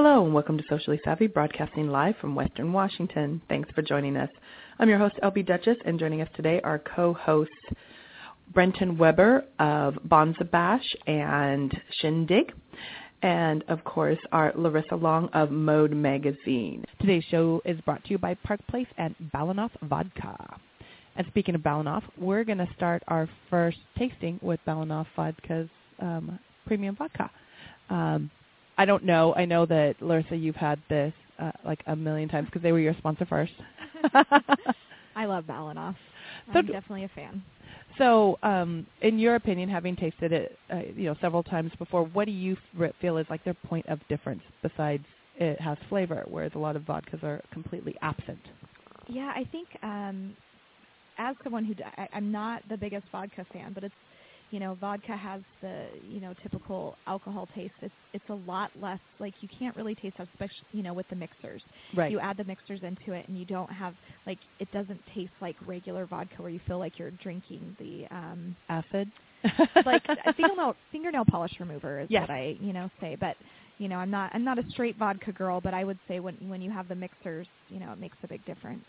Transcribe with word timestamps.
Hello 0.00 0.24
and 0.24 0.32
welcome 0.32 0.56
to 0.56 0.62
Socially 0.68 1.00
Savvy, 1.04 1.26
broadcasting 1.26 1.88
live 1.88 2.14
from 2.20 2.36
Western 2.36 2.72
Washington. 2.72 3.42
Thanks 3.48 3.68
for 3.74 3.82
joining 3.82 4.16
us. 4.16 4.30
I'm 4.78 4.88
your 4.88 4.96
host, 4.96 5.16
LB 5.24 5.44
Dutchess, 5.44 5.76
and 5.84 5.98
joining 5.98 6.20
us 6.20 6.28
today 6.36 6.60
are 6.62 6.78
co-hosts 6.78 7.52
Brenton 8.54 8.96
Webster 8.96 9.42
of 9.58 9.98
Bonza 10.04 10.44
Bash 10.44 10.84
and 11.08 11.76
Shindigg, 12.00 12.52
and 13.22 13.64
of 13.66 13.82
course 13.82 14.20
our 14.30 14.52
Larissa 14.54 14.94
Long 14.94 15.30
of 15.32 15.50
Mode 15.50 15.90
Magazine. 15.90 16.84
Today's 17.00 17.24
show 17.28 17.60
is 17.64 17.80
brought 17.80 18.04
to 18.04 18.10
you 18.10 18.18
by 18.18 18.34
Park 18.34 18.60
Place 18.68 18.86
and 18.98 19.16
Balinoff 19.34 19.72
Vodka. 19.82 20.60
And 21.16 21.26
speaking 21.26 21.56
of 21.56 21.62
Balinoff, 21.62 22.04
we're 22.16 22.44
going 22.44 22.58
to 22.58 22.68
start 22.76 23.02
our 23.08 23.28
first 23.50 23.78
tasting 23.98 24.38
with 24.42 24.60
Balinoff 24.64 25.06
Vodka's 25.16 25.68
um, 25.98 26.38
premium 26.68 26.94
vodka. 26.94 27.28
Um, 27.90 28.30
I 28.78 28.84
don't 28.84 29.04
know. 29.04 29.34
I 29.34 29.44
know 29.44 29.66
that 29.66 29.96
Larissa, 30.00 30.36
you've 30.36 30.56
had 30.56 30.80
this 30.88 31.12
uh, 31.38 31.50
like 31.64 31.82
a 31.86 31.96
million 31.96 32.28
times 32.28 32.46
because 32.46 32.62
they 32.62 32.72
were 32.72 32.80
your 32.80 32.94
sponsor 32.98 33.26
first. 33.26 33.52
I 35.16 35.26
love 35.26 35.44
Balinoff. 35.44 35.96
So 36.52 36.60
I'm 36.60 36.66
definitely 36.66 37.04
a 37.04 37.08
fan. 37.08 37.42
So, 37.98 38.38
um, 38.42 38.86
in 39.02 39.18
your 39.18 39.34
opinion, 39.34 39.68
having 39.68 39.96
tasted 39.96 40.32
it, 40.32 40.58
uh, 40.72 40.80
you 40.94 41.06
know, 41.06 41.16
several 41.20 41.42
times 41.42 41.72
before, 41.78 42.04
what 42.04 42.26
do 42.26 42.30
you 42.30 42.56
f- 42.80 42.92
feel 43.00 43.16
is 43.18 43.26
like 43.28 43.42
their 43.44 43.54
point 43.54 43.86
of 43.88 43.98
difference 44.08 44.42
besides 44.62 45.04
it 45.34 45.60
has 45.60 45.76
flavor, 45.88 46.24
whereas 46.28 46.52
a 46.54 46.58
lot 46.58 46.76
of 46.76 46.82
vodkas 46.82 47.22
are 47.24 47.40
completely 47.52 47.96
absent? 48.02 48.40
Yeah, 49.08 49.32
I 49.34 49.44
think 49.50 49.68
um, 49.82 50.34
as 51.18 51.34
someone 51.42 51.64
who 51.64 51.74
d- 51.74 51.82
I, 51.96 52.08
am 52.12 52.30
not 52.30 52.62
the 52.68 52.76
biggest 52.76 53.06
vodka 53.10 53.44
fan, 53.52 53.72
but 53.72 53.82
it's 53.84 53.94
you 54.50 54.58
know 54.60 54.74
vodka 54.74 55.16
has 55.16 55.42
the 55.60 55.88
you 56.02 56.20
know 56.20 56.32
typical 56.42 56.96
alcohol 57.06 57.46
taste. 57.54 57.74
It's 57.82 57.94
it's 58.12 58.28
a 58.30 58.34
lot 58.34 58.70
less 58.74 59.00
like 59.18 59.34
you 59.40 59.48
can't 59.56 59.74
really 59.76 59.94
taste 59.94 60.16
that, 60.18 60.28
especially 60.28 60.66
you 60.72 60.82
know 60.82 60.94
with 60.94 61.08
the 61.08 61.16
mixers. 61.16 61.62
Right. 61.92 62.10
You 62.10 62.18
add 62.20 62.36
the 62.36 62.44
mixers 62.44 62.80
into 62.82 63.12
it, 63.12 63.26
and 63.28 63.36
you 63.38 63.44
don't 63.44 63.70
have 63.72 63.94
like 64.26 64.38
it 64.58 64.70
doesn't 64.70 65.04
taste 65.14 65.32
like 65.40 65.56
regular 65.64 66.06
vodka 66.06 66.42
where 66.42 66.50
you 66.50 66.60
feel 66.66 66.78
like 66.78 66.98
you're 66.98 67.10
drinking 67.12 67.76
the 67.78 68.06
um 68.10 68.56
Acid. 68.68 69.10
like 69.84 70.04
a 70.26 70.32
fingernail 70.34 70.76
fingernail 70.90 71.24
polish 71.24 71.52
remover 71.60 72.00
is 72.00 72.08
Yes. 72.08 72.22
what 72.22 72.30
I 72.30 72.56
you 72.60 72.72
know 72.72 72.88
say. 73.00 73.16
But 73.18 73.36
you 73.78 73.88
know 73.88 73.96
I'm 73.96 74.10
not 74.10 74.30
I'm 74.34 74.44
not 74.44 74.58
a 74.58 74.64
straight 74.70 74.96
vodka 74.96 75.32
girl, 75.32 75.60
but 75.60 75.74
I 75.74 75.84
would 75.84 75.98
say 76.08 76.20
when 76.20 76.36
when 76.48 76.60
you 76.60 76.70
have 76.70 76.88
the 76.88 76.94
mixers, 76.96 77.48
you 77.68 77.78
know 77.80 77.92
it 77.92 77.98
makes 77.98 78.18
a 78.22 78.28
big 78.28 78.44
difference. 78.44 78.84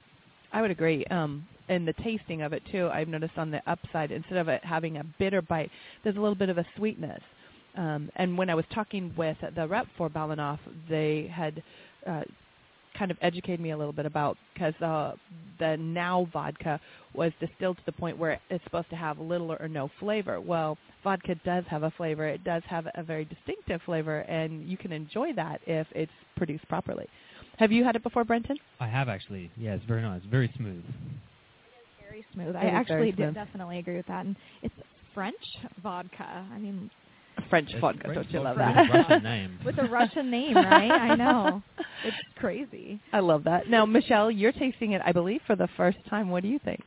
I 0.51 0.61
would 0.61 0.71
agree. 0.71 1.05
Um, 1.05 1.45
and 1.67 1.87
the 1.87 1.93
tasting 1.93 2.41
of 2.41 2.53
it 2.53 2.63
too, 2.71 2.89
I've 2.91 3.07
noticed 3.07 3.37
on 3.37 3.51
the 3.51 3.61
upside, 3.69 4.11
instead 4.11 4.37
of 4.37 4.47
it 4.47 4.63
having 4.63 4.97
a 4.97 5.03
bitter 5.19 5.41
bite, 5.41 5.69
there's 6.03 6.15
a 6.15 6.19
little 6.19 6.35
bit 6.35 6.49
of 6.49 6.57
a 6.57 6.65
sweetness. 6.75 7.21
Um, 7.77 8.09
and 8.15 8.37
when 8.37 8.49
I 8.49 8.55
was 8.55 8.65
talking 8.73 9.13
with 9.15 9.37
the 9.55 9.67
rep 9.67 9.85
for 9.97 10.09
Balinoff, 10.09 10.59
they 10.89 11.31
had 11.33 11.61
uh, 12.07 12.23
kind 12.97 13.11
of 13.11 13.17
educated 13.21 13.59
me 13.59 13.71
a 13.71 13.77
little 13.77 13.93
bit 13.93 14.05
about 14.05 14.37
because 14.53 14.73
uh, 14.81 15.13
the 15.59 15.77
now 15.77 16.27
vodka 16.33 16.79
was 17.13 17.31
distilled 17.39 17.77
to 17.77 17.83
the 17.85 17.91
point 17.91 18.17
where 18.17 18.39
it's 18.49 18.63
supposed 18.63 18.89
to 18.89 18.95
have 18.95 19.19
little 19.19 19.51
or 19.51 19.67
no 19.67 19.89
flavor. 19.99 20.41
Well, 20.41 20.77
vodka 21.03 21.35
does 21.45 21.63
have 21.69 21.83
a 21.83 21.91
flavor. 21.91 22.27
It 22.27 22.43
does 22.43 22.63
have 22.67 22.87
a 22.95 23.03
very 23.03 23.25
distinctive 23.25 23.81
flavor, 23.85 24.19
and 24.21 24.67
you 24.67 24.77
can 24.77 24.91
enjoy 24.91 25.33
that 25.35 25.61
if 25.67 25.87
it's 25.91 26.11
produced 26.35 26.67
properly. 26.67 27.07
Have 27.59 27.71
you 27.73 27.83
had 27.83 27.95
it 27.97 28.03
before, 28.03 28.23
Brenton? 28.23 28.57
I 28.79 28.87
have 28.87 29.09
actually. 29.09 29.51
Yeah, 29.57 29.73
it's 29.73 29.83
very 29.85 30.01
nice. 30.01 30.21
Very 30.31 30.51
smooth. 30.55 30.83
Very 32.01 32.25
smooth. 32.33 32.55
It 32.55 32.59
I 32.59 32.67
actually 32.67 33.11
smooth. 33.11 33.17
did 33.17 33.33
definitely 33.35 33.79
agree 33.79 33.97
with 33.97 34.07
that. 34.07 34.25
And 34.25 34.35
it's 34.63 34.73
French 35.13 35.35
vodka. 35.83 36.47
I 36.53 36.57
mean, 36.57 36.89
French 37.49 37.67
That's 37.71 37.81
vodka, 37.81 38.01
French 38.05 38.15
don't 38.15 38.31
you 38.31 38.39
love 38.41 38.55
that? 38.57 38.75
with 38.77 38.89
a 38.89 38.97
Russian 38.97 39.23
name. 39.23 39.59
with 39.65 39.77
a 39.77 39.83
Russian 39.87 40.31
name, 40.31 40.55
right? 40.55 40.91
I 40.91 41.15
know. 41.15 41.61
It's 42.05 42.15
crazy. 42.37 42.97
I 43.11 43.19
love 43.19 43.43
that. 43.43 43.69
Now, 43.69 43.85
Michelle, 43.85 44.31
you're 44.31 44.53
tasting 44.53 44.93
it, 44.93 45.01
I 45.03 45.11
believe, 45.11 45.41
for 45.45 45.57
the 45.57 45.67
first 45.75 45.97
time. 46.09 46.29
What 46.29 46.43
do 46.43 46.47
you 46.49 46.57
think? 46.63 46.79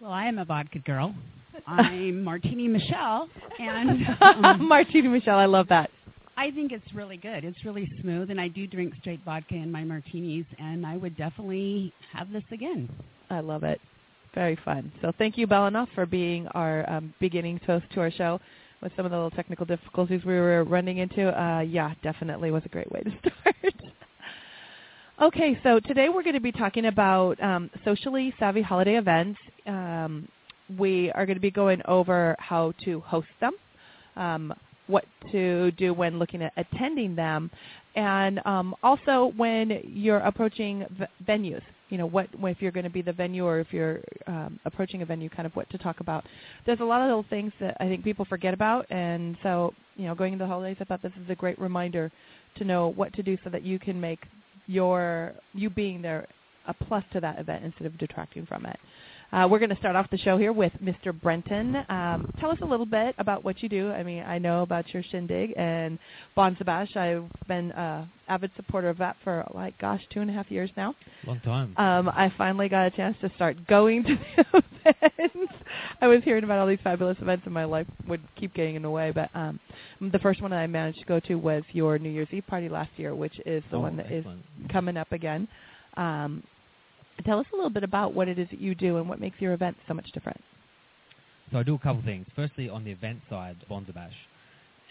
Well, 0.00 0.10
I 0.12 0.28
am 0.28 0.38
a 0.38 0.46
vodka 0.46 0.78
girl. 0.78 1.14
I'm 1.66 2.24
Martini 2.24 2.66
Michelle, 2.66 3.28
and 3.58 4.00
um, 4.22 4.66
Martini 4.66 5.08
Michelle, 5.08 5.36
I 5.36 5.44
love 5.44 5.68
that. 5.68 5.90
I 6.40 6.50
think 6.50 6.72
it's 6.72 6.94
really 6.94 7.18
good. 7.18 7.44
It's 7.44 7.62
really 7.66 7.86
smooth, 8.00 8.30
and 8.30 8.40
I 8.40 8.48
do 8.48 8.66
drink 8.66 8.94
straight 8.98 9.20
vodka 9.26 9.56
in 9.56 9.70
my 9.70 9.84
martinis, 9.84 10.46
and 10.58 10.86
I 10.86 10.96
would 10.96 11.14
definitely 11.14 11.92
have 12.14 12.32
this 12.32 12.44
again. 12.50 12.88
I 13.28 13.40
love 13.40 13.62
it. 13.62 13.78
Very 14.34 14.58
fun. 14.64 14.90
So 15.02 15.12
thank 15.18 15.36
you, 15.36 15.46
Balinoff, 15.46 15.88
for 15.94 16.06
being 16.06 16.46
our 16.48 16.88
um, 16.88 17.12
beginning 17.20 17.60
toast 17.66 17.84
to 17.92 18.00
our 18.00 18.10
show 18.10 18.40
with 18.80 18.90
some 18.96 19.04
of 19.04 19.10
the 19.10 19.18
little 19.18 19.30
technical 19.30 19.66
difficulties 19.66 20.24
we 20.24 20.32
were 20.32 20.64
running 20.64 20.96
into. 20.96 21.28
Uh, 21.28 21.60
yeah, 21.60 21.92
definitely 22.02 22.50
was 22.50 22.62
a 22.64 22.70
great 22.70 22.90
way 22.90 23.02
to 23.02 23.10
start. 23.20 23.74
okay, 25.20 25.60
so 25.62 25.78
today 25.78 26.08
we're 26.08 26.22
going 26.22 26.32
to 26.32 26.40
be 26.40 26.52
talking 26.52 26.86
about 26.86 27.38
um, 27.42 27.68
socially 27.84 28.32
savvy 28.38 28.62
holiday 28.62 28.96
events. 28.96 29.38
Um, 29.66 30.26
we 30.78 31.12
are 31.12 31.26
going 31.26 31.36
to 31.36 31.42
be 31.42 31.50
going 31.50 31.82
over 31.86 32.34
how 32.38 32.72
to 32.86 33.00
host 33.00 33.28
them, 33.42 33.52
um, 34.16 34.54
what 34.90 35.04
to 35.32 35.70
do 35.72 35.94
when 35.94 36.18
looking 36.18 36.42
at 36.42 36.52
attending 36.56 37.14
them, 37.14 37.50
and 37.94 38.40
um, 38.44 38.74
also 38.82 39.32
when 39.36 39.80
you're 39.84 40.18
approaching 40.18 40.84
v- 40.98 41.06
venues. 41.26 41.62
You 41.88 41.98
know, 41.98 42.06
what 42.06 42.28
if 42.32 42.62
you're 42.62 42.70
going 42.70 42.84
to 42.84 42.90
be 42.90 43.02
the 43.02 43.12
venue 43.12 43.44
or 43.44 43.58
if 43.58 43.72
you're 43.72 44.00
um, 44.28 44.60
approaching 44.64 45.02
a 45.02 45.06
venue, 45.06 45.28
kind 45.28 45.44
of 45.44 45.56
what 45.56 45.68
to 45.70 45.78
talk 45.78 45.98
about. 45.98 46.24
There's 46.64 46.78
a 46.78 46.84
lot 46.84 47.02
of 47.02 47.06
little 47.06 47.26
things 47.28 47.52
that 47.60 47.76
I 47.80 47.88
think 47.88 48.04
people 48.04 48.24
forget 48.24 48.54
about, 48.54 48.86
and 48.90 49.36
so 49.42 49.74
you 49.96 50.06
know, 50.06 50.14
going 50.14 50.32
into 50.32 50.44
the 50.44 50.48
holidays, 50.48 50.76
I 50.80 50.84
thought 50.84 51.02
this 51.02 51.12
is 51.22 51.28
a 51.28 51.34
great 51.34 51.58
reminder 51.58 52.10
to 52.56 52.64
know 52.64 52.88
what 52.88 53.12
to 53.14 53.22
do 53.22 53.36
so 53.44 53.50
that 53.50 53.62
you 53.62 53.78
can 53.78 54.00
make 54.00 54.20
your 54.66 55.34
you 55.52 55.68
being 55.68 56.00
there 56.00 56.26
a 56.68 56.74
plus 56.74 57.04
to 57.12 57.20
that 57.20 57.38
event 57.38 57.64
instead 57.64 57.86
of 57.86 57.98
detracting 57.98 58.46
from 58.46 58.66
it. 58.66 58.78
Uh, 59.32 59.46
we're 59.48 59.60
going 59.60 59.70
to 59.70 59.76
start 59.76 59.94
off 59.94 60.10
the 60.10 60.18
show 60.18 60.36
here 60.36 60.52
with 60.52 60.72
Mr. 60.82 61.12
Brenton. 61.18 61.76
Um, 61.88 62.32
tell 62.40 62.50
us 62.50 62.58
a 62.62 62.64
little 62.64 62.84
bit 62.86 63.14
about 63.16 63.44
what 63.44 63.62
you 63.62 63.68
do. 63.68 63.92
I 63.92 64.02
mean, 64.02 64.24
I 64.24 64.38
know 64.38 64.62
about 64.62 64.92
your 64.92 65.04
shindig 65.04 65.52
and 65.56 66.00
Bonza 66.34 66.64
Bash. 66.64 66.96
I've 66.96 67.26
been 67.46 67.70
uh, 67.70 68.06
avid 68.28 68.50
supporter 68.56 68.88
of 68.88 68.98
that 68.98 69.16
for 69.22 69.46
like, 69.54 69.78
gosh, 69.78 70.02
two 70.12 70.20
and 70.20 70.28
a 70.30 70.32
half 70.32 70.50
years 70.50 70.68
now. 70.76 70.96
Long 71.26 71.38
time. 71.40 71.74
Um, 71.76 72.08
I 72.08 72.32
finally 72.36 72.68
got 72.68 72.86
a 72.86 72.90
chance 72.90 73.16
to 73.20 73.30
start 73.36 73.56
going 73.68 74.02
to 74.02 74.18
the 74.52 74.94
events. 75.00 75.52
I 76.00 76.08
was 76.08 76.24
hearing 76.24 76.42
about 76.42 76.58
all 76.58 76.66
these 76.66 76.78
fabulous 76.82 77.18
events, 77.20 77.44
and 77.44 77.54
my 77.54 77.64
life 77.66 77.86
would 78.08 78.22
keep 78.34 78.52
getting 78.52 78.74
in 78.74 78.82
the 78.82 78.90
way. 78.90 79.12
But 79.12 79.30
um, 79.34 79.60
the 80.00 80.18
first 80.18 80.42
one 80.42 80.50
that 80.50 80.58
I 80.58 80.66
managed 80.66 80.98
to 80.98 81.04
go 81.06 81.20
to 81.20 81.36
was 81.36 81.62
your 81.70 81.98
New 82.00 82.10
Year's 82.10 82.28
Eve 82.32 82.46
party 82.48 82.68
last 82.68 82.90
year, 82.96 83.14
which 83.14 83.38
is 83.46 83.62
the 83.70 83.76
Oh, 83.76 83.80
one 83.80 83.96
that 83.98 84.06
is 84.10 84.24
excellent. 84.26 84.42
coming 84.72 84.96
up 84.96 85.12
again. 85.12 85.46
Um, 85.96 86.42
tell 87.20 87.38
us 87.38 87.46
a 87.52 87.56
little 87.56 87.70
bit 87.70 87.84
about 87.84 88.14
what 88.14 88.28
it 88.28 88.38
is 88.38 88.48
that 88.50 88.60
you 88.60 88.74
do 88.74 88.98
and 88.98 89.08
what 89.08 89.20
makes 89.20 89.40
your 89.40 89.52
event 89.52 89.76
so 89.88 89.94
much 89.94 90.10
different. 90.12 90.40
So 91.52 91.58
I 91.58 91.62
do 91.62 91.74
a 91.74 91.78
couple 91.78 92.02
things. 92.02 92.26
Firstly, 92.36 92.68
on 92.68 92.84
the 92.84 92.90
event 92.90 93.20
side, 93.28 93.56
Bonza 93.68 93.92
Bash. 93.92 94.14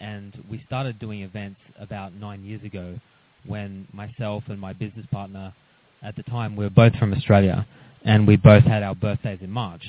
And 0.00 0.32
we 0.50 0.62
started 0.66 0.98
doing 0.98 1.22
events 1.22 1.60
about 1.78 2.14
nine 2.14 2.44
years 2.44 2.62
ago 2.62 2.98
when 3.46 3.86
myself 3.92 4.44
and 4.48 4.60
my 4.60 4.72
business 4.72 5.06
partner 5.10 5.54
at 6.02 6.16
the 6.16 6.22
time, 6.24 6.56
we 6.56 6.64
were 6.64 6.70
both 6.70 6.94
from 6.96 7.12
Australia 7.12 7.66
and 8.04 8.26
we 8.26 8.36
both 8.36 8.64
had 8.64 8.82
our 8.82 8.94
birthdays 8.94 9.40
in 9.42 9.50
March. 9.50 9.82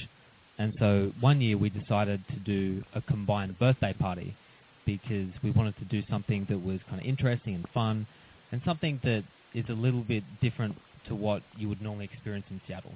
And 0.57 0.73
so 0.79 1.11
one 1.19 1.41
year 1.41 1.57
we 1.57 1.69
decided 1.69 2.23
to 2.29 2.35
do 2.35 2.83
a 2.93 3.01
combined 3.01 3.57
birthday 3.57 3.93
party 3.93 4.35
because 4.85 5.29
we 5.43 5.51
wanted 5.51 5.77
to 5.77 5.85
do 5.85 6.03
something 6.09 6.45
that 6.49 6.61
was 6.61 6.79
kind 6.89 7.01
of 7.01 7.07
interesting 7.07 7.55
and 7.55 7.65
fun 7.73 8.05
and 8.51 8.61
something 8.65 8.99
that 9.03 9.23
is 9.53 9.65
a 9.69 9.73
little 9.73 10.01
bit 10.01 10.23
different 10.41 10.75
to 11.07 11.15
what 11.15 11.41
you 11.57 11.67
would 11.69 11.81
normally 11.81 12.05
experience 12.05 12.45
in 12.49 12.61
Seattle. 12.67 12.93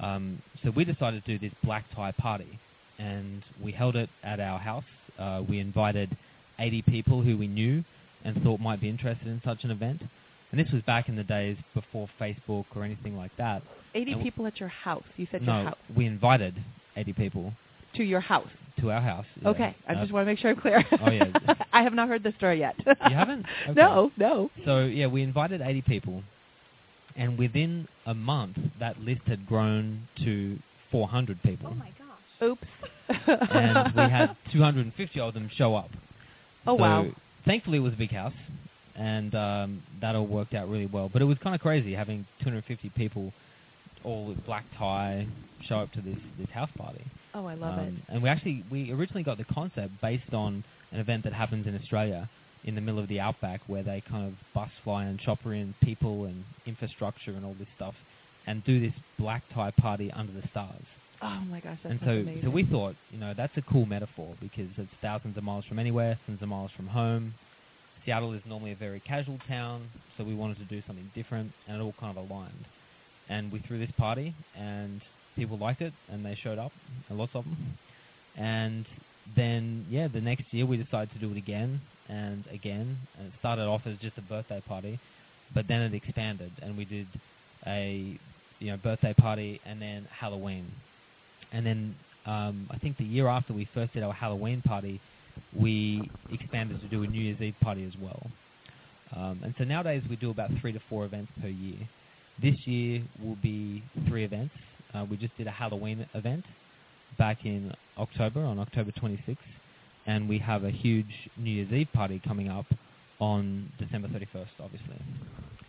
Um, 0.00 0.42
so 0.64 0.70
we 0.70 0.84
decided 0.84 1.24
to 1.24 1.38
do 1.38 1.48
this 1.48 1.54
black 1.62 1.84
tie 1.94 2.12
party, 2.12 2.58
and 2.98 3.42
we 3.62 3.72
held 3.72 3.96
it 3.96 4.10
at 4.22 4.40
our 4.40 4.58
house. 4.58 4.84
Uh, 5.18 5.42
we 5.48 5.58
invited 5.60 6.16
80 6.58 6.82
people 6.82 7.22
who 7.22 7.36
we 7.36 7.46
knew 7.46 7.84
and 8.24 8.40
thought 8.42 8.60
might 8.60 8.80
be 8.80 8.88
interested 8.88 9.26
in 9.28 9.40
such 9.44 9.64
an 9.64 9.70
event. 9.70 10.02
And 10.50 10.60
this 10.60 10.70
was 10.72 10.82
back 10.82 11.08
in 11.08 11.16
the 11.16 11.24
days 11.24 11.56
before 11.74 12.08
Facebook 12.20 12.64
or 12.76 12.84
anything 12.84 13.16
like 13.16 13.34
that. 13.38 13.62
80 13.94 14.12
And- 14.12 14.22
people 14.22 14.46
at 14.46 14.60
your 14.60 14.68
house. 14.68 15.04
You 15.16 15.26
said 15.30 15.42
no, 15.42 15.54
your 15.56 15.64
house. 15.70 15.78
we 15.96 16.06
invited 16.06 16.54
80 16.96 17.12
people 17.14 17.52
To 17.94 18.04
your 18.04 18.20
house. 18.20 18.48
to 18.80 18.90
our 18.90 19.00
house. 19.00 19.24
yeah. 19.40 19.48
Okay. 19.48 19.74
I 19.88 19.92
Uh, 19.94 20.00
just 20.02 20.12
want 20.12 20.26
to 20.26 20.30
make 20.30 20.38
sure 20.38 20.50
I'm 20.50 20.56
clear. 20.60 20.84
Oh, 21.00 21.10
yeah. 21.10 21.32
I 21.72 21.82
have 21.82 21.94
not 21.94 22.08
heard 22.08 22.22
the 22.22 22.32
story 22.36 22.58
yet. 22.60 22.74
You 22.86 23.14
haven't? 23.16 23.46
Okay. 23.68 23.80
No, 23.80 24.10
no. 24.18 24.50
So 24.64 24.84
yeah, 24.84 25.06
we 25.06 25.22
invited 25.22 25.60
80 25.62 25.82
people, 25.82 26.22
and 27.16 27.38
within 27.38 27.86
a 28.06 28.14
month, 28.14 28.56
that 28.80 28.98
list 29.00 29.22
had 29.26 29.46
grown 29.46 30.06
to 30.24 30.58
400 30.90 31.42
people, 31.42 31.68
Oh 31.70 31.74
my 31.74 31.90
gosh. 31.98 32.42
Oops. 32.42 32.66
and 33.28 33.94
we 33.94 34.02
had 34.02 34.36
250 34.52 35.20
of 35.20 35.34
them 35.34 35.48
show 35.56 35.74
up. 35.74 35.90
Oh, 36.66 36.76
So, 36.76 36.82
wow. 36.82 37.06
Thankfully, 37.44 37.78
it 37.78 37.80
was 37.80 37.92
a 37.92 37.96
big 37.96 38.12
house, 38.12 38.32
and 38.94 39.34
um, 39.34 39.82
that 40.00 40.14
all 40.14 40.26
worked 40.26 40.54
out 40.54 40.68
really 40.68 40.86
well. 40.86 41.08
But 41.12 41.22
it 41.22 41.24
was 41.24 41.36
kind 41.42 41.54
of 41.54 41.60
crazy 41.60 41.92
having 41.94 42.24
250 42.44 42.90
people, 42.90 43.32
all 44.04 44.26
with 44.26 44.44
black 44.46 44.64
tie, 44.78 45.26
show 45.68 45.76
up 45.76 45.92
to 45.92 46.00
this 46.00 46.18
this 46.38 46.48
house 46.50 46.70
party. 46.76 47.04
Oh, 47.34 47.46
I 47.46 47.54
love 47.54 47.78
it. 47.78 47.88
Um, 47.88 48.02
And 48.08 48.22
we 48.22 48.28
actually 48.28 48.64
we 48.70 48.92
originally 48.92 49.22
got 49.24 49.38
the 49.38 49.44
concept 49.44 49.92
based 50.00 50.32
on 50.32 50.62
an 50.92 51.00
event 51.00 51.24
that 51.24 51.32
happens 51.32 51.66
in 51.66 51.74
Australia 51.76 52.28
in 52.64 52.74
the 52.74 52.80
middle 52.80 53.00
of 53.00 53.08
the 53.08 53.20
outback 53.20 53.60
where 53.66 53.82
they 53.82 54.02
kind 54.08 54.26
of 54.26 54.34
bus 54.54 54.70
fly 54.84 55.04
and 55.04 55.18
chopper 55.18 55.54
in 55.54 55.74
people 55.82 56.24
and 56.24 56.44
infrastructure 56.66 57.32
and 57.32 57.44
all 57.44 57.54
this 57.58 57.68
stuff 57.76 57.94
and 58.46 58.64
do 58.64 58.80
this 58.80 58.92
black 59.18 59.42
tie 59.54 59.72
party 59.78 60.10
under 60.12 60.32
the 60.32 60.46
stars. 60.50 60.84
Oh 61.22 61.40
my 61.48 61.60
gosh, 61.60 61.78
that's 61.82 61.92
and 61.92 62.00
so, 62.04 62.10
amazing. 62.10 62.42
so 62.44 62.50
we 62.50 62.64
thought, 62.64 62.96
you 63.10 63.18
know, 63.18 63.32
that's 63.36 63.56
a 63.56 63.62
cool 63.62 63.86
metaphor 63.86 64.34
because 64.40 64.68
it's 64.76 64.90
thousands 65.00 65.36
of 65.36 65.44
miles 65.44 65.64
from 65.66 65.78
anywhere, 65.78 66.18
thousands 66.22 66.42
of 66.42 66.48
miles 66.48 66.70
from 66.76 66.88
home. 66.88 67.34
Seattle 68.04 68.32
is 68.32 68.42
normally 68.44 68.72
a 68.72 68.76
very 68.76 68.98
casual 69.00 69.38
town, 69.46 69.88
so 70.16 70.24
we 70.24 70.34
wanted 70.34 70.58
to 70.58 70.64
do 70.64 70.82
something 70.88 71.08
different, 71.14 71.52
and 71.68 71.76
it 71.76 71.80
all 71.80 71.94
kind 72.00 72.16
of 72.16 72.28
aligned. 72.28 72.66
And 73.28 73.52
we 73.52 73.60
threw 73.60 73.78
this 73.78 73.92
party, 73.96 74.34
and 74.56 75.00
people 75.36 75.56
liked 75.56 75.80
it, 75.80 75.92
and 76.08 76.26
they 76.26 76.36
showed 76.42 76.58
up, 76.58 76.72
and 77.08 77.16
lots 77.16 77.30
of 77.36 77.44
them. 77.44 77.78
And 78.36 78.84
then, 79.36 79.86
yeah, 79.88 80.08
the 80.08 80.20
next 80.20 80.44
year 80.50 80.66
we 80.66 80.76
decided 80.76 81.12
to 81.12 81.18
do 81.18 81.30
it 81.30 81.36
again 81.36 81.80
and 82.08 82.44
again. 82.52 82.96
And 83.18 83.28
it 83.28 83.32
started 83.38 83.62
off 83.62 83.82
as 83.86 83.96
just 83.98 84.18
a 84.18 84.22
birthday 84.22 84.62
party, 84.66 84.98
but 85.54 85.66
then 85.68 85.82
it 85.82 85.94
expanded, 85.94 86.52
and 86.62 86.76
we 86.76 86.84
did 86.84 87.06
a 87.66 88.18
you 88.58 88.70
know 88.70 88.76
birthday 88.76 89.14
party 89.14 89.60
and 89.64 89.80
then 89.82 90.06
Halloween 90.10 90.70
and 91.52 91.66
then 91.66 91.94
um, 92.26 92.68
I 92.70 92.78
think 92.78 92.96
the 92.98 93.04
year 93.04 93.28
after 93.28 93.52
we 93.52 93.68
first 93.74 93.92
did 93.92 94.02
our 94.02 94.12
Halloween 94.12 94.62
party, 94.62 95.00
we 95.58 96.10
expanded 96.30 96.80
to 96.80 96.88
do 96.88 97.02
a 97.02 97.06
New 97.06 97.20
Year's 97.20 97.40
Eve 97.40 97.54
party 97.60 97.84
as 97.84 97.92
well. 98.00 98.30
Um, 99.14 99.40
and 99.44 99.54
so 99.58 99.64
nowadays 99.64 100.02
we 100.08 100.16
do 100.16 100.30
about 100.30 100.50
three 100.60 100.72
to 100.72 100.80
four 100.88 101.04
events 101.04 101.30
per 101.40 101.48
year. 101.48 101.76
This 102.40 102.54
year 102.64 103.02
will 103.22 103.36
be 103.36 103.82
three 104.08 104.24
events. 104.24 104.54
Uh, 104.94 105.04
we 105.08 105.16
just 105.16 105.36
did 105.36 105.46
a 105.46 105.50
Halloween 105.50 106.06
event 106.14 106.44
back 107.18 107.44
in 107.44 107.72
October, 107.98 108.44
on 108.44 108.58
October 108.58 108.90
26th, 108.92 109.36
and 110.06 110.28
we 110.28 110.38
have 110.38 110.64
a 110.64 110.70
huge 110.70 111.12
New 111.36 111.50
Year's 111.50 111.72
Eve 111.72 111.88
party 111.92 112.20
coming 112.26 112.48
up 112.48 112.66
on 113.20 113.70
December 113.78 114.08
31st, 114.08 114.48
obviously. 114.60 114.96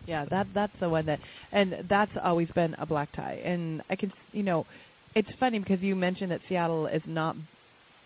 Yeah, 0.08 0.26
that 0.32 0.48
that's 0.54 0.74
the 0.82 0.90
one 0.90 1.06
that, 1.06 1.20
and 1.52 1.86
that's 1.90 2.12
always 2.24 2.50
been 2.56 2.74
a 2.76 2.86
black 2.86 3.14
tie. 3.16 3.40
And 3.44 3.82
I 3.90 3.96
can, 3.96 4.12
you 4.32 4.44
know, 4.44 4.66
it's 5.16 5.30
funny 5.40 5.60
because 5.60 5.80
you 5.82 5.96
mentioned 5.96 6.32
that 6.32 6.42
Seattle 6.50 6.88
is 6.88 7.02
not, 7.06 7.36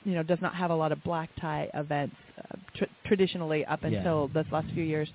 you 0.03 0.13
know, 0.13 0.21
does 0.23 0.39
not 0.41 0.53
have 0.53 0.69
a 0.69 0.75
lot 0.75 0.91
of 0.91 1.03
black 1.03 1.29
tie 1.39 1.69
events 1.73 2.15
uh, 2.37 2.55
tr- 2.75 2.83
traditionally 3.05 3.65
up 3.65 3.79
Yeah. 3.81 3.89
until 3.97 4.27
this 4.27 4.45
last 4.51 4.67
few 4.73 4.83
years. 4.83 5.09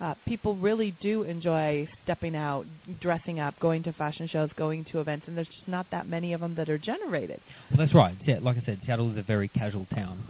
Uh, 0.00 0.14
people 0.26 0.54
really 0.56 0.94
do 1.02 1.22
enjoy 1.24 1.88
stepping 2.04 2.36
out, 2.36 2.64
dressing 3.00 3.40
up, 3.40 3.58
going 3.58 3.82
to 3.82 3.92
fashion 3.94 4.28
shows, 4.28 4.48
going 4.56 4.84
to 4.92 5.00
events, 5.00 5.24
and 5.26 5.36
there's 5.36 5.48
just 5.48 5.66
not 5.66 5.86
that 5.90 6.08
many 6.08 6.32
of 6.32 6.40
them 6.40 6.54
that 6.54 6.68
are 6.68 6.78
generated. 6.78 7.40
Well, 7.70 7.78
that's 7.78 7.94
right. 7.94 8.16
Yeah, 8.24 8.38
like 8.40 8.56
I 8.56 8.62
said, 8.64 8.80
Seattle 8.86 9.10
is 9.10 9.18
a 9.18 9.22
very 9.22 9.48
casual 9.48 9.86
town. 9.94 10.22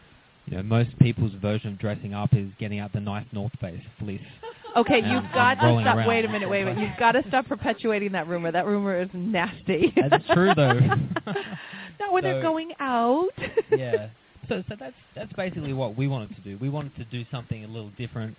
You 0.46 0.56
know, 0.56 0.62
most 0.62 0.98
people's 0.98 1.32
version 1.42 1.74
of 1.74 1.78
dressing 1.78 2.14
up 2.14 2.32
is 2.32 2.48
getting 2.58 2.78
out 2.78 2.94
the 2.94 3.00
nice 3.00 3.26
North 3.32 3.52
Face 3.60 3.82
fleece. 3.98 4.20
Okay, 4.76 5.00
And- 5.00 5.10
you've 5.10 5.32
got 5.32 5.54
to 5.54 5.60
stop. 5.60 5.96
around. 5.96 6.06
Wait 6.06 6.24
a 6.26 6.28
minute, 6.28 6.48
wait 6.48 6.60
a 6.62 6.66
minute. 6.66 6.82
You've 6.86 6.98
got 6.98 7.12
to 7.12 7.22
stop 7.28 7.46
perpetuating 7.46 8.12
that 8.12 8.28
rumor. 8.28 8.52
That 8.52 8.66
rumor 8.66 9.00
is 9.00 9.08
nasty. 9.14 9.92
That's 9.96 10.24
true, 10.34 10.52
though. 10.54 10.74
Not 11.98 12.12
when 12.12 12.22
they're 12.22 12.42
going 12.42 12.72
out. 12.78 13.30
yeah. 13.76 14.08
So, 14.48 14.62
so 14.68 14.76
that's 14.78 14.94
that's 15.16 15.32
basically 15.32 15.72
what 15.72 15.96
we 15.96 16.06
wanted 16.06 16.36
to 16.36 16.42
do. 16.42 16.58
We 16.60 16.68
wanted 16.68 16.94
to 16.96 17.04
do 17.04 17.24
something 17.30 17.64
a 17.64 17.66
little 17.66 17.90
different, 17.96 18.36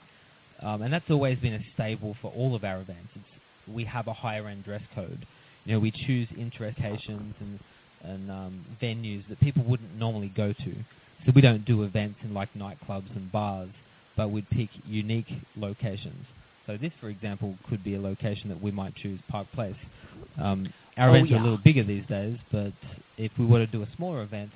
um, 0.61 0.81
and 0.81 0.93
that's 0.93 1.09
always 1.09 1.37
been 1.39 1.53
a 1.53 1.63
staple 1.73 2.15
for 2.21 2.31
all 2.31 2.55
of 2.55 2.63
our 2.63 2.81
events. 2.81 3.09
It's, 3.15 3.25
we 3.73 3.83
have 3.85 4.07
a 4.07 4.13
higher 4.13 4.47
end 4.47 4.63
dress 4.65 4.81
code. 4.95 5.25
You 5.65 5.73
know, 5.73 5.79
we 5.79 5.91
choose 5.91 6.27
interest 6.37 6.77
locations 6.79 7.35
and 7.39 7.59
and 8.01 8.31
um, 8.31 8.65
venues 8.81 9.27
that 9.27 9.39
people 9.41 9.63
wouldn't 9.65 9.93
normally 9.97 10.31
go 10.35 10.53
to. 10.53 10.75
So 11.25 11.33
we 11.35 11.41
don't 11.41 11.65
do 11.65 11.83
events 11.83 12.19
in 12.23 12.33
like 12.33 12.53
nightclubs 12.53 13.13
and 13.15 13.29
bars, 13.29 13.69
but 14.15 14.31
we'd 14.31 14.49
pick 14.49 14.69
unique 14.85 15.27
locations. 15.57 16.25
So 16.65 16.77
this, 16.77 16.91
for 17.01 17.09
example, 17.09 17.55
could 17.69 17.83
be 17.83 17.95
a 17.95 17.99
location 17.99 18.47
that 18.49 18.61
we 18.61 18.71
might 18.71 18.95
choose 18.95 19.19
Park 19.27 19.47
Place. 19.53 19.75
Um, 20.41 20.71
our 20.97 21.09
Oh, 21.09 21.13
events 21.13 21.31
are 21.33 21.37
a 21.37 21.41
little 21.41 21.57
bigger 21.57 21.83
these 21.83 22.05
days, 22.07 22.37
but 22.51 22.73
if 23.17 23.31
we 23.37 23.45
were 23.45 23.59
to 23.59 23.67
do 23.67 23.83
a 23.83 23.87
smaller 23.97 24.21
event, 24.21 24.51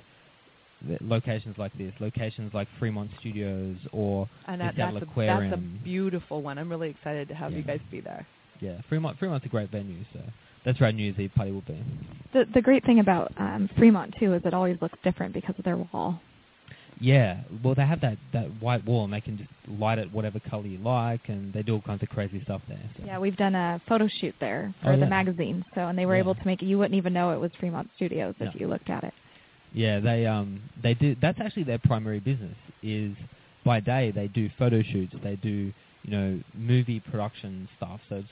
locations 1.00 1.56
like 1.58 1.76
this, 1.78 1.92
locations 2.00 2.52
like 2.54 2.68
Fremont 2.78 3.10
Studios 3.20 3.76
or 3.92 4.28
And 4.46 4.60
the 4.60 4.64
that, 4.66 4.74
Seattle 4.76 5.00
that's, 5.00 5.10
a, 5.16 5.26
that's 5.26 5.52
a 5.54 5.56
beautiful 5.84 6.42
one. 6.42 6.58
I'm 6.58 6.68
really 6.70 6.90
excited 6.90 7.28
to 7.28 7.34
have 7.34 7.52
you 7.52 7.62
guys 7.62 7.80
be 7.90 8.00
there. 8.00 8.26
yeah, 8.60 8.80
Fremont 8.88 9.18
Fremont's 9.18 9.46
a 9.46 9.48
great 9.48 9.70
venue, 9.70 10.04
so 10.12 10.20
that's 10.64 10.78
where 10.80 10.86
our 10.88 10.92
New 10.92 11.04
Year's 11.04 11.18
Eve 11.18 11.32
party 11.34 11.52
will 11.52 11.60
be. 11.62 11.82
The 12.32 12.44
the 12.54 12.62
great 12.62 12.84
thing 12.84 13.00
about 13.00 13.32
um, 13.38 13.68
Fremont 13.76 14.14
too 14.18 14.34
is 14.34 14.42
it 14.44 14.54
always 14.54 14.76
looks 14.80 14.98
different 15.04 15.34
because 15.34 15.54
of 15.58 15.64
their 15.64 15.76
wall. 15.76 16.20
Yeah, 17.00 17.40
well 17.64 17.74
they 17.74 17.84
have 17.84 18.00
that, 18.02 18.18
that 18.32 18.46
white 18.62 18.84
wall 18.86 19.02
and 19.04 19.12
they 19.12 19.20
can 19.20 19.36
just 19.36 19.50
light 19.80 19.98
it 19.98 20.12
whatever 20.12 20.38
color 20.38 20.66
you 20.66 20.78
like, 20.78 21.28
and 21.28 21.52
they 21.52 21.62
do 21.62 21.74
all 21.74 21.80
kinds 21.80 22.02
of 22.04 22.08
crazy 22.08 22.40
stuff 22.44 22.62
there. 22.68 22.78
So. 22.96 23.02
Yeah, 23.04 23.18
we've 23.18 23.36
done 23.36 23.56
a 23.56 23.80
photo 23.88 24.06
shoot 24.20 24.34
there 24.40 24.72
for 24.80 24.90
Oh, 24.90 24.92
the 24.92 24.98
yeah. 25.02 25.08
magazine, 25.08 25.64
so 25.74 25.82
and 25.88 25.98
they 25.98 26.06
were 26.06 26.14
Yeah. 26.14 26.20
able 26.20 26.36
to 26.36 26.46
make 26.46 26.62
it. 26.62 26.66
You 26.66 26.78
wouldn't 26.78 26.94
even 26.94 27.12
know 27.12 27.32
it 27.32 27.40
was 27.40 27.50
Fremont 27.58 27.90
Studios 27.96 28.36
if 28.38 28.54
No. 28.54 28.60
you 28.60 28.68
looked 28.68 28.90
at 28.90 29.02
it. 29.02 29.12
Yeah, 29.74 30.00
they 30.00 30.24
um 30.26 30.60
they 30.82 30.94
do. 30.94 31.16
That's 31.20 31.40
actually 31.40 31.64
their 31.64 31.80
primary 31.80 32.20
business. 32.20 32.56
Is 32.82 33.16
by 33.64 33.80
day 33.80 34.12
they 34.14 34.28
do 34.28 34.48
photo 34.58 34.82
shoots. 34.82 35.14
They 35.22 35.36
do 35.36 35.72
you 36.04 36.10
know 36.10 36.40
movie 36.56 37.00
production 37.00 37.68
stuff. 37.76 38.00
So 38.08 38.16
it's 38.16 38.28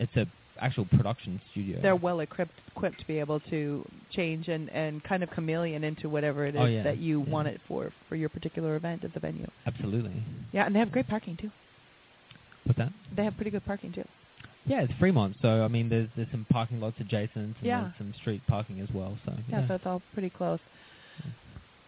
it's 0.00 0.16
a 0.16 0.26
actual 0.60 0.86
production 0.86 1.40
studio. 1.50 1.80
They're 1.82 1.96
well 1.96 2.20
equipped 2.20 2.60
equipped 2.68 3.00
to 3.00 3.06
be 3.06 3.18
able 3.18 3.40
to 3.40 3.84
change 4.10 4.48
and, 4.48 4.70
and 4.70 5.02
kind 5.04 5.22
of 5.22 5.30
chameleon 5.30 5.82
into 5.84 6.08
whatever 6.08 6.46
it 6.46 6.54
is 6.54 6.60
Oh, 6.60 6.66
yeah. 6.66 6.82
that 6.84 6.98
you 6.98 7.22
Yeah. 7.26 7.32
want 7.32 7.48
it 7.48 7.60
for 7.66 7.92
for 8.08 8.14
your 8.16 8.28
particular 8.28 8.76
event 8.76 9.04
at 9.04 9.12
the 9.14 9.20
venue. 9.20 9.46
absolutely. 9.66 10.22
Yeah, 10.52 10.64
and 10.66 10.74
they 10.74 10.78
have 10.80 10.92
great 10.92 11.08
parking 11.08 11.36
too. 11.36 11.50
What's 12.64 12.78
that? 12.78 12.92
They 13.16 13.24
have 13.24 13.34
pretty 13.36 13.50
good 13.50 13.64
parking 13.64 13.92
too. 13.92 14.04
Yeah, 14.66 14.82
it's 14.82 14.92
Fremont. 14.98 15.36
So 15.40 15.64
I 15.64 15.68
mean, 15.68 15.88
there's 15.88 16.08
there's 16.16 16.30
some 16.30 16.46
parking 16.50 16.80
lots 16.80 16.96
adjacent, 17.00 17.34
and 17.34 17.56
Yeah. 17.62 17.80
there's 17.82 17.94
some 17.98 18.14
street 18.20 18.42
parking 18.46 18.80
as 18.80 18.88
well. 18.92 19.16
So 19.24 19.32
Yeah, 19.48 19.60
yeah, 19.60 19.68
so 19.68 19.74
it's 19.74 19.86
all 19.86 20.02
pretty 20.12 20.30
close. 20.30 20.60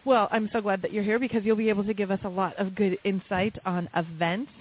Well, 0.03 0.27
I'm 0.31 0.49
so 0.51 0.61
glad 0.61 0.81
that 0.81 0.91
you're 0.91 1.03
here 1.03 1.19
because 1.19 1.45
you'll 1.45 1.55
be 1.55 1.69
able 1.69 1.83
to 1.83 1.93
give 1.93 2.09
us 2.09 2.19
a 2.23 2.29
lot 2.29 2.57
of 2.57 2.73
good 2.73 2.97
insight 3.03 3.55
on 3.65 3.87
events. 3.95 4.51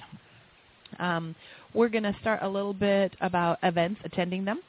Um, 0.99 1.35
we're 1.73 1.89
going 1.89 2.03
to 2.03 2.15
start 2.21 2.41
a 2.43 2.49
little 2.49 2.75
bit 2.75 3.15
about 3.23 3.59
events, 3.63 4.01
attending 4.05 4.45
them. 4.45 4.61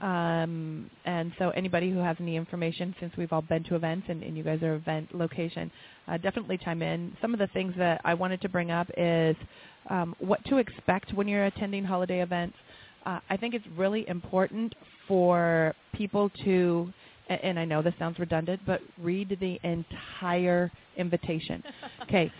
Um, 0.00 0.90
and 1.04 1.32
so 1.38 1.50
anybody 1.50 1.90
who 1.90 1.98
has 1.98 2.16
any 2.20 2.36
information, 2.36 2.94
since 3.00 3.12
we've 3.16 3.32
all 3.32 3.42
been 3.42 3.64
to 3.64 3.74
events 3.74 4.06
and, 4.08 4.22
and 4.22 4.36
you 4.36 4.44
guys 4.44 4.62
are 4.62 4.74
event 4.74 5.12
location, 5.12 5.72
uh, 6.06 6.18
definitely 6.18 6.58
chime 6.58 6.82
in. 6.82 7.16
Some 7.20 7.32
of 7.32 7.40
the 7.40 7.48
things 7.48 7.74
that 7.78 8.00
I 8.04 8.14
wanted 8.14 8.40
to 8.42 8.48
bring 8.48 8.70
up 8.70 8.88
is 8.96 9.34
um, 9.90 10.14
what 10.20 10.44
to 10.46 10.58
expect 10.58 11.12
when 11.14 11.26
you're 11.26 11.46
attending 11.46 11.84
holiday 11.84 12.22
events. 12.22 12.54
Uh, 13.04 13.18
I 13.28 13.36
think 13.36 13.54
it's 13.54 13.66
really 13.76 14.08
important 14.08 14.74
for 15.08 15.74
people 15.94 16.30
to, 16.44 16.92
and 17.28 17.58
I 17.58 17.64
know 17.64 17.82
this 17.82 17.94
sounds 17.98 18.18
redundant, 18.18 18.60
but 18.66 18.80
read 19.00 19.36
the 19.40 19.58
entire 19.62 20.70
invitation. 20.96 21.62
Okay, 22.02 22.32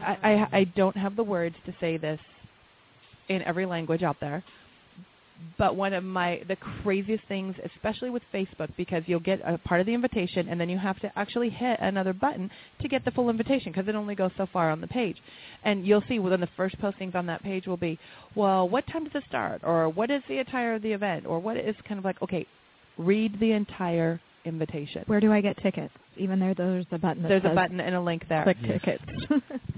I, 0.00 0.16
I, 0.22 0.58
I 0.58 0.64
don't 0.76 0.96
have 0.96 1.16
the 1.16 1.22
words 1.22 1.56
to 1.66 1.74
say 1.80 1.96
this 1.96 2.20
in 3.28 3.42
every 3.42 3.66
language 3.66 4.02
out 4.02 4.16
there. 4.20 4.42
But 5.58 5.76
one 5.76 5.92
of 5.92 6.04
my 6.04 6.42
the 6.48 6.56
craziest 6.56 7.24
things, 7.28 7.54
especially 7.74 8.10
with 8.10 8.22
Facebook, 8.32 8.68
because 8.76 9.02
you'll 9.06 9.20
get 9.20 9.40
a 9.44 9.58
part 9.58 9.80
of 9.80 9.86
the 9.86 9.94
invitation 9.94 10.48
and 10.48 10.60
then 10.60 10.68
you 10.68 10.78
have 10.78 10.98
to 11.00 11.10
actually 11.16 11.50
hit 11.50 11.78
another 11.80 12.12
button 12.12 12.50
to 12.80 12.88
get 12.88 13.04
the 13.04 13.10
full 13.10 13.30
invitation 13.30 13.72
because 13.72 13.88
it 13.88 13.94
only 13.94 14.14
goes 14.14 14.30
so 14.36 14.46
far 14.52 14.70
on 14.70 14.80
the 14.80 14.86
page. 14.86 15.16
And 15.64 15.86
you'll 15.86 16.04
see 16.08 16.18
one 16.18 16.32
of 16.32 16.40
the 16.40 16.48
first 16.56 16.78
postings 16.80 17.14
on 17.14 17.26
that 17.26 17.42
page 17.42 17.66
will 17.66 17.76
be, 17.76 17.98
well, 18.34 18.68
what 18.68 18.86
time 18.86 19.04
does 19.04 19.14
it 19.14 19.24
start, 19.28 19.60
or 19.64 19.88
what 19.88 20.10
is 20.10 20.22
the 20.28 20.38
attire 20.38 20.74
of 20.74 20.82
the 20.82 20.92
event, 20.92 21.26
or 21.26 21.38
what 21.38 21.56
is 21.56 21.74
kind 21.86 21.98
of 21.98 22.04
like, 22.04 22.20
okay, 22.22 22.46
read 22.98 23.38
the 23.40 23.52
entire 23.52 24.20
invitation. 24.44 25.04
Where 25.06 25.20
do 25.20 25.32
I 25.32 25.40
get 25.40 25.56
tickets? 25.62 25.92
Even 26.16 26.40
there, 26.40 26.54
there's 26.54 26.86
a 26.92 26.98
button. 26.98 27.22
That 27.22 27.28
There's 27.28 27.44
a 27.44 27.54
button 27.54 27.80
and 27.80 27.94
a 27.94 28.00
link 28.00 28.24
there. 28.28 28.42
Click 28.44 28.56
Yeah. 28.62 28.78
tickets. 28.78 29.04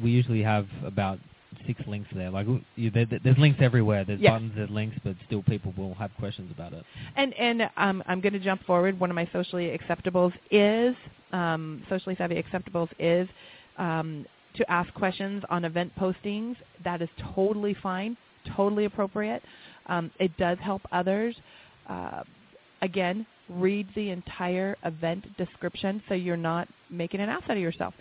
we 0.03 0.11
usually 0.21 0.43
have 0.43 0.67
about 0.85 1.19
six 1.67 1.81
links 1.87 2.09
there. 2.15 2.31
Like 2.31 2.47
you, 2.77 2.91
there, 2.91 3.07
there's 3.07 3.39
links 3.39 3.59
everywhere. 3.63 4.05
There's 4.05 4.21
Yeah. 4.21 4.33
buttons, 4.33 4.53
there's 4.57 4.71
links, 4.71 4.97
but 5.05 5.17
still 5.27 5.43
people 5.43 5.73
will 5.77 5.95
have 5.95 6.11
questions 6.19 6.51
about 6.51 6.73
it. 6.73 6.85
And 7.17 7.33
and 7.35 7.63
um, 7.77 8.03
I'm 8.07 8.21
going 8.21 8.33
to 8.33 8.39
jump 8.41 8.65
forward. 8.65 8.99
One 8.99 9.11
of 9.11 9.17
my 9.17 9.29
socially 9.33 9.77
acceptables 9.77 10.33
is 10.51 10.95
um, 11.33 11.83
socially 11.89 12.15
savvy 12.17 12.43
acceptables 12.43 12.89
is 12.99 13.29
um, 13.79 14.27
to 14.57 14.71
ask 14.71 14.93
questions 14.95 15.43
on 15.51 15.65
event 15.65 15.93
postings. 15.99 16.57
That 16.85 17.03
is 17.03 17.09
totally 17.35 17.75
fine, 17.83 18.17
totally 18.57 18.85
appropriate. 18.85 19.43
Um, 19.87 20.11
it 20.21 20.37
does 20.37 20.59
help 20.61 20.83
others. 20.93 21.35
Uh, 21.89 22.23
again, 22.83 23.27
read 23.49 23.89
the 23.95 24.11
entire 24.11 24.77
event 24.85 25.25
description 25.37 26.03
so 26.09 26.15
you're 26.15 26.37
not 26.37 26.69
making 26.91 27.21
an 27.21 27.29
ass 27.29 27.43
out 27.45 27.57
of 27.57 27.63
yourself. 27.63 27.95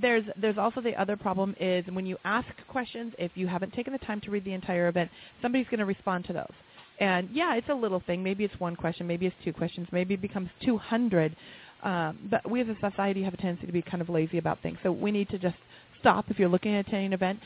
There's 0.00 0.24
there's 0.40 0.58
also 0.58 0.80
the 0.80 0.94
other 1.00 1.16
problem 1.16 1.54
is 1.60 1.84
when 1.92 2.06
you 2.06 2.16
ask 2.24 2.48
questions, 2.68 3.12
if 3.18 3.32
you 3.34 3.46
haven't 3.46 3.72
taken 3.74 3.92
the 3.92 3.98
time 4.00 4.20
to 4.22 4.30
read 4.30 4.44
the 4.44 4.54
entire 4.54 4.88
event, 4.88 5.10
somebody's 5.40 5.66
going 5.66 5.80
to 5.80 5.86
respond 5.86 6.24
to 6.26 6.32
those. 6.32 6.52
And 6.98 7.28
yeah, 7.32 7.54
it's 7.54 7.68
a 7.68 7.74
little 7.74 8.00
thing. 8.06 8.22
Maybe 8.22 8.44
it's 8.44 8.58
one 8.58 8.76
question. 8.76 9.06
Maybe 9.06 9.26
it's 9.26 9.36
two 9.44 9.52
questions. 9.52 9.88
Maybe 9.92 10.14
it 10.14 10.22
becomes 10.22 10.48
200. 10.64 11.36
Um, 11.82 12.18
but 12.30 12.48
we 12.48 12.60
as 12.60 12.68
a 12.68 12.76
society 12.90 13.22
have 13.24 13.34
a 13.34 13.36
tendency 13.36 13.66
to 13.66 13.72
be 13.72 13.82
kind 13.82 14.00
of 14.00 14.08
lazy 14.08 14.38
about 14.38 14.62
things. 14.62 14.78
So 14.82 14.92
we 14.92 15.10
need 15.10 15.28
to 15.30 15.38
just 15.38 15.56
stop 15.98 16.26
if 16.30 16.38
you're 16.38 16.48
looking 16.48 16.74
at 16.76 16.86
attending 16.86 17.06
an 17.06 17.12
event. 17.12 17.40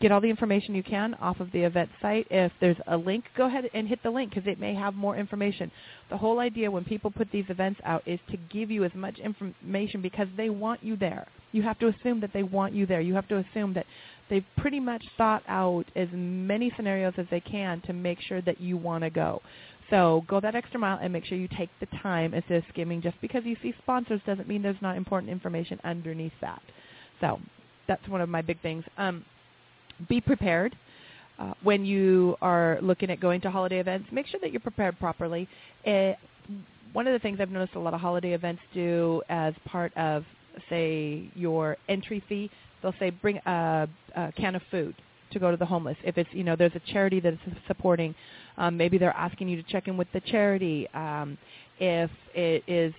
Get 0.00 0.12
all 0.12 0.20
the 0.20 0.30
information 0.30 0.76
you 0.76 0.84
can 0.84 1.14
off 1.14 1.40
of 1.40 1.50
the 1.50 1.60
event 1.60 1.90
site. 2.00 2.28
If 2.30 2.52
there's 2.60 2.76
a 2.86 2.96
link, 2.96 3.24
go 3.36 3.46
ahead 3.46 3.64
and 3.74 3.88
hit 3.88 4.00
the 4.04 4.10
link 4.10 4.30
because 4.30 4.46
it 4.46 4.60
may 4.60 4.72
have 4.74 4.94
more 4.94 5.16
information. 5.16 5.72
The 6.08 6.16
whole 6.16 6.38
idea 6.38 6.70
when 6.70 6.84
people 6.84 7.10
put 7.10 7.30
these 7.32 7.46
events 7.48 7.80
out 7.84 8.06
is 8.06 8.20
to 8.30 8.36
give 8.52 8.70
you 8.70 8.84
as 8.84 8.94
much 8.94 9.18
information 9.18 10.00
because 10.00 10.28
they 10.36 10.50
want 10.50 10.84
you 10.84 10.96
there. 10.96 11.26
You 11.50 11.62
have 11.62 11.80
to 11.80 11.88
assume 11.88 12.20
that 12.20 12.32
they 12.32 12.44
want 12.44 12.74
you 12.74 12.86
there. 12.86 13.00
You 13.00 13.14
have 13.14 13.26
to 13.28 13.38
assume 13.38 13.74
that 13.74 13.86
they've 14.30 14.44
pretty 14.58 14.78
much 14.78 15.02
thought 15.16 15.42
out 15.48 15.86
as 15.96 16.08
many 16.12 16.72
scenarios 16.76 17.14
as 17.16 17.26
they 17.30 17.40
can 17.40 17.80
to 17.86 17.92
make 17.92 18.20
sure 18.20 18.40
that 18.42 18.60
you 18.60 18.76
want 18.76 19.02
to 19.02 19.10
go. 19.10 19.42
So 19.90 20.22
go 20.28 20.38
that 20.40 20.54
extra 20.54 20.78
mile 20.78 20.98
and 21.02 21.12
make 21.12 21.24
sure 21.24 21.38
you 21.38 21.48
take 21.48 21.70
the 21.80 21.86
time 22.02 22.34
instead 22.34 22.58
of 22.58 22.64
skimming. 22.68 23.02
Just 23.02 23.20
because 23.20 23.42
you 23.44 23.56
see 23.62 23.74
sponsors 23.82 24.20
doesn't 24.26 24.46
mean 24.46 24.62
there's 24.62 24.76
not 24.82 24.96
important 24.96 25.32
information 25.32 25.80
underneath 25.82 26.32
that. 26.40 26.62
So 27.20 27.40
that's 27.88 28.06
one 28.06 28.20
of 28.20 28.28
my 28.28 28.42
big 28.42 28.60
things. 28.60 28.84
Um, 28.96 29.24
be 30.08 30.20
prepared. 30.20 30.76
Uh, 31.38 31.54
when 31.62 31.84
you 31.84 32.36
are 32.42 32.78
looking 32.82 33.10
at 33.10 33.20
going 33.20 33.40
to 33.40 33.50
holiday 33.50 33.78
events, 33.78 34.08
make 34.10 34.26
sure 34.26 34.40
that 34.40 34.50
you're 34.50 34.60
prepared 34.60 34.98
properly. 34.98 35.48
It, 35.84 36.16
one 36.92 37.06
of 37.06 37.12
the 37.12 37.18
things 37.20 37.38
I've 37.40 37.50
noticed 37.50 37.76
a 37.76 37.78
lot 37.78 37.94
of 37.94 38.00
holiday 38.00 38.32
events 38.32 38.60
do 38.74 39.22
as 39.28 39.54
part 39.64 39.96
of, 39.96 40.24
say, 40.68 41.30
your 41.34 41.76
entry 41.88 42.22
fee, 42.28 42.50
they'll 42.82 42.94
say 42.98 43.10
bring 43.10 43.38
a, 43.46 43.88
a 44.16 44.32
can 44.32 44.56
of 44.56 44.62
food 44.70 44.96
to 45.30 45.38
go 45.38 45.50
to 45.50 45.56
the 45.56 45.66
homeless. 45.66 45.96
If 46.02 46.18
it's, 46.18 46.30
you 46.32 46.42
know, 46.42 46.56
there's 46.56 46.74
a 46.74 46.92
charity 46.92 47.20
that's 47.20 47.36
supporting, 47.66 48.14
um, 48.56 48.76
maybe 48.76 48.98
they're 48.98 49.10
asking 49.16 49.48
you 49.48 49.62
to 49.62 49.68
check 49.70 49.86
in 49.86 49.96
with 49.96 50.08
the 50.12 50.20
charity. 50.20 50.88
Um, 50.94 51.38
if 51.78 52.10
it 52.34 52.64
is 52.66 52.92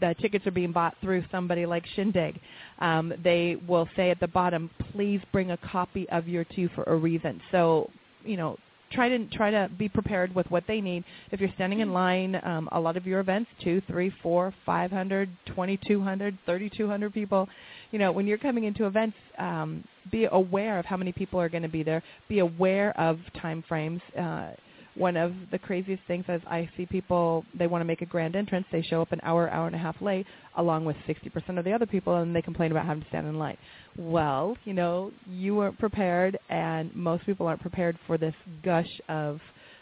the 0.00 0.14
tickets 0.20 0.46
are 0.46 0.52
being 0.52 0.72
bought 0.72 0.94
through 1.00 1.24
somebody 1.30 1.66
like 1.66 1.84
Shindigg, 1.96 2.38
um, 2.80 3.12
they 3.22 3.56
will 3.66 3.88
say 3.96 4.10
at 4.10 4.20
the 4.20 4.28
bottom, 4.28 4.70
please 4.92 5.20
bring 5.32 5.50
a 5.50 5.56
copy 5.56 6.08
of 6.10 6.28
your 6.28 6.44
two 6.44 6.68
for 6.74 6.84
a 6.84 6.96
reason. 6.96 7.40
So, 7.50 7.90
you 8.24 8.36
know, 8.36 8.56
try 8.90 9.08
to 9.08 9.26
try 9.26 9.50
to 9.50 9.70
be 9.76 9.88
prepared 9.88 10.34
with 10.34 10.50
what 10.50 10.64
they 10.66 10.80
need. 10.80 11.04
If 11.30 11.40
you're 11.40 11.52
standing 11.56 11.80
in 11.80 11.92
line, 11.92 12.40
um, 12.42 12.68
a 12.72 12.80
lot 12.80 12.96
of 12.96 13.06
your 13.06 13.20
events, 13.20 13.50
two, 13.62 13.82
three, 13.86 14.12
four, 14.22 14.54
five 14.64 14.90
hundred, 14.90 15.28
twenty-two 15.54 16.02
hundred, 16.02 16.38
thirty-two 16.46 16.88
hundred 16.88 17.12
people. 17.12 17.48
You 17.90 17.98
know, 17.98 18.12
when 18.12 18.26
you're 18.26 18.38
coming 18.38 18.64
into 18.64 18.86
events, 18.86 19.16
um, 19.38 19.84
be 20.10 20.26
aware 20.30 20.78
of 20.78 20.84
how 20.86 20.96
many 20.96 21.12
people 21.12 21.40
are 21.40 21.48
going 21.48 21.62
to 21.64 21.68
be 21.68 21.82
there. 21.82 22.02
Be 22.28 22.38
aware 22.38 22.98
of 22.98 23.18
time 23.40 23.62
frames. 23.68 24.00
Uh, 24.18 24.50
one 24.98 25.16
of 25.16 25.32
the 25.50 25.58
craziest 25.58 26.02
things 26.06 26.24
is 26.28 26.42
I 26.46 26.68
see 26.76 26.86
people 26.86 27.44
they 27.58 27.66
want 27.66 27.80
to 27.80 27.86
make 27.86 28.02
a 28.02 28.06
grand 28.06 28.36
entrance, 28.36 28.66
they 28.72 28.82
show 28.82 29.00
up 29.00 29.12
an 29.12 29.20
hour, 29.22 29.48
hour 29.50 29.66
and 29.66 29.76
a 29.76 29.78
half 29.78 30.00
late, 30.00 30.26
along 30.56 30.84
with 30.84 30.96
60% 31.08 31.58
of 31.58 31.64
the 31.64 31.72
other 31.72 31.86
people, 31.86 32.16
and 32.16 32.34
they 32.34 32.42
complain 32.42 32.70
about 32.72 32.86
having 32.86 33.02
to 33.02 33.08
stand 33.08 33.26
in 33.26 33.38
line. 33.38 33.56
Well, 33.96 34.56
you 34.64 34.74
know, 34.74 35.12
you 35.28 35.54
weren't 35.54 35.78
prepared, 35.78 36.38
and 36.48 36.94
most 36.94 37.26
people 37.26 37.46
aren't 37.46 37.60
prepared 37.60 37.98
for 38.06 38.18
this 38.18 38.34
gush 38.62 38.90
of 39.08 39.40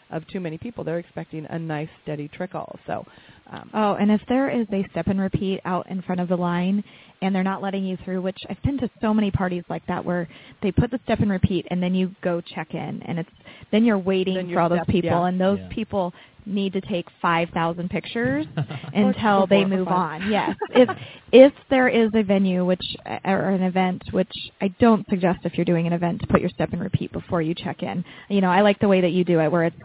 of 0.09 0.25
too 0.27 0.39
many 0.39 0.57
people. 0.57 0.83
They're 0.83 0.99
expecting 0.99 1.45
a 1.49 1.59
nice 1.59 1.89
steady 2.03 2.29
trickle. 2.29 2.79
So, 2.87 3.05
um, 3.51 3.69
oh, 3.73 3.93
and 3.95 4.11
if 4.11 4.21
there 4.27 4.49
is 4.49 4.67
a 4.73 4.85
step 4.91 5.07
and 5.07 5.19
repeat 5.19 5.61
out 5.65 5.89
in 5.89 6.01
front 6.01 6.21
of 6.21 6.27
the 6.27 6.35
line, 6.35 6.83
and 7.21 7.33
they're 7.33 7.43
not 7.43 7.61
letting 7.61 7.83
you 7.85 7.97
through, 8.05 8.21
which 8.21 8.37
I've 8.49 8.61
been 8.63 8.77
to 8.79 8.89
so 9.01 9.13
many 9.13 9.31
parties 9.31 9.63
like 9.69 9.85
that 9.87 10.03
where 10.03 10.27
they 10.61 10.71
put 10.71 10.91
the 10.91 10.99
step 11.03 11.19
and 11.19 11.31
repeat, 11.31 11.65
and 11.71 11.81
then 11.81 11.95
you 11.95 12.13
go 12.21 12.41
check 12.41 12.73
in, 12.73 13.01
and 13.05 13.19
it's 13.19 13.29
then 13.71 13.83
you're 13.83 13.97
waiting 13.97 14.35
Then 14.35 14.45
for 14.45 14.51
you're 14.51 14.59
all 14.61 14.69
those 14.69 14.79
people, 14.87 15.09
yeah. 15.09 15.27
and 15.27 15.39
those 15.39 15.59
Yeah. 15.59 15.69
people 15.69 16.13
need 16.45 16.71
to 16.73 16.81
take 16.81 17.05
5,000 17.21 17.89
pictures 17.89 18.45
until 18.93 19.47
they 19.47 19.65
move 19.65 19.87
on. 19.89 20.31
Yes. 20.31 20.55
if 20.71 20.89
if 21.33 21.53
there 21.69 21.89
is 21.89 22.09
a 22.13 22.23
venue 22.23 22.63
which 22.65 22.95
or 23.25 23.49
an 23.49 23.63
event 23.63 24.01
which 24.11 24.31
I 24.61 24.69
don't 24.79 25.05
suggest 25.09 25.39
if 25.43 25.55
you're 25.55 25.65
doing 25.65 25.87
an 25.87 25.93
event 25.93 26.21
to 26.21 26.27
put 26.27 26.39
your 26.39 26.49
step 26.49 26.71
and 26.71 26.81
repeat 26.81 27.11
before 27.11 27.41
you 27.41 27.53
check 27.53 27.83
in. 27.83 28.03
You 28.29 28.39
know, 28.41 28.49
I 28.49 28.61
like 28.61 28.79
the 28.79 28.87
way 28.87 29.01
that 29.01 29.11
you 29.11 29.25
do 29.25 29.39
it 29.41 29.51
where 29.51 29.65
it's 29.65 29.75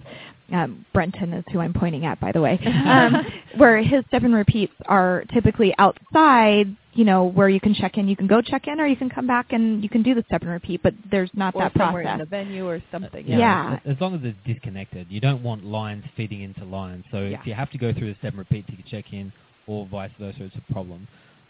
um, 0.52 0.84
Brenton 0.92 1.32
is 1.32 1.44
who 1.52 1.60
I'm 1.60 1.72
pointing 1.72 2.04
at, 2.04 2.20
by 2.20 2.32
the 2.32 2.40
way, 2.40 2.58
um, 2.86 3.24
where 3.56 3.82
his 3.82 4.04
step 4.08 4.22
and 4.22 4.34
repeats 4.34 4.72
are 4.86 5.24
typically 5.32 5.74
outside, 5.78 6.66
you 6.94 7.04
know, 7.04 7.24
where 7.24 7.48
you 7.48 7.60
can 7.60 7.74
check 7.74 7.96
in. 7.98 8.06
You 8.08 8.16
can 8.16 8.26
go 8.26 8.40
check 8.42 8.66
in, 8.66 8.80
or 8.80 8.86
you 8.86 8.96
can 8.96 9.08
come 9.10 9.26
back 9.26 9.52
and 9.52 9.82
you 9.82 9.88
can 9.88 10.02
do 10.02 10.14
the 10.14 10.22
step 10.26 10.42
and 10.42 10.50
repeat, 10.50 10.82
but 10.82 10.94
there's 11.10 11.30
not 11.34 11.54
or 11.54 11.62
that 11.62 11.72
somewhere 11.76 12.02
in 12.02 12.06
process. 12.08 12.26
the 12.26 12.30
venue 12.30 12.66
or 12.66 12.82
something. 12.92 13.26
Yeah. 13.26 13.78
As 13.86 13.96
long 14.00 14.14
as 14.14 14.20
it's 14.24 14.38
disconnected, 14.46 15.06
you 15.10 15.20
don't 15.20 15.42
want 15.42 15.64
lines 15.64 16.04
feeding 16.16 16.42
into 16.42 16.64
lines. 16.64 17.04
So 17.10 17.18
Yeah. 17.22 17.40
if 17.40 17.46
you 17.46 17.54
have 17.54 17.70
to 17.70 17.78
go 17.78 17.92
through 17.92 18.12
the 18.12 18.18
step 18.18 18.32
and 18.32 18.38
repeat 18.38 18.66
to 18.66 18.76
check 18.90 19.12
in, 19.12 19.32
or 19.66 19.86
vice 19.86 20.10
versa, 20.18 20.44
it's 20.44 20.56
a 20.56 20.72
problem. 20.72 21.06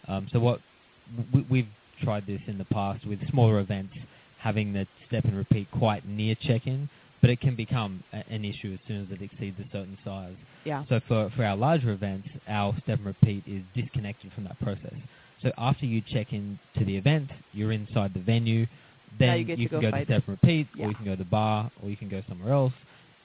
Um, 0.07 0.29
so 0.33 0.39
what 0.39 0.61
we, 1.33 1.47
we've 1.51 1.69
tried 2.03 2.27
this 2.27 2.41
in 2.47 2.59
the 2.59 2.65
past 2.67 3.07
with 3.07 3.19
smaller 3.31 3.59
events, 3.61 3.95
having 4.39 4.73
the 4.73 4.87
step 5.07 5.25
and 5.25 5.37
repeat 5.37 5.69
quite 5.71 6.07
near 6.07 6.35
check-in, 6.43 6.89
but 7.23 7.31
it 7.31 7.41
can 7.41 7.57
become 7.57 8.05
a, 8.13 8.23
an 8.29 8.45
issue 8.45 8.75
as 8.75 8.81
soon 8.87 9.03
as 9.05 9.11
it 9.11 9.23
exceeds 9.23 9.59
a 9.59 9.65
certain 9.73 9.97
size. 10.05 10.35
Yeah. 10.65 10.85
So 10.91 11.01
for, 11.09 11.31
for 11.35 11.45
our 11.45 11.57
larger 11.57 11.93
events, 11.93 12.29
our 12.49 12.75
step 12.83 12.99
and 12.99 13.07
repeat 13.07 13.45
is 13.47 13.63
disconnected 13.75 14.33
from 14.35 14.45
that 14.45 14.61
process. 14.61 14.95
So 15.43 15.51
after 15.57 15.87
you 15.87 16.03
check 16.13 16.33
in 16.33 16.59
to 16.79 16.85
the 16.85 16.97
event, 16.97 17.31
you're 17.53 17.73
inside 17.73 18.13
the 18.13 18.21
venue, 18.21 18.67
then 19.19 19.29
Now 19.29 19.35
you 19.35 19.45
get 19.45 19.57
to 19.59 19.69
can 19.69 19.81
go 19.81 19.91
go, 19.91 19.97
to 19.97 20.05
step 20.05 20.23
and 20.27 20.39
repeat, 20.43 20.69
Yeah. 20.77 20.85
or 20.85 20.89
you 20.91 20.95
can 20.95 21.05
go 21.05 21.13
to 21.13 21.17
the 21.17 21.25
bar, 21.25 21.71
or 21.83 21.89
you 21.89 21.97
can 21.97 22.09
go 22.09 22.23
somewhere 22.29 22.53
else. 22.53 22.73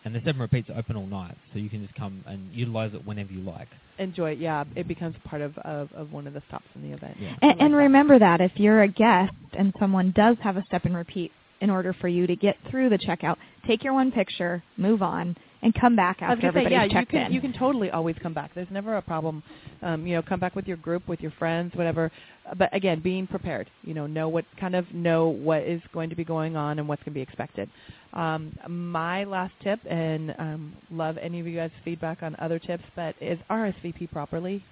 And 0.05 0.15
the 0.15 0.19
step 0.21 0.35
and 0.35 0.41
repeats 0.41 0.69
are 0.69 0.77
open 0.77 0.95
all 0.95 1.05
night, 1.05 1.35
so 1.51 1.59
you 1.59 1.69
can 1.69 1.81
just 1.83 1.93
come 1.95 2.23
and 2.27 2.49
utilize 2.53 2.93
it 2.93 3.05
whenever 3.05 3.33
you 3.33 3.41
like. 3.41 3.67
Enjoy 3.99 4.31
it. 4.31 4.37
Yeah, 4.37 4.63
it 4.75 4.87
becomes 4.87 5.15
part 5.25 5.41
of, 5.41 5.57
of, 5.59 5.91
of 5.93 6.13
one 6.13 6.27
of 6.27 6.33
the 6.33 6.41
stops 6.47 6.67
in 6.75 6.81
the 6.83 6.95
event. 6.95 7.17
Yeah. 7.19 7.35
And, 7.41 7.51
like 7.51 7.57
and 7.61 7.73
that. 7.73 7.77
remember 7.77 8.19
that 8.19 8.39
if 8.39 8.51
you're 8.55 8.83
a 8.83 8.87
guest 8.87 9.33
and 9.57 9.73
someone 9.79 10.13
does 10.15 10.37
have 10.41 10.55
a 10.55 10.63
step 10.65 10.85
and 10.85 10.95
repeat 10.95 11.31
in 11.59 11.69
order 11.69 11.93
for 11.99 12.07
you 12.07 12.27
to 12.27 12.35
get 12.35 12.55
through 12.69 12.89
the 12.89 12.97
checkout, 12.97 13.35
take 13.67 13.83
your 13.83 13.93
one 13.93 14.11
picture, 14.11 14.63
move 14.77 15.01
on, 15.01 15.35
and 15.61 15.73
come 15.73 15.95
back 15.95 16.21
after 16.21 16.41
say, 16.41 16.47
everybody's 16.47 16.71
yeah, 16.71 16.99
you 16.99 17.05
can 17.05 17.25
in. 17.27 17.33
you 17.33 17.41
can 17.41 17.53
totally 17.53 17.89
always 17.89 18.15
come 18.21 18.33
back. 18.33 18.51
There's 18.53 18.69
never 18.71 18.97
a 18.97 19.01
problem. 19.01 19.43
Um, 19.81 20.05
you 20.05 20.15
know, 20.15 20.21
come 20.21 20.39
back 20.39 20.55
with 20.55 20.67
your 20.67 20.77
group, 20.77 21.07
with 21.07 21.19
your 21.19 21.31
friends, 21.31 21.73
whatever. 21.75 22.11
But 22.57 22.73
again, 22.75 23.01
being 23.01 23.27
prepared. 23.27 23.69
You 23.83 23.93
know, 23.93 24.07
know 24.07 24.29
what 24.29 24.45
kind 24.59 24.75
of 24.75 24.91
know 24.93 25.29
what 25.29 25.63
is 25.63 25.81
going 25.93 26.09
to 26.09 26.15
be 26.15 26.23
going 26.23 26.55
on 26.55 26.79
and 26.79 26.87
what's 26.87 27.01
going 27.03 27.13
to 27.13 27.17
be 27.17 27.21
expected. 27.21 27.69
Um, 28.13 28.57
my 28.67 29.23
last 29.23 29.53
tip, 29.63 29.79
and 29.89 30.33
um, 30.37 30.73
love 30.91 31.17
any 31.17 31.39
of 31.39 31.47
you 31.47 31.55
guys' 31.55 31.71
feedback 31.83 32.23
on 32.23 32.35
other 32.39 32.59
tips, 32.59 32.83
but 32.95 33.15
is 33.19 33.37
RSVP 33.49 34.11
properly, 34.11 34.63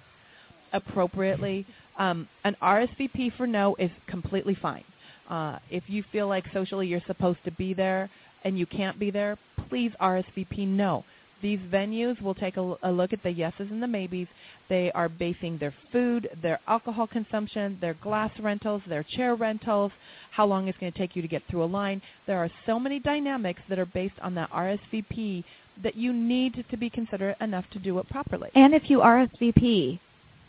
appropriately. 0.72 1.66
Um, 1.98 2.28
an 2.44 2.56
RSVP 2.62 3.36
for 3.36 3.46
no 3.46 3.76
is 3.78 3.90
completely 4.08 4.56
fine. 4.60 4.84
Uh, 5.28 5.58
if 5.70 5.82
you 5.88 6.04
feel 6.12 6.28
like 6.28 6.44
socially 6.52 6.86
you're 6.86 7.02
supposed 7.06 7.38
to 7.44 7.50
be 7.52 7.74
there 7.74 8.08
and 8.44 8.58
you 8.58 8.66
can't 8.66 8.98
be 8.98 9.10
there, 9.10 9.38
please 9.68 9.92
RSVP 10.00 10.66
no. 10.66 11.04
These 11.42 11.58
venues 11.70 12.20
will 12.22 12.34
take 12.34 12.56
a, 12.56 12.76
a 12.82 12.90
look 12.90 13.12
at 13.12 13.22
the 13.22 13.30
yeses 13.30 13.68
and 13.70 13.82
the 13.82 13.86
maybes. 13.86 14.26
They 14.68 14.90
are 14.92 15.08
basing 15.08 15.58
their 15.58 15.74
food, 15.92 16.28
their 16.42 16.58
alcohol 16.66 17.06
consumption, 17.06 17.76
their 17.80 17.94
glass 17.94 18.30
rentals, 18.40 18.82
their 18.88 19.02
chair 19.02 19.34
rentals, 19.34 19.92
how 20.30 20.46
long 20.46 20.66
it's 20.68 20.78
going 20.78 20.92
to 20.92 20.98
take 20.98 21.14
you 21.14 21.22
to 21.22 21.28
get 21.28 21.42
through 21.50 21.64
a 21.64 21.66
line. 21.66 22.00
There 22.26 22.38
are 22.38 22.50
so 22.64 22.80
many 22.80 23.00
dynamics 23.00 23.60
that 23.68 23.78
are 23.78 23.86
based 23.86 24.18
on 24.22 24.34
that 24.36 24.50
RSVP 24.50 25.44
that 25.82 25.94
you 25.94 26.12
need 26.12 26.64
to 26.70 26.76
be 26.76 26.88
considerate 26.88 27.36
enough 27.40 27.66
to 27.72 27.78
do 27.78 27.98
it 27.98 28.08
properly. 28.08 28.48
and 28.54 28.74
if 28.74 28.88
you 28.88 29.00
RSVP 29.00 30.00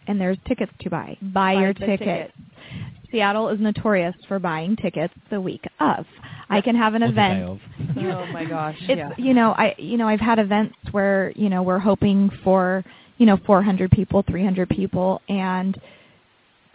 and 0.08 0.22
there's 0.22 0.38
tickets 0.48 0.72
to 0.80 0.90
buy, 0.90 1.18
buy, 1.22 1.54
Buy 1.54 1.62
your 1.62 1.74
tickets. 1.74 2.34
Seattle 3.12 3.50
is 3.50 3.60
notorious 3.60 4.16
for 4.28 4.40
buying 4.40 4.76
tickets 4.78 5.14
the 5.30 5.40
week 5.40 5.64
of. 5.80 6.06
I 6.50 6.62
can 6.62 6.76
have 6.76 6.94
an 6.94 7.04
Or 7.04 7.08
the 7.08 7.12
event. 7.14 7.44
of. 7.44 7.60
oh 7.98 8.26
my 8.28 8.46
gosh! 8.46 8.78
It's 8.82 8.98
yeah. 8.98 9.12
you 9.18 9.34
know 9.34 9.52
I 9.52 9.76
you 9.78 9.98
know 9.98 10.08
I've 10.08 10.20
had 10.20 10.40
events 10.40 10.76
where 10.92 11.32
you 11.36 11.50
know 11.50 11.64
we're 11.64 11.80
hoping 11.80 12.30
for 12.44 12.84
you 13.18 13.26
know 13.26 13.38
400 13.46 13.92
people, 13.92 14.24
300 14.24 14.70
people, 14.70 15.22
and 15.30 15.80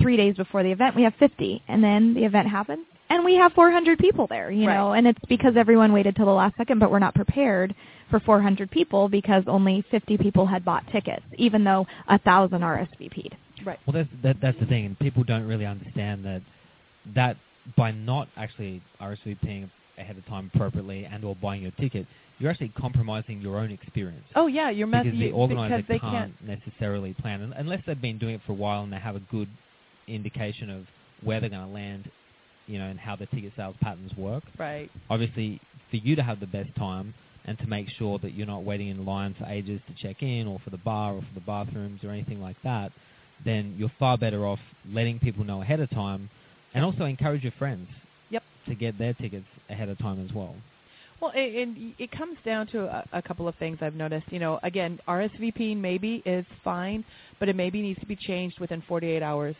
three 0.00 0.16
days 0.16 0.36
before 0.36 0.62
the 0.62 0.70
event 0.70 0.96
we 0.96 1.02
have 1.04 1.14
50, 1.18 1.62
and 1.68 1.82
then 1.82 2.14
the 2.14 2.24
event 2.24 2.48
happens 2.48 2.86
and 3.12 3.24
we 3.24 3.34
have 3.36 3.52
400 3.52 3.98
people 3.98 4.26
there. 4.26 4.50
You 4.50 4.66
Right. 4.66 4.74
know, 4.74 4.92
and 4.94 5.06
it's 5.06 5.20
because 5.28 5.54
everyone 5.56 5.92
waited 5.92 6.16
till 6.16 6.26
the 6.26 6.32
last 6.32 6.56
second, 6.56 6.78
but 6.78 6.90
we're 6.90 6.98
not 6.98 7.14
prepared 7.14 7.74
for 8.10 8.20
400 8.20 8.70
people 8.70 9.08
because 9.08 9.44
only 9.46 9.82
50 9.90 10.16
people 10.18 10.46
had 10.46 10.64
bought 10.64 10.86
tickets, 10.90 11.24
even 11.36 11.62
though 11.62 11.86
a 12.08 12.18
thousand 12.18 12.62
RSVP'd. 12.62 13.36
Right. 13.64 13.78
Well, 13.86 13.92
that's 13.92 14.08
that, 14.22 14.36
that's 14.40 14.58
the 14.58 14.66
thing, 14.66 14.86
and 14.86 14.98
people 14.98 15.24
don't 15.24 15.46
really 15.46 15.66
understand 15.66 16.24
that 16.24 16.42
that 17.14 17.36
by 17.76 17.90
not 17.92 18.28
actually 18.36 18.82
RSVPing 19.00 19.70
ahead 19.98 20.16
of 20.16 20.26
time 20.26 20.50
appropriately 20.54 21.04
and 21.04 21.24
or 21.24 21.34
buying 21.36 21.62
your 21.62 21.70
ticket, 21.72 22.06
you're 22.38 22.50
actually 22.50 22.72
compromising 22.78 23.40
your 23.40 23.58
own 23.58 23.70
experience. 23.70 24.24
Oh 24.34 24.46
yeah, 24.46 24.70
you're 24.70 24.86
mess- 24.86 25.04
because 25.04 25.18
the 25.18 25.30
organizer 25.30 25.76
because 25.76 25.88
they 25.88 25.98
can't 25.98 26.34
can't. 26.40 26.60
necessarily 26.60 27.14
plan 27.14 27.52
unless 27.56 27.82
they've 27.86 28.00
been 28.00 28.18
doing 28.18 28.34
it 28.34 28.40
for 28.46 28.52
a 28.52 28.56
while 28.56 28.82
and 28.82 28.92
they 28.92 28.98
have 28.98 29.16
a 29.16 29.20
good 29.20 29.48
indication 30.08 30.70
of 30.70 30.86
where 31.22 31.40
they're 31.40 31.50
going 31.50 31.66
to 31.66 31.72
land, 31.72 32.10
you 32.66 32.78
know, 32.78 32.86
and 32.86 32.98
how 32.98 33.14
the 33.14 33.26
ticket 33.26 33.52
sales 33.56 33.76
patterns 33.80 34.12
work. 34.16 34.42
Right. 34.58 34.90
Obviously, 35.08 35.60
for 35.90 35.96
you 35.96 36.16
to 36.16 36.22
have 36.22 36.40
the 36.40 36.46
best 36.46 36.74
time 36.76 37.14
and 37.44 37.58
to 37.58 37.66
make 37.66 37.88
sure 37.98 38.18
that 38.18 38.32
you're 38.32 38.46
not 38.46 38.64
waiting 38.64 38.88
in 38.88 39.04
line 39.04 39.34
for 39.38 39.46
ages 39.46 39.80
to 39.88 39.94
check 40.02 40.22
in 40.22 40.46
or 40.46 40.58
for 40.64 40.70
the 40.70 40.78
bar 40.78 41.14
or 41.14 41.20
for 41.20 41.34
the 41.34 41.40
bathrooms 41.40 42.00
or 42.02 42.10
anything 42.10 42.40
like 42.40 42.60
that, 42.64 42.90
then 43.44 43.74
you're 43.76 43.92
far 43.98 44.16
better 44.16 44.46
off 44.46 44.60
letting 44.92 45.18
people 45.18 45.44
know 45.44 45.62
ahead 45.62 45.80
of 45.80 45.90
time 45.90 46.28
and 46.74 46.84
also 46.84 47.04
encourage 47.04 47.42
your 47.42 47.52
friends. 47.58 47.88
Yep. 48.30 48.42
To 48.66 48.74
get 48.74 48.98
their 48.98 49.14
tickets 49.14 49.46
ahead 49.68 49.88
of 49.88 49.98
time 49.98 50.24
as 50.24 50.34
well. 50.34 50.54
Well, 51.20 51.32
it, 51.36 51.68
it, 51.68 51.94
it 51.98 52.10
comes 52.10 52.36
down 52.44 52.66
to 52.68 52.84
a, 52.84 53.04
a 53.12 53.22
couple 53.22 53.46
of 53.46 53.54
things 53.56 53.78
I've 53.80 53.94
noticed. 53.94 54.26
You 54.32 54.40
know, 54.40 54.58
again, 54.64 54.98
RSVP 55.06 55.76
maybe 55.76 56.22
is 56.26 56.44
fine, 56.64 57.04
but 57.38 57.48
it 57.48 57.54
maybe 57.54 57.80
needs 57.80 58.00
to 58.00 58.06
be 58.06 58.16
changed 58.16 58.58
within 58.58 58.82
48 58.88 59.22
hours. 59.22 59.54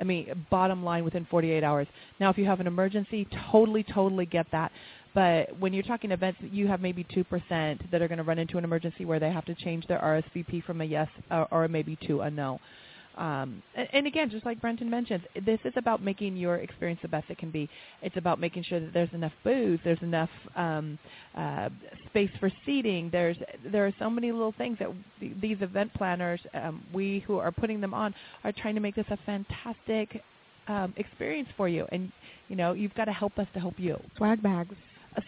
I 0.00 0.04
mean, 0.04 0.46
bottom 0.50 0.84
line 0.84 1.04
within 1.04 1.26
48 1.30 1.64
hours. 1.64 1.86
Now, 2.20 2.30
if 2.30 2.38
you 2.38 2.44
have 2.44 2.60
an 2.60 2.66
emergency, 2.66 3.26
totally, 3.50 3.82
totally 3.82 4.26
get 4.26 4.46
that. 4.52 4.70
But 5.14 5.58
when 5.58 5.72
you're 5.72 5.82
talking 5.82 6.12
events, 6.12 6.38
you 6.40 6.66
have 6.68 6.80
maybe 6.80 7.04
2% 7.04 7.90
that 7.90 8.00
are 8.00 8.08
going 8.08 8.18
to 8.18 8.24
run 8.24 8.38
into 8.38 8.56
an 8.56 8.64
emergency 8.64 9.04
where 9.04 9.20
they 9.20 9.30
have 9.30 9.44
to 9.46 9.54
change 9.56 9.86
their 9.86 9.98
RSVP 9.98 10.64
from 10.64 10.80
a 10.80 10.84
yes 10.84 11.08
or, 11.30 11.48
or 11.50 11.68
maybe 11.68 11.98
to 12.06 12.22
a 12.22 12.30
no. 12.30 12.60
Um, 13.16 13.62
and, 13.76 13.88
and, 13.92 14.06
again, 14.06 14.30
just 14.30 14.46
like 14.46 14.60
Brenton 14.60 14.88
mentioned, 14.88 15.22
this 15.44 15.58
is 15.64 15.72
about 15.76 16.02
making 16.02 16.36
your 16.36 16.56
experience 16.56 17.00
the 17.02 17.08
best 17.08 17.28
it 17.28 17.38
can 17.38 17.50
be. 17.50 17.68
It's 18.02 18.16
about 18.16 18.40
making 18.40 18.64
sure 18.64 18.80
that 18.80 18.94
there's 18.94 19.12
enough 19.12 19.32
booze, 19.44 19.78
there's 19.84 20.00
enough 20.02 20.30
um, 20.56 20.98
uh, 21.36 21.68
space 22.08 22.30
for 22.40 22.50
seating. 22.64 23.10
There's 23.10 23.36
there 23.70 23.86
are 23.86 23.92
so 23.98 24.08
many 24.08 24.32
little 24.32 24.54
things 24.56 24.78
that 24.78 24.88
th- 25.20 25.32
these 25.40 25.58
event 25.60 25.92
planners, 25.94 26.40
um, 26.54 26.82
we 26.92 27.22
who 27.26 27.38
are 27.38 27.52
putting 27.52 27.80
them 27.80 27.92
on, 27.92 28.14
are 28.44 28.52
trying 28.52 28.74
to 28.74 28.80
make 28.80 28.94
this 28.94 29.06
a 29.10 29.18
fantastic 29.26 30.22
um, 30.68 30.94
experience 30.96 31.48
for 31.56 31.68
you. 31.68 31.86
And 31.92 32.10
you 32.48 32.56
know, 32.56 32.72
you've 32.72 32.94
got 32.94 33.06
to 33.06 33.12
help 33.12 33.38
us 33.38 33.46
to 33.54 33.60
help 33.60 33.74
you. 33.78 33.98
Swag 34.16 34.42
bags. 34.42 34.74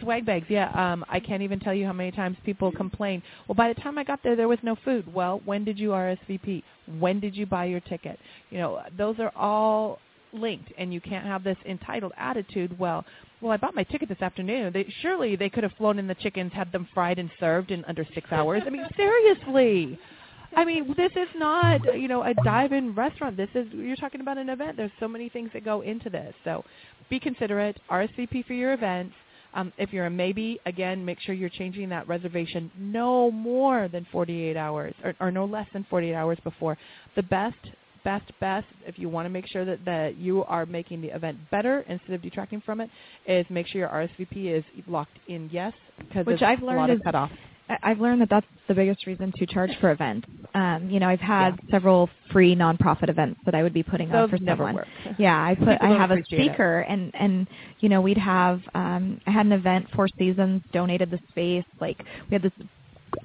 Swag 0.00 0.24
bags, 0.24 0.46
yeah. 0.48 0.70
Um, 0.70 1.04
I 1.08 1.20
can't 1.20 1.42
even 1.42 1.60
tell 1.60 1.74
you 1.74 1.84
how 1.84 1.92
many 1.92 2.10
times 2.10 2.36
people 2.44 2.72
complain. 2.72 3.22
Well, 3.46 3.54
by 3.54 3.72
the 3.72 3.80
time 3.80 3.98
I 3.98 4.04
got 4.04 4.22
there, 4.22 4.34
there 4.34 4.48
was 4.48 4.58
no 4.62 4.76
food. 4.84 5.12
Well, 5.12 5.42
when 5.44 5.64
did 5.64 5.78
you 5.78 5.90
RSVP? 5.90 6.62
When 6.98 7.20
did 7.20 7.36
you 7.36 7.44
buy 7.44 7.66
your 7.66 7.80
ticket? 7.80 8.18
You 8.50 8.58
know, 8.58 8.82
those 8.96 9.18
are 9.18 9.32
all 9.36 9.98
linked, 10.32 10.72
and 10.78 10.92
you 10.92 11.00
can't 11.00 11.26
have 11.26 11.44
this 11.44 11.58
entitled 11.66 12.12
attitude. 12.16 12.78
Well, 12.78 13.04
well, 13.40 13.52
I 13.52 13.58
bought 13.58 13.74
my 13.74 13.84
ticket 13.84 14.08
this 14.08 14.22
afternoon. 14.22 14.72
They, 14.72 14.86
surely 15.02 15.36
they 15.36 15.50
could 15.50 15.64
have 15.64 15.72
flown 15.72 15.98
in 15.98 16.06
the 16.06 16.14
chickens, 16.14 16.52
had 16.54 16.72
them 16.72 16.88
fried 16.94 17.18
and 17.18 17.30
served 17.38 17.70
in 17.70 17.84
under 17.84 18.06
six 18.14 18.32
hours. 18.32 18.62
I 18.66 18.70
mean, 18.70 18.86
seriously. 18.96 19.98
I 20.56 20.64
mean, 20.64 20.94
this 20.96 21.12
is 21.12 21.28
not, 21.36 21.98
you 21.98 22.08
know, 22.08 22.22
a 22.22 22.32
dive-in 22.32 22.94
restaurant. 22.94 23.36
This 23.36 23.50
is 23.54 23.66
you're 23.72 23.96
talking 23.96 24.20
about 24.20 24.38
an 24.38 24.48
event. 24.48 24.76
There's 24.76 24.92
so 24.98 25.08
many 25.08 25.28
things 25.28 25.50
that 25.52 25.64
go 25.64 25.82
into 25.82 26.08
this. 26.08 26.32
So, 26.44 26.64
be 27.10 27.20
considerate. 27.20 27.78
RSVP 27.90 28.46
for 28.46 28.54
your 28.54 28.72
events 28.72 29.14
um, 29.54 29.72
if 29.78 29.92
you're 29.92 30.06
a 30.06 30.10
maybe, 30.10 30.58
again, 30.66 31.04
make 31.04 31.20
sure 31.20 31.34
you're 31.34 31.48
changing 31.48 31.88
that 31.90 32.06
reservation 32.08 32.70
no 32.76 33.30
more 33.30 33.88
than 33.88 34.06
48 34.10 34.56
hours 34.56 34.94
or, 35.02 35.14
or 35.20 35.30
no 35.30 35.44
less 35.44 35.66
than 35.72 35.86
48 35.88 36.14
hours 36.14 36.38
before. 36.42 36.76
The 37.16 37.22
best, 37.22 37.56
best, 38.02 38.30
best, 38.40 38.66
if 38.86 38.98
you 38.98 39.08
want 39.08 39.26
to 39.26 39.30
make 39.30 39.46
sure 39.46 39.64
that, 39.64 39.84
that 39.84 40.16
you 40.16 40.44
are 40.44 40.66
making 40.66 41.00
the 41.00 41.08
event 41.08 41.38
better 41.50 41.84
instead 41.88 42.12
of 42.12 42.22
detracting 42.22 42.60
from 42.60 42.80
it, 42.80 42.90
is 43.26 43.46
make 43.48 43.66
sure 43.68 43.80
your 43.80 43.88
RSVP 43.88 44.58
is 44.58 44.64
locked 44.86 45.18
in 45.28 45.48
yes 45.52 45.72
because 45.98 46.26
Which 46.26 46.42
I've 46.42 46.60
learned 46.60 46.78
a 46.78 46.80
lot 46.80 46.90
is 46.90 46.96
of 46.98 47.04
cutoff. 47.04 47.30
I've 47.82 48.00
learned 48.00 48.20
that 48.22 48.30
that's 48.30 48.46
the 48.68 48.74
biggest 48.74 49.06
reason 49.06 49.32
to 49.38 49.46
charge 49.46 49.70
for 49.80 49.90
events. 49.90 50.26
Um, 50.54 50.88
you 50.90 51.00
know, 51.00 51.08
I've 51.08 51.20
had 51.20 51.54
Yeah. 51.54 51.70
several 51.72 52.08
free 52.30 52.54
nonprofit 52.54 53.08
events 53.08 53.40
that 53.44 53.54
I 53.54 53.62
would 53.62 53.72
be 53.72 53.82
putting 53.82 54.12
on 54.14 54.28
for 54.28 54.38
never 54.38 54.58
someone. 54.64 54.74
work. 54.76 54.88
Yeah, 55.18 55.42
I 55.42 55.54
put 55.54 55.68
People 55.80 55.86
I 55.88 55.98
have 55.98 56.10
a 56.10 56.14
appreciate 56.14 56.40
it. 56.40 56.44
speaker 56.50 56.80
and 56.80 57.10
and 57.14 57.48
you 57.80 57.88
know, 57.88 58.00
we'd 58.00 58.18
have 58.18 58.60
um 58.74 59.20
I 59.26 59.30
had 59.30 59.46
an 59.46 59.52
event 59.52 59.88
Four 59.94 60.08
Seasons 60.18 60.62
donated 60.72 61.10
the 61.10 61.18
space. 61.30 61.64
Like 61.80 61.98
we 62.30 62.34
had 62.34 62.42
this 62.42 62.52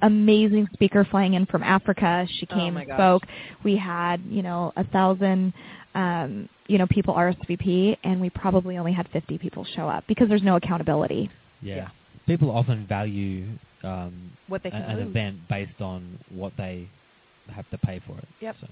amazing 0.02 0.68
speaker 0.72 1.04
flying 1.10 1.34
in 1.34 1.46
from 1.46 1.62
Africa. 1.62 2.26
She 2.38 2.46
Oh 2.50 2.54
came 2.56 2.74
my 2.74 2.82
and 2.82 2.90
spoke. 2.92 3.22
We 3.64 3.76
had, 3.76 4.22
you 4.28 4.42
know, 4.42 4.72
a 4.76 4.84
thousand 4.84 5.52
um, 5.94 6.48
you 6.68 6.78
know, 6.78 6.86
people 6.88 7.14
RSVP 7.14 7.96
and 8.04 8.20
we 8.20 8.30
probably 8.30 8.78
only 8.78 8.92
had 8.92 9.08
50 9.12 9.38
people 9.38 9.64
show 9.76 9.88
up 9.88 10.04
because 10.06 10.28
there's 10.28 10.42
no 10.42 10.56
accountability. 10.56 11.28
Yeah. 11.62 11.76
Yeah. 11.76 11.88
People 12.26 12.50
often 12.50 12.86
value 12.86 13.46
um, 13.82 14.30
What 14.48 14.62
they 14.62 14.70
can 14.70 14.82
an 14.82 14.98
event 14.98 15.36
based 15.48 15.80
on 15.80 16.18
what 16.30 16.52
they 16.56 16.88
have 17.54 17.68
to 17.70 17.78
pay 17.78 18.00
for 18.06 18.16
it. 18.18 18.28
Yep. 18.40 18.56
So, 18.60 18.66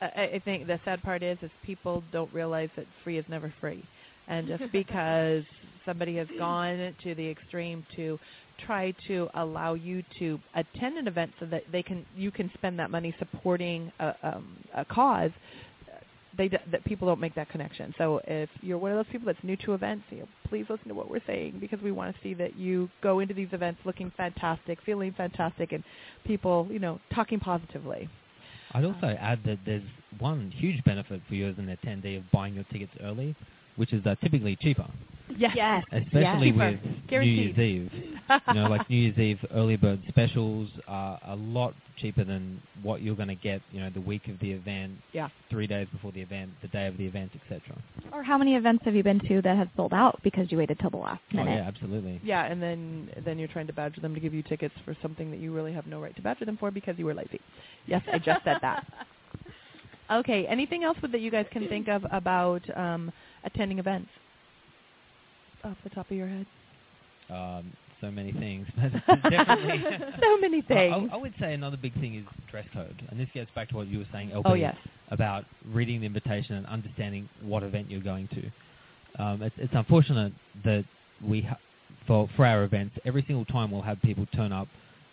I, 0.00 0.22
I 0.34 0.42
think 0.44 0.66
the 0.66 0.78
sad 0.84 1.02
part 1.02 1.22
is 1.22 1.38
is 1.42 1.50
people 1.64 2.02
don't 2.12 2.32
realize 2.32 2.68
that 2.76 2.86
free 3.04 3.18
is 3.18 3.24
never 3.28 3.52
free, 3.60 3.84
and 4.28 4.46
just 4.46 4.64
because 4.72 5.44
somebody 5.84 6.16
has 6.16 6.28
gone 6.38 6.94
to 7.02 7.14
the 7.14 7.28
extreme 7.28 7.84
to 7.96 8.18
try 8.66 8.92
to 9.06 9.28
allow 9.34 9.74
you 9.74 10.02
to 10.18 10.38
attend 10.54 10.98
an 10.98 11.06
event 11.06 11.30
so 11.40 11.46
that 11.46 11.62
they 11.70 11.82
can 11.82 12.04
you 12.16 12.30
can 12.30 12.50
spend 12.54 12.78
that 12.78 12.90
money 12.90 13.14
supporting 13.18 13.90
a, 14.00 14.14
um, 14.22 14.56
a 14.74 14.84
cause. 14.84 15.30
They 16.38 16.48
that 16.48 16.84
people 16.84 17.06
don't 17.08 17.20
make 17.20 17.34
that 17.34 17.50
connection. 17.50 17.92
So 17.98 18.20
if 18.26 18.48
you're 18.62 18.78
one 18.78 18.92
of 18.92 18.96
those 18.96 19.12
people 19.12 19.26
that's 19.26 19.42
new 19.42 19.56
to 19.58 19.74
events, 19.74 20.04
you 20.10 20.20
know, 20.20 20.28
please 20.48 20.64
listen 20.70 20.88
to 20.88 20.94
what 20.94 21.10
we're 21.10 21.20
saying 21.26 21.58
because 21.60 21.80
we 21.82 21.92
want 21.92 22.14
to 22.14 22.22
see 22.22 22.32
that 22.34 22.56
you 22.56 22.88
go 23.02 23.18
into 23.18 23.34
these 23.34 23.48
events 23.52 23.80
looking 23.84 24.10
fantastic, 24.16 24.78
feeling 24.86 25.12
fantastic, 25.16 25.72
and 25.72 25.84
people, 26.24 26.66
you 26.70 26.78
know, 26.78 27.00
talking 27.14 27.40
positively. 27.40 28.08
I'd 28.72 28.84
also 28.84 29.16
add 29.18 29.40
that 29.44 29.58
there's 29.66 29.82
one 30.18 30.50
huge 30.54 30.82
benefit 30.84 31.20
for 31.28 31.34
you 31.34 31.48
as 31.48 31.58
an 31.58 31.66
attendee 31.66 32.18
of 32.18 32.30
buying 32.30 32.54
your 32.54 32.64
tickets 32.64 32.92
early, 33.02 33.34
which 33.76 33.92
is 33.92 34.04
uh, 34.06 34.14
typically 34.22 34.56
cheaper, 34.56 34.86
Yes. 35.36 35.52
Yes. 35.56 35.84
especially 35.92 36.52
Cheaper. 36.52 36.78
with 36.82 37.10
New 37.10 37.20
Year's 37.20 37.58
Eve. 37.58 37.90
you 38.48 38.54
know, 38.54 38.68
like 38.68 38.88
New 38.90 38.96
Year's 38.96 39.18
Eve 39.18 39.38
early 39.54 39.76
bird 39.76 40.00
specials 40.08 40.68
are 40.86 41.18
a 41.26 41.36
lot 41.36 41.74
cheaper 41.96 42.24
than 42.24 42.60
what 42.82 43.02
you're 43.02 43.16
going 43.16 43.28
to 43.28 43.34
get, 43.34 43.60
you 43.72 43.80
know, 43.80 43.90
the 43.90 44.00
week 44.00 44.28
of 44.28 44.38
the 44.40 44.52
event, 44.52 44.92
Yeah. 45.12 45.28
three 45.50 45.66
days 45.66 45.88
before 45.92 46.12
the 46.12 46.20
event, 46.20 46.50
the 46.62 46.68
day 46.68 46.86
of 46.86 46.96
the 46.96 47.04
event, 47.06 47.32
etc. 47.34 47.76
Or 48.12 48.22
how 48.22 48.38
many 48.38 48.54
events 48.54 48.84
have 48.84 48.94
you 48.94 49.02
been 49.02 49.20
to 49.28 49.42
that 49.42 49.56
have 49.56 49.68
sold 49.76 49.92
out 49.92 50.20
because 50.22 50.50
you 50.52 50.58
waited 50.58 50.78
till 50.78 50.90
the 50.90 50.96
last 50.96 51.22
minute? 51.32 51.50
Oh, 51.52 51.54
yeah, 51.56 51.66
absolutely. 51.68 52.20
Yeah, 52.22 52.44
and 52.44 52.62
then 52.62 53.10
then 53.24 53.38
you're 53.38 53.48
trying 53.48 53.66
to 53.66 53.72
badger 53.72 54.00
them 54.00 54.14
to 54.14 54.20
give 54.20 54.32
you 54.34 54.42
tickets 54.42 54.74
for 54.84 54.96
something 55.02 55.30
that 55.30 55.40
you 55.40 55.52
really 55.52 55.72
have 55.72 55.86
no 55.86 56.00
right 56.00 56.14
to 56.16 56.22
badger 56.22 56.44
them 56.44 56.56
for 56.58 56.70
because 56.70 56.96
you 56.98 57.06
were 57.06 57.14
lazy. 57.14 57.40
Yes, 57.86 58.02
I 58.12 58.18
just 58.18 58.44
said 58.44 58.58
that. 58.62 58.86
Okay, 60.10 60.46
anything 60.46 60.84
else 60.84 60.96
that 61.02 61.20
you 61.20 61.30
guys 61.30 61.44
can 61.52 61.68
think 61.68 61.86
of 61.88 62.02
about 62.10 62.62
um, 62.78 63.12
attending 63.44 63.78
events 63.78 64.08
off 65.64 65.76
the 65.84 65.90
top 65.90 66.10
of 66.10 66.16
your 66.16 66.28
head? 66.28 66.46
Um, 67.30 67.72
so 68.00 68.10
many 68.10 68.32
things, 68.32 68.66
but 68.76 69.22
definitely. 69.30 69.84
so 70.22 70.36
many 70.38 70.62
things. 70.62 71.08
I, 71.10 71.14
I 71.14 71.16
would 71.16 71.34
say 71.40 71.54
another 71.54 71.76
big 71.76 71.94
thing 72.00 72.14
is 72.14 72.24
dress 72.50 72.66
code, 72.72 73.02
and 73.10 73.18
this 73.18 73.28
gets 73.34 73.50
back 73.54 73.68
to 73.70 73.76
what 73.76 73.88
you 73.88 73.98
were 73.98 74.06
saying, 74.12 74.30
LB, 74.30 74.42
oh 74.44 74.54
yes. 74.54 74.76
about 75.10 75.44
reading 75.72 76.00
the 76.00 76.06
invitation 76.06 76.56
and 76.56 76.66
understanding 76.66 77.28
what 77.42 77.62
event 77.62 77.90
you're 77.90 78.00
going 78.00 78.28
to. 78.28 79.22
Um, 79.22 79.42
it's, 79.42 79.54
it's 79.58 79.74
unfortunate 79.74 80.32
that 80.64 80.84
we, 81.26 81.42
ha- 81.42 81.58
for 82.06 82.28
for 82.36 82.46
our 82.46 82.62
events, 82.62 82.94
every 83.04 83.24
single 83.26 83.44
time 83.44 83.70
we'll 83.70 83.82
have 83.82 84.00
people 84.02 84.26
turn 84.34 84.52
up 84.52 84.68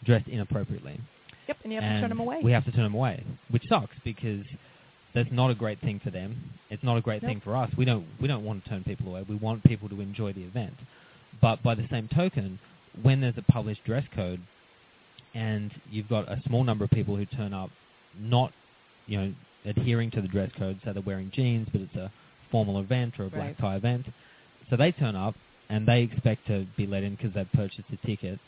dressed 0.05 0.27
inappropriately, 0.27 0.99
Yep, 1.47 1.57
and 1.63 1.73
you 1.73 1.81
have 1.81 1.95
to 1.95 2.01
turn 2.01 2.09
them 2.09 2.19
away. 2.19 2.39
We 2.43 2.51
have 2.51 2.65
to 2.65 2.71
turn 2.71 2.83
them 2.83 2.95
away, 2.95 3.23
which 3.49 3.63
sucks 3.67 3.95
because 4.03 4.43
that's 5.15 5.31
not 5.31 5.49
a 5.49 5.55
great 5.55 5.79
thing 5.81 5.99
for 6.03 6.11
them. 6.11 6.35
It's 6.69 6.83
not 6.83 6.97
a 6.97 7.01
great 7.01 7.23
Nope. 7.23 7.29
thing 7.31 7.41
for 7.41 7.55
us. 7.55 7.71
We 7.77 7.85
don't 7.85 8.05
we 8.21 8.27
don't 8.27 8.43
want 8.43 8.63
to 8.63 8.69
turn 8.69 8.83
people 8.83 9.07
away. 9.09 9.23
We 9.27 9.35
want 9.35 9.63
people 9.63 9.89
to 9.89 10.01
enjoy 10.01 10.33
the 10.33 10.43
event. 10.43 10.73
But 11.41 11.63
by 11.63 11.75
the 11.75 11.87
same 11.89 12.07
token, 12.09 12.59
when 13.01 13.21
there's 13.21 13.37
a 13.37 13.51
published 13.51 13.83
dress 13.85 14.03
code, 14.13 14.41
and 15.33 15.71
you've 15.89 16.09
got 16.09 16.29
a 16.29 16.41
small 16.47 16.63
number 16.63 16.85
of 16.85 16.91
people 16.91 17.15
who 17.15 17.25
turn 17.25 17.53
up 17.53 17.69
not, 18.19 18.53
you 19.07 19.17
know, 19.17 19.33
adhering 19.65 20.11
to 20.11 20.21
the 20.21 20.27
dress 20.27 20.49
code, 20.57 20.79
so 20.85 20.93
they're 20.93 21.01
wearing 21.03 21.31
jeans, 21.31 21.67
but 21.71 21.81
it's 21.81 21.95
a 21.95 22.11
formal 22.51 22.79
event 22.79 23.19
or 23.19 23.25
a 23.25 23.29
black 23.29 23.47
Right. 23.47 23.57
tie 23.57 23.75
event, 23.75 24.05
so 24.69 24.77
they 24.77 24.91
turn 24.91 25.15
up 25.15 25.35
and 25.69 25.87
they 25.87 26.03
expect 26.03 26.45
to 26.47 26.65
be 26.77 26.85
let 26.85 27.03
in 27.03 27.15
because 27.15 27.33
they've 27.33 27.51
purchased 27.53 27.89
a 27.91 28.07
ticket. 28.07 28.39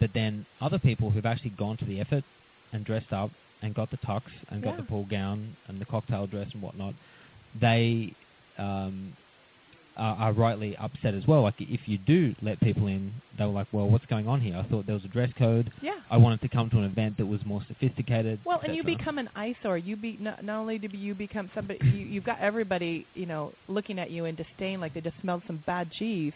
But 0.00 0.10
then 0.12 0.44
other 0.60 0.78
people 0.78 1.10
who've 1.10 1.24
actually 1.24 1.50
gone 1.50 1.76
to 1.78 1.84
the 1.84 2.00
effort 2.00 2.24
and 2.72 2.84
dressed 2.84 3.12
up 3.12 3.30
and 3.64 3.74
got 3.74 3.90
the 3.90 3.96
tux 3.98 4.22
and 4.50 4.62
got 4.62 4.72
Yeah. 4.72 4.76
the 4.76 4.82
ball 4.82 5.06
gown 5.10 5.56
and 5.68 5.80
the 5.80 5.84
cocktail 5.86 6.26
dress 6.26 6.48
and 6.52 6.62
whatnot, 6.62 6.94
they 7.60 8.14
um, 8.58 9.16
are, 9.96 10.16
are 10.16 10.32
rightly 10.32 10.76
upset 10.76 11.14
as 11.14 11.26
well. 11.26 11.42
Like 11.42 11.54
if 11.58 11.80
you 11.86 11.98
do 11.98 12.34
let 12.42 12.60
people 12.60 12.86
in, 12.86 13.12
they 13.38 13.44
were 13.44 13.52
like, 13.52 13.68
"Well, 13.72 13.88
what's 13.88 14.06
going 14.06 14.26
on 14.28 14.40
here? 14.40 14.56
I 14.56 14.68
thought 14.68 14.86
there 14.86 14.94
was 14.94 15.04
a 15.04 15.08
dress 15.08 15.30
code. 15.38 15.72
yeah. 15.82 15.92
I 16.10 16.16
wanted 16.16 16.40
to 16.42 16.48
come 16.48 16.68
to 16.70 16.78
an 16.78 16.84
event 16.84 17.16
that 17.18 17.26
was 17.26 17.40
more 17.46 17.62
sophisticated." 17.68 18.40
Well, 18.44 18.60
and 18.64 18.74
you 18.76 18.82
become 18.84 19.18
an 19.18 19.28
eyesore. 19.34 19.78
You 19.78 19.96
be 19.96 20.18
not, 20.20 20.44
not 20.44 20.58
only 20.60 20.78
do 20.78 20.88
you 20.96 21.14
become 21.14 21.50
somebody, 21.54 21.78
you, 21.84 22.00
you've 22.06 22.24
got 22.24 22.40
everybody, 22.40 23.06
you 23.14 23.26
know, 23.26 23.52
looking 23.68 23.98
at 23.98 24.10
you 24.10 24.24
in 24.26 24.34
disdain, 24.34 24.80
like 24.80 24.94
they 24.94 25.00
just 25.00 25.20
smelled 25.20 25.42
some 25.46 25.62
bad 25.66 25.90
cheese. 25.92 26.32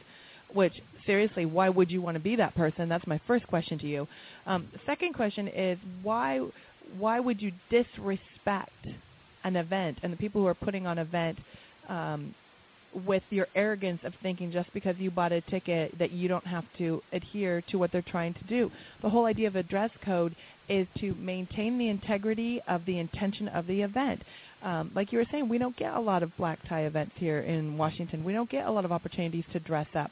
Which 0.54 0.72
seriously, 1.04 1.44
why 1.44 1.68
would 1.68 1.90
you 1.90 2.00
want 2.00 2.14
to 2.14 2.20
be 2.20 2.34
that 2.36 2.54
person? 2.54 2.88
That's 2.88 3.06
my 3.06 3.20
first 3.26 3.46
question 3.48 3.78
to 3.80 3.86
you. 3.86 4.08
Um, 4.46 4.68
second 4.86 5.12
question 5.12 5.46
is 5.46 5.78
why 6.02 6.40
why 6.96 7.20
would 7.20 7.40
you 7.40 7.52
disrespect 7.70 8.86
an 9.44 9.56
event 9.56 9.98
and 10.02 10.12
the 10.12 10.16
people 10.16 10.40
who 10.40 10.46
are 10.46 10.54
putting 10.54 10.86
on 10.86 10.98
event 10.98 11.38
um, 11.88 12.34
with 13.06 13.22
your 13.30 13.46
arrogance 13.54 14.00
of 14.04 14.12
thinking 14.22 14.50
just 14.50 14.72
because 14.72 14.96
you 14.98 15.10
bought 15.10 15.32
a 15.32 15.40
ticket 15.42 15.96
that 15.98 16.10
you 16.10 16.28
don't 16.28 16.46
have 16.46 16.64
to 16.78 17.02
adhere 17.12 17.62
to 17.70 17.76
what 17.76 17.92
they're 17.92 18.02
trying 18.02 18.34
to 18.34 18.44
do. 18.44 18.70
The 19.02 19.10
whole 19.10 19.26
idea 19.26 19.46
of 19.46 19.56
a 19.56 19.62
dress 19.62 19.90
code 20.04 20.34
is 20.68 20.86
to 20.98 21.14
maintain 21.14 21.78
the 21.78 21.88
integrity 21.88 22.60
of 22.68 22.84
the 22.86 22.98
intention 22.98 23.48
of 23.48 23.66
the 23.66 23.82
event. 23.82 24.22
um, 24.62 24.90
like 24.94 25.12
you 25.12 25.18
were 25.18 25.26
saying, 25.30 25.48
we 25.48 25.58
don't 25.58 25.76
get 25.76 25.94
a 25.94 26.00
lot 26.00 26.22
of 26.22 26.36
black 26.36 26.58
tie 26.68 26.82
events 26.82 27.12
here 27.16 27.40
in 27.40 27.78
Washington. 27.78 28.24
We 28.24 28.32
don't 28.32 28.50
get 28.50 28.66
a 28.66 28.70
lot 28.70 28.84
of 28.84 28.92
opportunities 28.92 29.44
to 29.52 29.60
dress 29.60 29.86
up. 29.94 30.10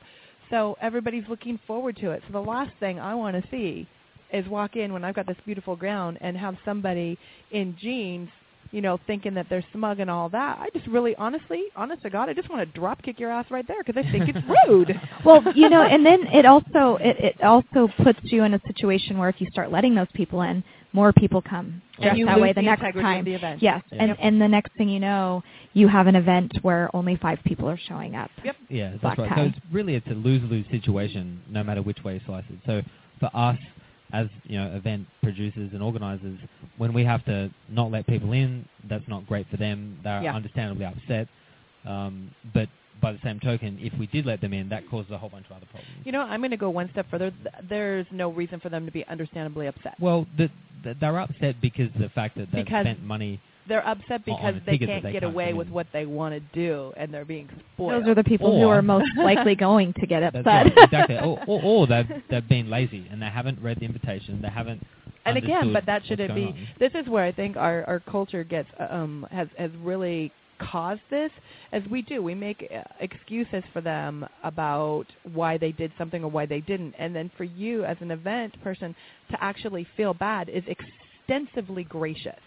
So 0.50 0.76
everybody's 0.80 1.24
looking 1.28 1.58
forward 1.66 1.96
to 1.96 2.12
it. 2.12 2.22
So 2.26 2.32
the 2.32 2.40
last 2.40 2.70
thing 2.78 3.00
I 3.00 3.14
want 3.14 3.42
to 3.42 3.50
see 3.50 3.88
is 4.32 4.46
walk 4.48 4.76
in 4.76 4.92
when 4.92 5.04
I've 5.04 5.14
got 5.14 5.26
this 5.26 5.36
beautiful 5.44 5.76
gown 5.76 6.16
and 6.20 6.36
have 6.36 6.56
somebody 6.64 7.18
in 7.52 7.76
jeans, 7.80 8.28
you 8.72 8.80
know, 8.80 8.98
thinking 9.06 9.34
that 9.34 9.46
they're 9.48 9.64
smug 9.72 10.00
and 10.00 10.10
all 10.10 10.28
that. 10.30 10.58
I 10.60 10.68
just 10.76 10.86
really, 10.88 11.14
honestly, 11.16 11.64
honest 11.76 12.02
to 12.02 12.10
God, 12.10 12.28
I 12.28 12.34
just 12.34 12.50
want 12.50 12.60
to 12.68 12.78
drop 12.78 13.02
kick 13.02 13.20
your 13.20 13.30
ass 13.30 13.46
right 13.50 13.66
there 13.68 13.82
because 13.84 14.02
I 14.04 14.10
think 14.10 14.28
it's 14.28 14.38
rude. 14.68 15.00
well, 15.24 15.42
you 15.54 15.68
know, 15.68 15.82
and 15.82 16.04
then 16.04 16.26
it 16.32 16.44
also 16.44 16.96
it, 17.00 17.16
it 17.38 17.42
also 17.42 17.88
puts 18.02 18.18
you 18.24 18.42
in 18.42 18.54
a 18.54 18.60
situation 18.66 19.18
where 19.18 19.28
if 19.28 19.40
you 19.40 19.46
start 19.52 19.70
letting 19.70 19.94
those 19.94 20.08
people 20.14 20.42
in, 20.42 20.64
more 20.92 21.12
people 21.12 21.42
come 21.42 21.80
And 21.98 22.16
just 22.16 22.26
that 22.26 22.40
way 22.40 22.48
the 22.48 22.54
the 22.54 22.62
next 22.62 22.80
integrity 22.80 23.02
time. 23.04 23.18
of 23.20 23.24
the 23.26 23.34
event. 23.34 23.62
Yes, 23.62 23.82
Yeah. 23.92 24.02
and 24.02 24.16
and 24.18 24.40
the 24.42 24.48
next 24.48 24.72
thing 24.76 24.88
you 24.88 24.98
know, 25.00 25.42
you 25.74 25.86
have 25.88 26.06
an 26.08 26.16
event 26.16 26.52
where 26.62 26.90
only 26.94 27.16
five 27.16 27.38
people 27.44 27.68
are 27.68 27.78
showing 27.88 28.16
up. 28.16 28.30
Yep. 28.44 28.56
Yeah, 28.68 28.90
that's 28.90 29.02
black 29.02 29.18
right. 29.18 29.28
tie. 29.28 29.36
So 29.36 29.42
it's 29.42 29.58
really 29.70 29.94
it's 29.94 30.06
a 30.08 30.14
lose-lose 30.14 30.64
situation, 30.72 31.40
no 31.48 31.62
matter 31.62 31.82
which 31.82 32.02
way 32.02 32.14
you 32.14 32.20
slice 32.26 32.44
it. 32.50 32.58
So 32.66 32.82
for 33.20 33.30
us, 33.34 33.58
as 34.12 34.26
you 34.44 34.58
know, 34.58 34.74
event 34.74 35.06
producers 35.22 35.70
and 35.72 35.82
organisers, 35.82 36.38
when 36.78 36.92
we 36.92 37.04
have 37.04 37.24
to 37.24 37.50
not 37.68 37.90
let 37.90 38.06
people 38.06 38.32
in, 38.32 38.64
that's 38.88 39.06
not 39.08 39.26
great 39.26 39.46
for 39.50 39.56
them. 39.56 39.98
They're 40.04 40.22
Yeah. 40.22 40.34
understandably 40.34 40.84
upset. 40.84 41.28
Um, 41.84 42.30
but 42.54 42.68
by 43.00 43.12
the 43.12 43.18
same 43.22 43.38
token, 43.40 43.78
if 43.80 43.92
we 43.98 44.06
did 44.06 44.24
let 44.26 44.40
them 44.40 44.52
in, 44.52 44.68
that 44.70 44.88
causes 44.88 45.10
a 45.10 45.18
whole 45.18 45.28
bunch 45.28 45.46
of 45.46 45.56
other 45.56 45.66
problems. 45.66 45.92
You 46.04 46.12
know, 46.12 46.22
I'm 46.22 46.40
going 46.40 46.50
to 46.50 46.56
go 46.56 46.70
one 46.70 46.88
step 46.92 47.06
further. 47.10 47.32
There's 47.68 48.06
no 48.10 48.30
reason 48.30 48.58
for 48.60 48.68
them 48.70 48.86
to 48.86 48.92
be 48.92 49.04
understandably 49.06 49.66
upset. 49.66 49.94
well, 50.00 50.26
the, 50.36 50.48
the, 50.82 50.94
they're 51.00 51.18
upset 51.18 51.60
because 51.60 51.88
of 51.94 52.00
the 52.00 52.08
fact 52.10 52.36
that 52.36 52.50
they've 52.52 52.64
Because 52.64 52.84
spent 52.84 53.02
money. 53.02 53.40
They're 53.68 53.86
upset 53.86 54.22
On- 54.28 54.34
on 54.34 54.54
because 54.54 54.54
a 54.56 54.64
they 54.66 54.78
can't 54.78 55.02
they 55.02 55.12
get 55.12 55.24
away 55.24 55.52
with 55.52 55.68
what 55.68 55.86
they 55.92 56.06
want 56.06 56.34
to 56.34 56.40
do, 56.58 56.92
and 56.96 57.12
they're 57.12 57.24
being 57.24 57.48
spoiled. 57.74 58.04
Those 58.04 58.10
are 58.10 58.14
the 58.14 58.24
people 58.24 58.60
who 58.60 58.68
are 58.68 58.82
most 58.82 59.10
likely 59.16 59.54
going 59.54 59.92
to 59.94 60.06
get 60.06 60.22
upset. 60.22 60.44
right, 60.46 60.72
exactly. 60.76 61.16
Or, 61.16 61.42
or, 61.46 61.62
or 61.62 61.86
they've, 61.86 62.06
they've 62.30 62.48
been 62.48 62.70
lazy 62.70 63.06
and 63.10 63.20
they 63.20 63.26
haven't 63.26 63.60
read 63.60 63.80
the 63.80 63.84
invitation. 63.84 64.40
They 64.40 64.48
haven't. 64.48 64.82
and 65.24 65.36
again, 65.36 65.72
but 65.72 65.86
that 65.86 66.02
shouldn't 66.06 66.34
be. 66.34 66.44
on. 66.46 66.68
This 66.78 66.92
is 66.94 67.08
where 67.08 67.24
I 67.24 67.32
think 67.32 67.56
our 67.56 67.84
our 67.84 68.00
culture 68.00 68.44
gets 68.44 68.68
um 68.78 69.26
has 69.30 69.48
has 69.58 69.70
really 69.82 70.32
caused 70.58 71.02
this 71.10 71.30
as 71.72 71.82
we 71.90 72.02
do 72.02 72.22
we 72.22 72.34
make 72.34 72.66
uh, 72.74 72.82
excuses 73.00 73.62
for 73.72 73.80
them 73.80 74.26
about 74.42 75.04
why 75.34 75.58
they 75.58 75.72
did 75.72 75.92
something 75.98 76.24
or 76.24 76.30
why 76.30 76.46
they 76.46 76.60
didn't 76.60 76.94
and 76.98 77.14
then 77.14 77.30
for 77.36 77.44
you 77.44 77.84
as 77.84 77.96
an 78.00 78.10
event 78.10 78.58
person 78.62 78.94
to 79.30 79.42
actually 79.42 79.86
feel 79.96 80.14
bad 80.14 80.48
is 80.48 80.62
extensively 80.66 81.84
gracious 81.84 82.40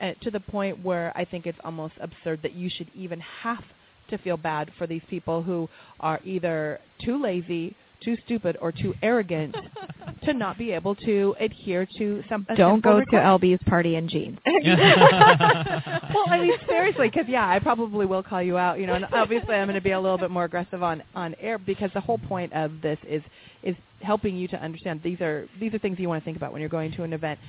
uh, 0.00 0.12
to 0.22 0.30
the 0.30 0.40
point 0.40 0.84
where 0.84 1.12
I 1.16 1.24
think 1.24 1.46
it's 1.46 1.58
almost 1.64 1.94
absurd 2.00 2.40
that 2.42 2.54
you 2.54 2.68
should 2.70 2.90
even 2.94 3.20
have 3.42 3.64
to 4.10 4.18
feel 4.18 4.36
bad 4.36 4.70
for 4.78 4.86
these 4.86 5.02
people 5.10 5.42
who 5.42 5.68
are 6.00 6.20
either 6.24 6.80
too 7.04 7.20
lazy, 7.20 7.74
too 8.04 8.16
stupid, 8.24 8.56
or 8.60 8.70
too 8.70 8.94
arrogant 9.02 9.56
to 10.24 10.32
not 10.32 10.58
be 10.58 10.70
able 10.72 10.94
to 10.94 11.34
adhere 11.40 11.86
to 11.98 12.22
some. 12.28 12.46
a 12.48 12.54
Don't 12.56 12.76
simple 12.76 12.92
go 12.92 12.94
to 12.98 13.16
request. 13.16 13.42
LB's 13.42 13.62
party 13.68 13.96
in 13.96 14.08
jeans. 14.08 14.38
well, 14.46 16.24
I 16.28 16.38
mean, 16.40 16.52
seriously, 16.68 17.08
because 17.08 17.26
yeah, 17.28 17.48
I 17.48 17.58
probably 17.58 18.06
will 18.06 18.22
call 18.22 18.42
you 18.42 18.58
out, 18.58 18.78
you 18.78 18.86
know, 18.86 18.94
and 18.94 19.06
obviously 19.12 19.54
I'm 19.54 19.66
going 19.66 19.74
to 19.76 19.80
be 19.80 19.92
a 19.92 20.00
little 20.00 20.18
bit 20.18 20.30
more 20.30 20.44
aggressive 20.44 20.82
on 20.82 21.02
on 21.14 21.34
air 21.40 21.58
because 21.58 21.90
the 21.94 22.00
whole 22.00 22.18
point 22.18 22.52
of 22.52 22.80
this 22.82 22.98
is 23.08 23.22
is 23.62 23.74
helping 24.02 24.36
you 24.36 24.46
to 24.48 24.62
understand 24.62 25.00
these 25.02 25.20
are 25.20 25.48
these 25.58 25.72
are 25.74 25.78
things 25.78 25.98
you 25.98 26.08
want 26.08 26.22
to 26.22 26.24
think 26.24 26.36
about 26.36 26.52
when 26.52 26.60
you're 26.60 26.68
going 26.68 26.92
to 26.92 27.02
an 27.02 27.12
event. 27.12 27.40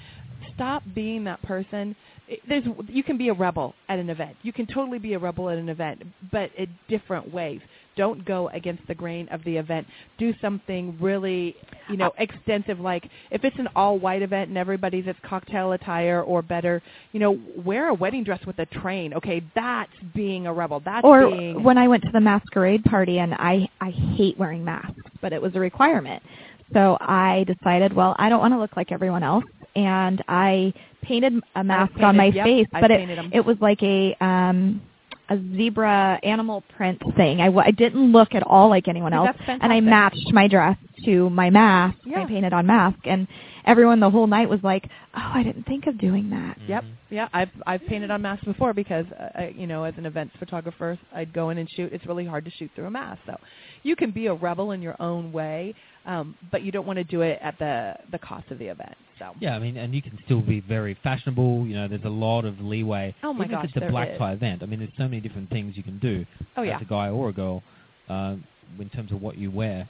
Stop 0.58 0.84
being 0.94 1.24
that 1.24 1.42
person. 1.44 1.96
There's 2.50 2.66
you 2.90 3.04
can 3.04 3.18
be 3.18 3.30
a 3.30 3.34
rebel 3.34 3.74
at 3.88 4.00
an 4.00 4.10
event. 4.10 4.36
You 4.42 4.52
can 4.52 4.68
totally 4.68 5.00
be 5.00 5.14
a 5.14 5.20
rebel 5.20 5.50
at 5.50 5.58
an 5.58 5.70
event, 5.70 6.04
but 6.32 6.52
in 6.58 6.68
different 6.90 7.34
ways. 7.34 7.62
Don't 7.96 8.24
go 8.26 8.50
against 8.50 8.86
the 8.88 8.94
grain 8.94 9.28
of 9.32 9.44
the 9.44 9.58
event. 9.58 9.88
Do 10.20 10.32
something 10.40 10.96
really, 11.02 11.56
you 11.90 11.98
know, 11.98 12.12
extensive. 12.20 12.80
Like 12.80 13.10
if 13.32 13.44
it's 13.44 13.58
an 13.58 13.68
all-white 13.76 14.22
event 14.22 14.50
and 14.50 14.58
everybody's 14.58 15.08
at 15.08 15.20
cocktail 15.24 15.72
attire 15.72 16.22
or 16.22 16.44
better, 16.44 16.84
you 17.12 17.20
know, 17.20 17.40
wear 17.66 17.88
a 17.88 17.94
wedding 17.94 18.24
dress 18.24 18.46
with 18.46 18.60
a 18.60 18.68
train. 18.68 19.16
Okay, 19.16 19.42
that's 19.56 19.92
being 20.14 20.46
a 20.46 20.54
rebel. 20.54 20.82
That's 20.84 21.04
or 21.04 21.30
being 21.30 21.64
when 21.64 21.80
I 21.80 21.88
went 21.88 22.04
to 22.04 22.12
the 22.14 22.20
masquerade 22.20 22.84
party 22.84 23.20
and 23.20 23.34
I 23.34 23.68
I 23.82 23.90
hate 23.90 24.38
wearing 24.38 24.64
masks, 24.64 24.94
but 25.22 25.34
it 25.34 25.42
was 25.42 25.56
a 25.56 25.60
requirement. 25.60 26.22
So 26.74 26.98
I 27.00 27.46
decided, 27.48 27.94
well, 27.94 28.16
I 28.20 28.28
don't 28.30 28.42
want 28.42 28.54
to 28.54 28.60
look 28.60 28.76
like 28.76 28.92
everyone 28.92 29.24
else, 29.24 29.46
and 29.78 30.24
I 30.28 30.74
painted 31.04 31.34
a 31.56 31.64
mask 31.64 31.94
on 32.00 32.18
my 32.18 32.26
yep, 32.26 32.46
face, 32.46 32.68
but 32.72 32.92
it 32.92 33.08
it 33.32 33.46
was 33.46 33.58
like 33.62 33.82
a 33.84 34.16
um 34.20 34.82
a 35.30 35.38
zebra 35.56 36.20
animal 36.24 36.64
print 36.76 37.02
thing. 37.16 37.42
I, 37.42 37.48
w- 37.48 37.64
I 37.66 37.72
didn't 37.72 38.12
look 38.12 38.34
at 38.34 38.44
all 38.44 38.70
like 38.70 38.88
anyone 38.88 39.14
else, 39.14 39.36
and 39.48 39.72
I 39.72 39.82
matched 39.82 40.32
my 40.32 40.48
dress 40.48 40.78
to 41.06 41.30
my 41.30 41.50
mask, 41.50 41.98
my 42.06 42.26
painted 42.26 42.54
on 42.54 42.66
mask, 42.66 43.00
and 43.06 43.28
everyone 43.66 44.00
the 44.00 44.10
whole 44.10 44.28
night 44.28 44.50
was 44.50 44.60
like, 44.64 44.86
"Oh, 45.16 45.32
I 45.34 45.44
didn't 45.44 45.66
think 45.66 45.88
of 45.88 45.98
doing 45.98 46.30
that." 46.32 46.58
Yep. 46.68 46.84
Mhm. 46.84 46.88
Yeah, 47.10 47.28
I've 47.34 47.50
I've 47.66 47.86
painted 47.86 48.12
on 48.12 48.22
masks 48.22 48.46
before 48.46 48.74
because 48.74 49.06
uh, 49.20 49.30
I, 49.36 49.54
you 49.56 49.68
know, 49.68 49.84
as 49.84 49.94
an 49.98 50.06
events 50.06 50.36
photographer, 50.40 50.98
I'd 51.14 51.32
go 51.34 51.50
in 51.52 51.58
and 51.58 51.70
shoot. 51.70 51.94
It's 51.94 52.06
really 52.06 52.26
hard 52.26 52.46
to 52.46 52.52
shoot 52.52 52.70
through 52.76 52.86
a 52.86 52.92
mask. 52.92 53.22
So, 53.26 53.36
you 53.84 53.96
can 53.96 54.12
be 54.12 54.28
a 54.28 54.34
rebel 54.34 54.72
in 54.72 54.82
your 54.82 54.96
own 55.02 55.32
way, 55.32 55.74
um, 56.06 56.36
but 56.52 56.64
you 56.64 56.72
don't 56.72 56.86
want 56.86 56.98
to 56.98 57.04
do 57.06 57.22
it 57.22 57.40
at 57.42 57.58
the 57.60 57.96
the 58.12 58.20
cost 58.20 58.50
of 58.52 58.60
the 58.60 58.66
event. 58.68 58.96
So. 59.20 59.32
Yeah, 59.40 59.56
I 59.56 59.60
mean, 59.60 59.78
and 59.78 59.96
you 59.96 60.02
can 60.02 60.20
still 60.26 60.42
be 60.42 60.60
very 60.60 60.96
fashionable. 61.02 61.66
You 61.66 61.76
know, 61.76 61.88
there's 61.88 62.04
a 62.04 62.10
lot 62.10 62.46
of 62.46 62.60
leeway. 62.60 63.16
Oh 63.24 63.34
my 63.34 63.46
Even 63.46 63.56
gosh, 63.56 63.64
if 63.64 63.70
it's 63.70 63.78
a 63.78 63.80
there 63.82 63.90
black 63.92 64.10
is. 64.10 64.18
tie 64.20 64.34
event. 64.34 64.62
I 64.62 64.66
mean, 64.68 64.80
there's 64.80 64.92
so 64.98 65.04
many 65.06 65.22
different 65.22 65.50
things 65.50 65.76
you 65.78 65.84
can 65.84 65.98
do 66.00 66.26
Oh 66.56 66.62
yeah. 66.64 66.76
as 66.76 66.82
a 66.82 66.86
guy 66.86 67.10
or 67.10 67.30
a 67.30 67.34
girl 67.34 67.64
uh, 68.10 68.36
in 68.80 68.90
terms 68.90 69.12
of 69.12 69.22
what 69.22 69.38
you 69.38 69.50
wear. 69.50 69.88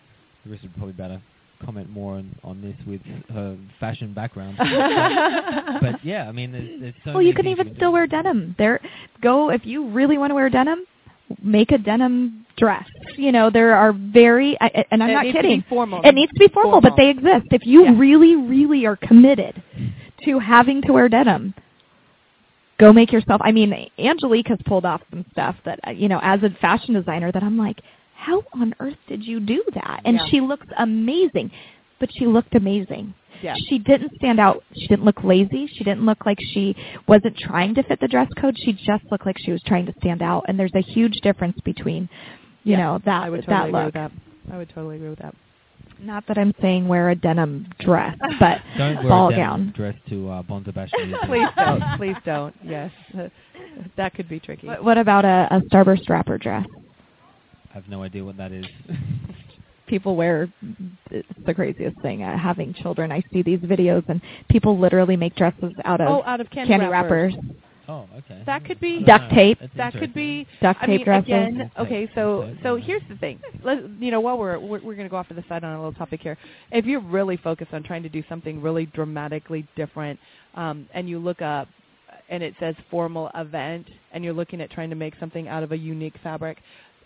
Larissa 0.47 0.63
would 0.65 0.75
probably 0.75 0.93
better 0.93 1.21
comment 1.63 1.89
more 1.89 2.13
on, 2.15 2.35
on 2.43 2.61
this 2.61 2.75
with 2.85 3.01
her 3.33 3.57
fashion 3.79 4.13
background. 4.13 4.57
but, 4.57 5.81
but 5.81 6.05
yeah, 6.05 6.27
I 6.27 6.31
mean, 6.31 6.51
there's, 6.51 6.79
there's 6.81 6.93
so 7.03 7.11
well, 7.11 7.13
many 7.15 7.27
you 7.29 7.33
can 7.33 7.45
things 7.45 7.59
even 7.59 7.73
do. 7.73 7.75
still 7.77 7.91
wear 7.93 8.07
denim. 8.07 8.55
There, 8.57 8.79
go 9.21 9.49
if 9.49 9.65
you 9.65 9.87
really 9.89 10.17
want 10.17 10.31
to 10.31 10.35
wear 10.35 10.49
denim. 10.49 10.85
Make 11.43 11.73
a 11.73 11.77
denim 11.77 12.45
dress. 12.55 12.87
You 13.17 13.33
know 13.33 13.49
there 13.49 13.75
are 13.75 13.91
very, 13.91 14.55
I, 14.61 14.85
and 14.91 15.03
I'm 15.03 15.09
it 15.09 15.13
not 15.13 15.23
needs 15.25 15.35
kidding. 15.35 15.59
To 15.61 15.63
be 15.65 15.69
formal. 15.69 16.01
It 16.05 16.13
needs 16.13 16.31
to 16.31 16.39
be 16.39 16.47
formal, 16.53 16.79
but 16.79 16.93
they 16.95 17.09
exist. 17.09 17.47
If 17.51 17.65
you 17.65 17.83
Yeah. 17.83 17.95
really, 17.97 18.37
really 18.37 18.85
are 18.85 18.95
committed 18.95 19.61
to 20.23 20.39
having 20.39 20.81
to 20.83 20.93
wear 20.93 21.09
denim, 21.09 21.53
go 22.79 22.93
make 22.93 23.11
yourself. 23.11 23.41
I 23.43 23.51
mean, 23.51 23.89
Angelique 23.99 24.47
has 24.47 24.59
pulled 24.65 24.85
off 24.85 25.01
some 25.09 25.25
stuff 25.33 25.57
that 25.65 25.97
you 25.97 26.07
know, 26.07 26.19
as 26.23 26.41
a 26.43 26.49
fashion 26.61 26.93
designer, 26.93 27.29
that 27.33 27.43
I'm 27.43 27.57
like, 27.57 27.81
how 28.27 28.43
on 28.53 28.73
earth 28.79 28.97
did 29.07 29.23
you 29.25 29.39
do 29.39 29.63
that? 29.73 30.01
And 30.05 30.17
Yeah. 30.17 30.25
she 30.29 30.41
looks 30.41 30.67
amazing, 30.77 31.51
but 31.99 32.09
she 32.17 32.25
looked 32.25 32.53
amazing. 32.55 33.13
Yeah. 33.41 33.55
She 33.67 33.77
didn't 33.77 34.11
stand 34.15 34.39
out. 34.39 34.63
She 34.75 34.87
didn't 34.87 35.05
look 35.05 35.23
lazy. 35.23 35.67
She 35.67 35.83
didn't 35.83 36.05
look 36.05 36.25
like 36.25 36.39
she 36.53 36.75
wasn't 37.07 37.37
trying 37.37 37.75
to 37.75 37.83
fit 37.83 37.99
the 37.99 38.07
dress 38.07 38.29
code. 38.41 38.57
She 38.57 38.73
just 38.73 39.03
looked 39.11 39.25
like 39.25 39.37
she 39.37 39.51
was 39.51 39.61
trying 39.63 39.85
to 39.85 39.93
stand 40.01 40.21
out. 40.21 40.45
And 40.47 40.59
there's 40.59 40.73
a 40.75 40.81
huge 40.81 41.17
difference 41.21 41.57
between, 41.63 42.09
you 42.63 42.71
Yeah, 42.73 42.77
know, 42.83 42.99
that 43.05 43.23
I 43.23 43.29
would 43.29 43.41
that 43.41 43.45
totally 43.45 43.69
agree 43.69 43.85
with 43.85 43.93
that. 43.93 44.11
I 44.51 44.57
would 44.57 44.69
totally 44.69 44.95
agree 44.97 45.09
with 45.09 45.19
that. 45.19 45.35
Not 45.99 46.25
that 46.27 46.37
I'm 46.37 46.53
saying 46.61 46.87
wear 46.87 47.09
a 47.11 47.15
denim 47.15 47.67
dress, 47.79 48.15
but 48.39 48.57
Don't 48.77 48.95
wear 48.97 49.09
ball 49.09 49.27
a 49.27 49.31
denim 49.31 49.45
gown. 49.45 49.73
dress 49.75 49.95
to 50.09 50.29
uh, 50.29 50.41
Bonza 50.43 50.71
Bash. 50.71 50.89
Please 51.25 51.47
don't. 51.55 51.83
Please 51.97 52.15
don't. 52.25 52.55
Yes, 52.63 52.91
that 53.97 54.13
could 54.15 54.27
be 54.27 54.39
tricky. 54.39 54.67
What, 54.67 54.83
what 54.83 54.97
about 54.97 55.25
a, 55.25 55.47
a 55.51 55.61
starburst 55.69 56.09
wrapper 56.09 56.37
dress? 56.37 56.65
I 57.77 57.81
have 57.81 57.89
no 57.89 58.01
idea 58.01 58.25
what 58.25 58.37
that 58.37 58.51
is. 58.51 58.65
People 59.87 60.15
wear 60.15 60.51
it's 61.11 61.27
the 61.45 61.53
craziest 61.53 62.01
thing. 62.01 62.23
Uh, 62.23 62.35
having 62.35 62.73
children, 62.73 63.11
I 63.11 63.21
see 63.31 63.43
these 63.43 63.59
videos, 63.59 64.03
and 64.09 64.19
people 64.49 64.77
literally 64.77 65.15
make 65.15 65.35
dresses 65.35 65.71
out 65.85 66.01
of 66.01 66.07
oh, 66.09 66.23
out 66.25 66.41
of 66.41 66.49
candy, 66.49 66.73
candy 66.73 66.87
wrappers, 66.87 67.33
oh, 67.87 68.05
okay. 68.17 68.41
That 68.45 68.65
could 68.65 68.81
be 68.81 69.01
Duct 69.05 69.31
tape. 69.31 69.59
That 69.77 69.93
could 69.93 70.13
be 70.13 70.45
duct 70.59 70.81
I 70.81 70.87
tape 70.87 70.97
mean, 70.97 71.05
dresses. 71.05 71.27
again, 71.27 71.71
okay, 71.79 72.09
so 72.15 72.53
so 72.63 72.75
here's 72.75 73.03
the 73.09 73.15
thing. 73.15 73.39
Let 73.63 73.77
you 74.01 74.11
know 74.11 74.19
while 74.19 74.37
we're 74.39 74.59
we're, 74.59 74.81
we're 74.81 74.95
going 74.95 75.07
to 75.07 75.09
go 75.09 75.15
off 75.15 75.29
to 75.29 75.35
the 75.35 75.45
side 75.47 75.63
on 75.63 75.71
a 75.73 75.77
little 75.77 75.93
topic 75.93 76.19
here. 76.21 76.35
If 76.71 76.85
you're 76.85 76.99
really 76.99 77.37
focused 77.37 77.73
on 77.73 77.83
trying 77.83 78.03
to 78.03 78.09
do 78.09 78.23
something 78.27 78.61
really 78.61 78.87
dramatically 78.87 79.65
different, 79.77 80.19
um, 80.55 80.89
and 80.95 81.07
you 81.07 81.19
look 81.19 81.43
up 81.43 81.69
and 82.29 82.43
it 82.43 82.53
says 82.59 82.75
formal 82.91 83.29
event, 83.35 83.87
and 84.11 84.23
you're 84.23 84.33
looking 84.33 84.61
at 84.61 84.69
trying 84.71 84.89
to 84.89 84.95
make 84.95 85.13
something 85.19 85.47
out 85.47 85.63
of 85.63 85.71
a 85.71 85.77
unique 85.77 86.15
fabric, 86.23 86.57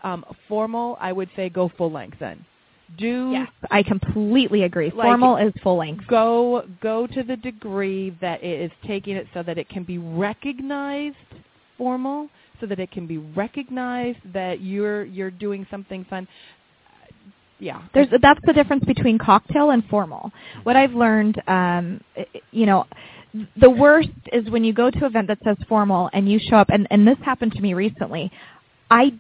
um, 0.04 0.26
formal, 0.48 0.98
I 1.00 1.12
would 1.12 1.30
say 1.36 1.50
go 1.50 1.72
full 1.78 1.92
length 1.92 2.18
then. 2.20 2.46
Do 2.98 3.32
Yes, 3.32 3.48
I 3.70 3.84
completely 3.84 4.64
agree. 4.64 4.92
Like- 4.94 5.06
Formal 5.08 5.38
is 5.38 5.54
full 5.64 5.78
length. 5.78 6.06
go 6.08 6.64
go 6.82 7.08
to 7.08 7.24
the 7.24 7.38
degree 7.38 8.16
that 8.20 8.44
it 8.44 8.62
is 8.62 8.72
taking 8.86 9.16
it 9.16 9.28
so 9.34 9.44
that 9.44 9.58
it 9.58 9.70
can 9.70 9.84
be 9.84 9.98
recognized 9.98 11.16
formal 11.78 12.28
so 12.60 12.68
that 12.68 12.80
it 12.80 12.92
can 12.92 13.08
be 13.08 13.18
recognized 13.18 14.20
that 14.34 14.62
you're 14.62 15.04
you're 15.06 15.32
doing 15.32 15.66
something 15.72 16.06
fun 16.10 16.28
yeah 17.60 17.82
There's 17.94 18.08
that's 18.22 18.40
the 18.46 18.54
difference 18.54 18.84
between 18.86 19.18
cocktail 19.18 19.70
and 19.70 19.84
formal. 19.86 20.32
What 20.64 20.76
I've 20.76 20.94
learned, 20.94 21.42
um, 21.48 22.02
you 22.52 22.66
know, 22.66 22.86
the 23.62 23.70
worst 23.70 24.10
is 24.34 24.50
when 24.50 24.64
you 24.64 24.74
go 24.74 24.90
to 24.92 24.98
an 24.98 25.06
event 25.06 25.28
that 25.30 25.38
says 25.44 25.58
formal 25.70 26.10
and 26.12 26.30
you 26.30 26.40
show 26.40 26.58
up 26.58 26.70
and, 26.70 26.88
and 26.92 27.08
this 27.08 27.18
happened 27.24 27.54
to 27.54 27.62
me 27.62 27.74
recently. 27.74 28.32
I 28.90 29.14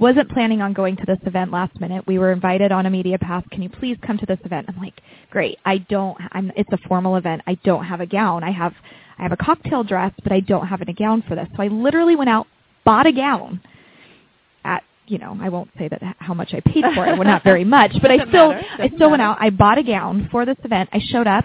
wasn't 0.00 0.30
planning 0.30 0.62
on 0.62 0.72
going 0.72 0.96
to 0.96 1.04
this 1.06 1.18
event 1.26 1.50
last 1.50 1.78
minute. 1.80 2.06
We 2.06 2.18
were 2.18 2.32
invited 2.32 2.72
on 2.72 2.86
a 2.86 2.90
media 2.90 3.18
pass. 3.18 3.44
Can 3.50 3.62
you 3.62 3.68
please 3.68 3.96
come 4.06 4.18
to 4.18 4.26
this 4.26 4.38
event? 4.44 4.66
I'm 4.68 4.76
like, 4.78 5.00
great. 5.30 5.58
I 5.64 5.78
don't. 5.78 6.16
I'm. 6.32 6.50
It's 6.56 6.72
a 6.72 6.78
formal 6.88 7.16
event. 7.16 7.42
I 7.46 7.54
don't 7.64 7.84
have 7.84 8.00
a 8.00 8.06
gown. 8.06 8.42
I 8.42 8.50
have. 8.50 8.74
I 9.18 9.22
have 9.22 9.32
a 9.32 9.36
cocktail 9.36 9.84
dress, 9.84 10.12
but 10.22 10.32
I 10.32 10.40
don't 10.40 10.66
have 10.66 10.80
a 10.80 10.92
gown 10.92 11.22
for 11.28 11.34
this. 11.34 11.46
So 11.54 11.62
I 11.62 11.68
literally 11.68 12.16
went 12.16 12.30
out, 12.30 12.46
bought 12.84 13.06
a 13.06 13.12
gown. 13.12 13.60
At 14.64 14.82
you 15.06 15.18
know, 15.18 15.36
I 15.40 15.50
won't 15.50 15.70
say 15.78 15.88
that 15.88 16.02
how 16.18 16.32
much 16.32 16.54
I 16.54 16.60
paid 16.60 16.84
for 16.94 17.06
it. 17.06 17.18
Well, 17.18 17.24
not 17.24 17.44
very 17.44 17.64
much, 17.78 17.92
but 18.00 18.10
I 18.10 18.26
still, 18.28 18.52
I 18.78 18.90
still 18.94 19.10
went 19.10 19.20
out. 19.20 19.36
I 19.40 19.50
bought 19.50 19.78
a 19.78 19.82
gown 19.82 20.28
for 20.30 20.46
this 20.46 20.56
event. 20.64 20.88
I 20.92 21.00
showed 21.10 21.26
up, 21.26 21.44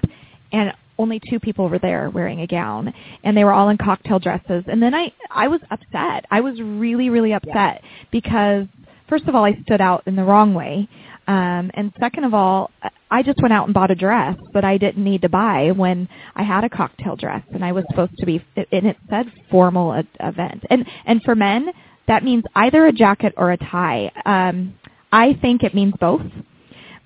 and 0.52 0.72
only 0.98 1.22
two 1.30 1.40
people 1.40 1.70
were 1.70 1.80
there 1.80 2.10
wearing 2.10 2.42
a 2.42 2.48
gown 2.48 2.94
and 3.24 3.36
they 3.36 3.44
were 3.44 3.54
all 3.54 3.70
in 3.70 3.78
cocktail 3.78 4.20
dresses. 4.20 4.64
And 4.68 4.82
then 4.82 4.94
i 4.94 5.12
i 5.30 5.48
was 5.48 5.62
upset. 5.72 6.26
I 6.32 6.42
was 6.42 6.60
really 6.62 7.10
really 7.10 7.34
upset 7.34 7.54
yeah. 7.54 7.80
because 8.12 8.66
first 9.10 9.26
of 9.26 9.36
all 9.36 9.44
i 9.44 9.54
stood 9.64 9.82
out 9.82 10.04
in 10.08 10.16
the 10.16 10.24
wrong 10.24 10.54
way. 10.54 10.88
Um 11.28 11.72
and 11.74 11.92
second 12.00 12.24
of 12.24 12.34
all 12.34 12.72
i 13.12 13.22
just 13.24 13.42
went 13.42 13.54
out 13.54 13.66
and 13.66 13.74
bought 13.74 13.92
a 13.92 13.96
dress 13.96 14.38
that 14.54 14.64
i 14.64 14.78
didn't 14.78 15.04
need 15.04 15.22
to 15.24 15.30
buy 15.30 15.72
when 15.72 16.08
i 16.36 16.44
had 16.44 16.64
a 16.64 16.70
cocktail 16.70 17.16
dress 17.16 17.44
and 17.54 17.64
i 17.64 17.72
was 17.72 17.84
supposed 17.90 18.18
to 18.18 18.26
be 18.26 18.44
and 18.56 18.88
it 18.88 18.98
said 19.10 19.26
formal 19.52 20.02
event. 20.20 20.64
And 20.70 20.86
and 21.06 21.22
for 21.24 21.36
men 21.36 21.68
that 22.08 22.24
means 22.24 22.44
either 22.54 22.86
a 22.86 22.92
jacket 22.92 23.34
or 23.38 23.52
a 23.52 23.58
tie. 23.58 24.12
Um 24.26 24.76
i 25.12 25.34
think 25.42 25.64
it 25.64 25.74
means 25.74 25.94
both 26.00 26.22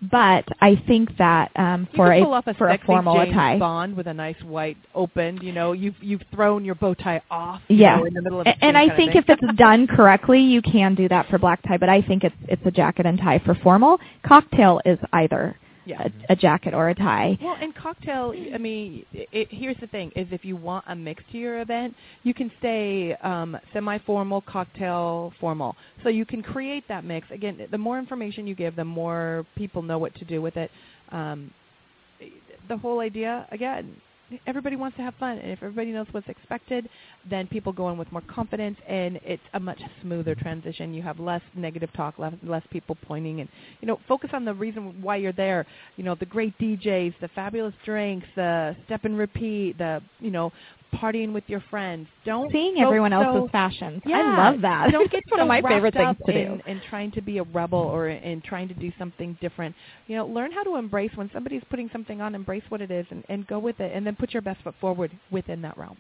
but 0.02 0.46
I 0.62 0.82
think 0.88 1.18
that 1.18 1.52
um, 1.56 1.88
for 1.96 2.12
a, 2.12 2.22
a 2.22 2.54
for 2.54 2.70
a 2.70 2.78
formal 2.86 3.16
James 3.16 3.36
tie, 3.36 3.60
Bond 3.60 3.98
with 3.98 4.08
a 4.08 4.14
nice 4.14 4.42
white 4.44 4.78
opened, 4.96 5.44
you 5.44 5.52
know, 5.52 5.74
you've 5.74 5.96
you've 6.02 6.22
thrown 6.34 6.64
your 6.64 6.76
bow 6.76 6.94
tie 6.94 7.22
off. 7.30 7.62
Yeah, 7.68 7.98
know, 7.98 8.06
in 8.06 8.14
the 8.14 8.22
middle 8.22 8.42
of 8.42 8.48
and 8.62 8.78
I 8.78 8.96
think 8.96 9.16
if 9.16 9.26
it's 9.28 9.58
done 9.58 9.88
correctly, 9.88 10.40
you 10.42 10.62
can 10.62 10.96
do 10.96 11.10
that 11.10 11.28
for 11.30 11.38
black 11.38 11.62
tie. 11.64 11.78
But 11.78 11.90
I 11.90 12.02
think 12.02 12.24
it's 12.24 12.36
it's 12.48 12.62
a 12.66 12.72
jacket 12.72 13.06
and 13.06 13.18
tie 13.18 13.40
for 13.40 13.56
formal. 13.56 14.00
Cocktail 14.26 14.80
is 14.86 15.00
either 15.12 15.58
yeah. 15.90 16.08
a, 16.30 16.34
a, 16.34 16.36
jacket 16.36 16.74
or 16.74 16.90
a 16.90 16.96
tie. 16.96 17.38
Well, 17.42 17.56
and 17.62 17.76
cocktail, 17.76 18.34
I 18.54 18.58
mean, 18.58 19.06
it, 19.14 19.48
here's 19.52 19.78
the 19.82 19.88
thing: 19.88 20.12
is 20.16 20.28
if 20.32 20.46
you 20.46 20.56
want 20.56 20.86
a 20.88 20.96
mix 20.96 21.24
to 21.32 21.38
your 21.38 21.62
event, 21.62 21.96
you 22.24 22.34
can 22.34 22.52
stay 22.60 23.16
um, 23.24 23.58
semi-formal, 23.74 24.42
cocktail, 24.42 25.34
formal. 25.40 25.76
So 26.04 26.10
you 26.10 26.26
can 26.26 26.44
create 26.44 26.84
that 26.88 27.04
mix. 27.04 27.28
Again, 27.32 27.68
the 27.72 27.78
more 27.78 27.98
information 27.98 28.48
you 28.48 28.56
give, 28.56 28.76
the 28.76 28.86
more 28.86 29.46
people 29.56 29.82
know 29.82 29.98
what 29.98 30.16
to 30.16 30.26
do 30.26 30.42
with 30.42 30.58
it. 30.58 30.72
Um, 31.12 31.52
the 32.68 32.78
whole 32.78 33.00
idea, 33.00 33.48
again, 33.52 33.96
everybody 34.48 34.76
wants 34.76 34.98
to 34.98 35.04
have 35.04 35.14
fun, 35.16 35.38
and 35.38 35.52
if 35.52 35.60
everybody 35.64 35.92
knows 35.92 36.08
what's 36.12 36.28
expected, 36.28 36.90
then 37.30 37.48
people 37.48 37.72
go 37.72 37.90
in 37.90 37.98
with 37.98 38.12
more 38.12 38.22
confidence, 38.34 38.78
and 38.88 39.20
it's 39.24 39.44
a 39.54 39.60
much 39.60 39.80
smoother 40.02 40.36
transition. 40.36 40.94
You 40.94 41.02
have 41.02 41.20
less 41.20 41.42
negative 41.56 41.92
talk, 41.94 42.20
less, 42.20 42.34
less 42.44 42.64
people 42.72 42.98
pointing, 43.08 43.42
and 43.42 43.50
you 43.82 43.88
know, 43.88 44.00
focus 44.08 44.30
on 44.34 44.46
the 44.46 44.54
reason 44.54 45.02
why 45.02 45.18
you're 45.18 45.34
there. 45.34 45.66
You 45.98 46.04
know, 46.04 46.16
the 46.16 46.26
great 46.26 46.58
DJs, 46.60 47.16
the 47.22 47.30
fabulous 47.30 47.74
drinks, 47.86 48.28
the 48.36 48.76
step 48.86 49.06
and 49.06 49.18
repeat, 49.18 49.78
the 49.78 50.02
you 50.20 50.32
know, 50.32 50.52
partying 50.94 51.34
with 51.34 51.44
your 51.48 51.64
friends. 51.70 52.08
Don't 52.26 52.52
seeing 52.52 52.76
so, 52.78 52.86
everyone 52.86 53.12
so, 53.12 53.22
else's 53.22 53.52
fashions. 53.52 54.02
Yeah, 54.06 54.18
I 54.18 54.52
love 54.52 54.62
that. 54.62 54.92
Don't 54.92 55.12
get 55.12 55.24
one 55.30 55.40
of 55.40 55.48
my 55.48 55.62
favorite 55.62 55.94
things 55.94 56.18
to 56.26 56.32
in, 56.32 56.58
do. 56.58 56.64
In 56.68 56.82
trying 56.90 57.12
to 57.12 57.22
be 57.22 57.38
a 57.38 57.44
rebel 57.44 57.80
or 57.80 58.10
in 58.10 58.42
trying 58.42 58.68
to 58.68 58.74
do 58.74 58.92
something 58.98 59.38
different. 59.42 59.76
You 60.08 60.18
know, 60.18 60.28
learn 60.28 60.52
how 60.52 60.64
to 60.64 60.76
embrace 60.76 61.12
when 61.16 61.30
somebody's 61.34 61.64
putting 61.70 61.90
something 61.92 62.22
on. 62.22 62.36
Embrace 62.36 62.64
what 62.70 62.82
it 62.82 62.92
is 62.92 63.06
and, 63.10 63.24
and 63.30 63.46
go 63.48 63.60
with 63.60 63.80
it, 63.80 63.92
and 63.96 64.06
then 64.06 64.16
put 64.16 64.34
your 64.34 64.42
best 64.42 64.62
foot 64.64 64.76
forward 64.80 65.12
within 65.32 65.62
that 65.62 65.78
realm. 65.78 65.98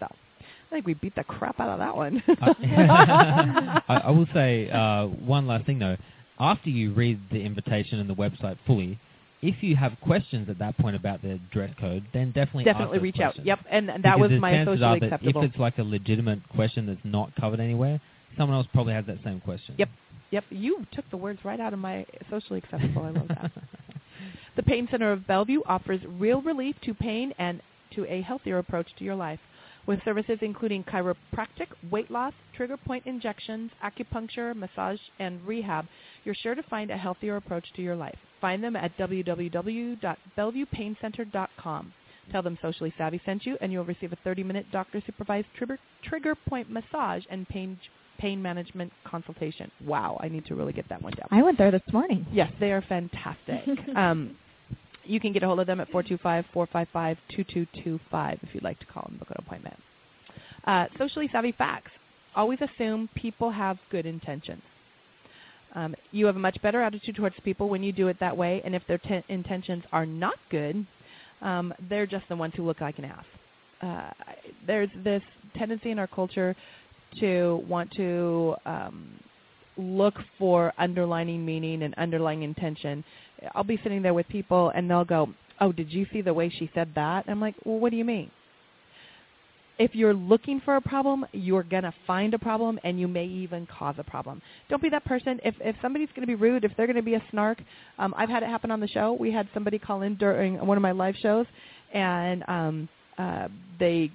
So. 0.00 0.06
I 0.72 0.76
think 0.76 0.86
we 0.86 0.94
beat 0.94 1.14
the 1.14 1.24
crap 1.24 1.60
out 1.60 1.68
of 1.68 1.78
that 1.80 1.94
one. 1.94 2.22
I, 2.40 3.82
I 3.88 4.10
will 4.10 4.26
say 4.32 4.70
uh, 4.70 5.06
one 5.06 5.46
last 5.46 5.66
thing 5.66 5.78
though. 5.78 5.98
After 6.38 6.70
you 6.70 6.94
read 6.94 7.20
the 7.30 7.40
invitation 7.40 8.00
and 8.00 8.08
the 8.08 8.14
website 8.14 8.56
fully, 8.66 8.98
if 9.42 9.60
you 9.60 9.74
have 9.74 9.92
questions 10.00 10.48
at 10.48 10.58
that 10.60 10.78
point 10.78 10.94
about 10.94 11.20
the 11.20 11.38
dress 11.52 11.70
code, 11.78 12.04
then 12.14 12.28
definitely 12.28 12.64
definitely 12.64 13.00
reach 13.00 13.16
questions. 13.16 13.40
out. 13.40 13.46
Yep, 13.46 13.58
and, 13.70 13.90
and 13.90 14.04
that 14.04 14.16
because 14.16 14.30
was 14.30 14.40
my 14.40 14.64
socially 14.64 15.00
that 15.00 15.02
acceptable. 15.02 15.42
If 15.42 15.50
it's 15.50 15.58
like 15.58 15.78
a 15.78 15.82
legitimate 15.82 16.48
question 16.48 16.86
that's 16.86 17.00
not 17.04 17.34
covered 17.34 17.58
anywhere, 17.58 18.00
someone 18.38 18.56
else 18.56 18.68
probably 18.72 18.94
has 18.94 19.04
that 19.06 19.18
same 19.24 19.40
question. 19.40 19.74
Yep, 19.78 19.88
yep. 20.30 20.44
You 20.50 20.86
took 20.92 21.10
the 21.10 21.16
words 21.16 21.40
right 21.44 21.58
out 21.58 21.72
of 21.72 21.80
my 21.80 22.06
socially 22.30 22.58
acceptable. 22.58 23.02
I 23.02 23.10
love 23.10 23.28
that. 23.28 23.50
the 24.56 24.62
Pain 24.62 24.86
Center 24.90 25.10
of 25.10 25.26
Bellevue 25.26 25.60
offers 25.66 26.00
real 26.06 26.40
relief 26.40 26.76
to 26.84 26.94
pain 26.94 27.34
and 27.38 27.60
to 27.96 28.06
a 28.06 28.22
healthier 28.22 28.58
approach 28.58 28.88
to 28.98 29.04
your 29.04 29.16
life. 29.16 29.40
With 29.86 30.02
services 30.04 30.38
including 30.42 30.84
chiropractic, 30.84 31.68
weight 31.90 32.10
loss, 32.10 32.34
trigger 32.56 32.76
point 32.76 33.06
injections, 33.06 33.70
acupuncture, 33.84 34.54
massage, 34.54 35.00
and 35.18 35.44
rehab, 35.46 35.86
you're 36.24 36.34
sure 36.36 36.54
to 36.54 36.62
find 36.64 36.90
a 36.90 36.96
healthier 36.96 37.36
approach 37.36 37.64
to 37.74 37.82
your 37.82 37.96
life. 37.96 38.18
Find 38.40 38.62
them 38.62 38.76
at 38.76 38.96
www.bellevuePainCenter.com. 38.96 41.92
Tell 42.30 42.42
them 42.42 42.56
Socially 42.62 42.94
Savvy 42.96 43.20
sent 43.24 43.44
you, 43.44 43.58
and 43.60 43.72
you'll 43.72 43.84
receive 43.84 44.12
a 44.12 44.28
30-minute 44.28 44.66
doctor-supervised 44.70 45.48
trigger, 45.56 45.76
trigger 46.04 46.36
point 46.48 46.70
massage 46.70 47.24
and 47.30 47.48
pain 47.48 47.76
pain 48.18 48.40
management 48.40 48.92
consultation. 49.04 49.68
Wow, 49.84 50.16
I 50.22 50.28
need 50.28 50.46
to 50.46 50.54
really 50.54 50.72
get 50.72 50.88
that 50.90 51.02
one 51.02 51.12
down. 51.14 51.26
I 51.32 51.42
went 51.42 51.58
there 51.58 51.72
this 51.72 51.82
morning. 51.92 52.24
Yes, 52.32 52.52
they 52.60 52.70
are 52.70 52.82
fantastic. 52.82 53.62
um, 53.96 54.36
you 55.04 55.20
can 55.20 55.32
get 55.32 55.42
a 55.42 55.46
hold 55.46 55.60
of 55.60 55.66
them 55.66 55.80
at 55.80 55.90
425-455-2225 55.90 58.38
if 58.42 58.54
you'd 58.54 58.62
like 58.62 58.78
to 58.80 58.86
call 58.86 59.06
and 59.08 59.18
book 59.18 59.30
an 59.30 59.36
appointment. 59.38 59.76
Uh, 60.64 60.86
socially 60.98 61.28
savvy 61.32 61.52
facts. 61.52 61.90
Always 62.34 62.58
assume 62.60 63.08
people 63.14 63.50
have 63.50 63.78
good 63.90 64.06
intentions. 64.06 64.62
Um, 65.74 65.94
you 66.10 66.26
have 66.26 66.36
a 66.36 66.38
much 66.38 66.60
better 66.62 66.82
attitude 66.82 67.16
towards 67.16 67.34
people 67.44 67.68
when 67.68 67.82
you 67.82 67.92
do 67.92 68.08
it 68.08 68.18
that 68.20 68.36
way, 68.36 68.60
and 68.64 68.74
if 68.74 68.82
their 68.86 68.98
t- 68.98 69.24
intentions 69.28 69.82
are 69.92 70.04
not 70.04 70.34
good, 70.50 70.86
um, 71.40 71.72
they're 71.88 72.06
just 72.06 72.28
the 72.28 72.36
ones 72.36 72.52
who 72.56 72.64
look 72.64 72.80
like 72.80 72.98
an 72.98 73.06
ass. 73.06 73.24
Uh, 73.80 74.10
there's 74.66 74.90
this 75.02 75.22
tendency 75.56 75.90
in 75.90 75.98
our 75.98 76.06
culture 76.06 76.54
to 77.18 77.64
want 77.68 77.90
to 77.92 78.54
um, 78.64 79.08
look 79.76 80.14
for 80.38 80.72
underlining 80.78 81.44
meaning 81.44 81.82
and 81.82 81.94
underlying 81.94 82.42
intention. 82.42 83.02
I'll 83.54 83.64
be 83.64 83.78
sitting 83.82 84.02
there 84.02 84.14
with 84.14 84.28
people, 84.28 84.70
and 84.74 84.90
they'll 84.90 85.04
go, 85.04 85.28
"Oh, 85.60 85.72
did 85.72 85.92
you 85.92 86.06
see 86.12 86.20
the 86.20 86.34
way 86.34 86.48
she 86.48 86.70
said 86.74 86.92
that?" 86.94 87.24
I'm 87.28 87.40
like, 87.40 87.54
"Well, 87.64 87.78
what 87.78 87.90
do 87.90 87.96
you 87.96 88.04
mean?" 88.04 88.30
if 89.78 89.94
you're 89.94 90.14
looking 90.14 90.60
for 90.64 90.76
a 90.76 90.80
problem, 90.80 91.26
you're 91.32 91.62
going 91.62 91.82
to 91.82 91.94
find 92.06 92.34
a 92.34 92.38
problem 92.38 92.78
and 92.84 93.00
you 93.00 93.08
may 93.08 93.24
even 93.24 93.66
cause 93.66 93.96
a 93.98 94.04
problem. 94.04 94.40
Don't 94.68 94.82
be 94.82 94.88
that 94.90 95.04
person. 95.04 95.40
If 95.44 95.54
if 95.60 95.76
somebody's 95.82 96.08
going 96.14 96.22
to 96.22 96.26
be 96.26 96.34
rude, 96.34 96.64
if 96.64 96.72
they're 96.76 96.86
going 96.86 96.96
to 96.96 97.02
be 97.02 97.14
a 97.14 97.22
snark, 97.30 97.58
um, 97.98 98.14
I've 98.16 98.28
had 98.28 98.42
it 98.42 98.48
happen 98.48 98.70
on 98.70 98.80
the 98.80 98.88
show. 98.88 99.16
We 99.18 99.32
had 99.32 99.48
somebody 99.54 99.78
call 99.78 100.02
in 100.02 100.16
during 100.16 100.64
one 100.64 100.76
of 100.76 100.82
my 100.82 100.92
live 100.92 101.16
shows 101.20 101.46
and 101.92 102.44
um, 102.48 102.88
uh, 103.18 103.48
they 103.78 104.12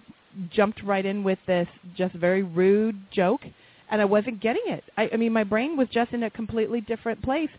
jumped 0.52 0.84
right 0.84 1.06
in 1.06 1.24
with 1.24 1.40
this 1.48 1.68
just 1.98 2.13
very 2.16 2.44
rude 2.44 2.96
joke 3.12 3.42
and 3.90 4.02
I 4.02 4.06
wasn't 4.06 4.42
getting 4.42 4.63
it. 4.68 4.84
I, 4.98 5.10
I 5.13 5.18
mean, 5.18 5.34
my 5.34 5.44
brain 5.44 5.78
was 5.78 5.88
just 5.92 6.12
in 6.12 6.24
a 6.24 6.30
completely 6.30 6.82
different 6.82 7.22
place. 7.24 7.50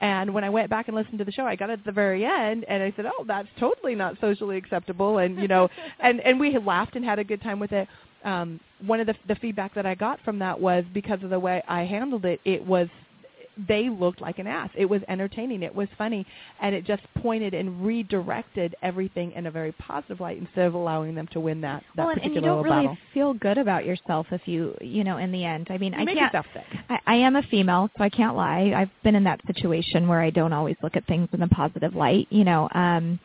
And 0.00 0.34
when 0.34 0.44
I 0.44 0.50
went 0.50 0.68
back 0.68 0.88
and 0.88 0.96
listened 0.96 1.18
to 1.18 1.24
the 1.24 1.32
show, 1.32 1.46
I 1.46 1.56
got 1.56 1.70
at 1.70 1.84
the 1.84 1.92
very 1.92 2.24
end, 2.24 2.64
and 2.68 2.82
I 2.82 2.92
said, 2.96 3.06
"Oh, 3.06 3.24
that's 3.26 3.48
totally 3.58 3.94
not 3.94 4.20
socially 4.20 4.56
acceptable." 4.58 5.18
And 5.18 5.40
you 5.40 5.48
know, 5.48 5.68
and 6.00 6.20
and 6.20 6.38
we 6.38 6.56
laughed 6.58 6.96
and 6.96 7.04
had 7.04 7.18
a 7.18 7.24
good 7.24 7.42
time 7.42 7.58
with 7.58 7.72
it. 7.72 7.88
Um, 8.24 8.60
one 8.86 9.00
of 9.00 9.06
the 9.06 9.14
the 9.26 9.36
feedback 9.36 9.74
that 9.74 9.86
I 9.86 9.94
got 9.94 10.20
from 10.22 10.38
that 10.40 10.60
was 10.60 10.84
because 10.92 11.22
of 11.22 11.30
the 11.30 11.40
way 11.40 11.62
I 11.66 11.84
handled 11.84 12.26
it, 12.26 12.40
it 12.44 12.64
was 12.64 12.88
they 13.68 13.88
looked 13.88 14.20
like 14.20 14.38
an 14.38 14.46
ass. 14.46 14.70
It 14.74 14.84
was 14.84 15.00
entertaining. 15.08 15.62
It 15.62 15.74
was 15.74 15.88
funny, 15.96 16.26
and 16.60 16.74
it 16.74 16.84
just 16.84 17.02
pointed 17.22 17.54
and 17.54 17.84
redirected 17.84 18.74
everything 18.82 19.32
in 19.32 19.46
a 19.46 19.50
very 19.50 19.72
positive 19.72 20.20
light 20.20 20.38
instead 20.38 20.66
of 20.66 20.74
allowing 20.74 21.14
them 21.14 21.26
to 21.28 21.40
win 21.40 21.60
that 21.62 21.82
that 21.96 22.02
well, 22.02 22.10
and, 22.10 22.20
particular 22.20 22.36
and 22.36 22.44
you 22.44 22.50
don't 22.50 22.64
really 22.64 22.86
battle. 22.86 22.98
feel 23.14 23.34
good 23.34 23.58
about 23.58 23.84
yourself 23.84 24.26
if 24.30 24.46
you, 24.46 24.76
you 24.80 25.04
know, 25.04 25.16
in 25.16 25.32
the 25.32 25.44
end. 25.44 25.68
I 25.70 25.78
mean, 25.78 25.94
You 25.94 26.00
I 26.00 26.04
can't. 26.04 26.46
I, 26.90 26.98
I 27.06 27.14
am 27.16 27.36
a 27.36 27.42
female, 27.44 27.88
so 27.96 28.04
I 28.04 28.10
can't 28.10 28.36
lie. 28.36 28.72
I've 28.76 28.90
been 29.02 29.14
in 29.14 29.24
that 29.24 29.40
situation 29.46 30.06
where 30.08 30.20
I 30.20 30.30
don't 30.30 30.52
always 30.52 30.76
look 30.82 30.96
at 30.96 31.06
things 31.06 31.28
in 31.32 31.42
a 31.42 31.48
positive 31.48 31.94
light, 31.94 32.26
you 32.30 32.44
know. 32.44 32.68
Um, 32.74 33.18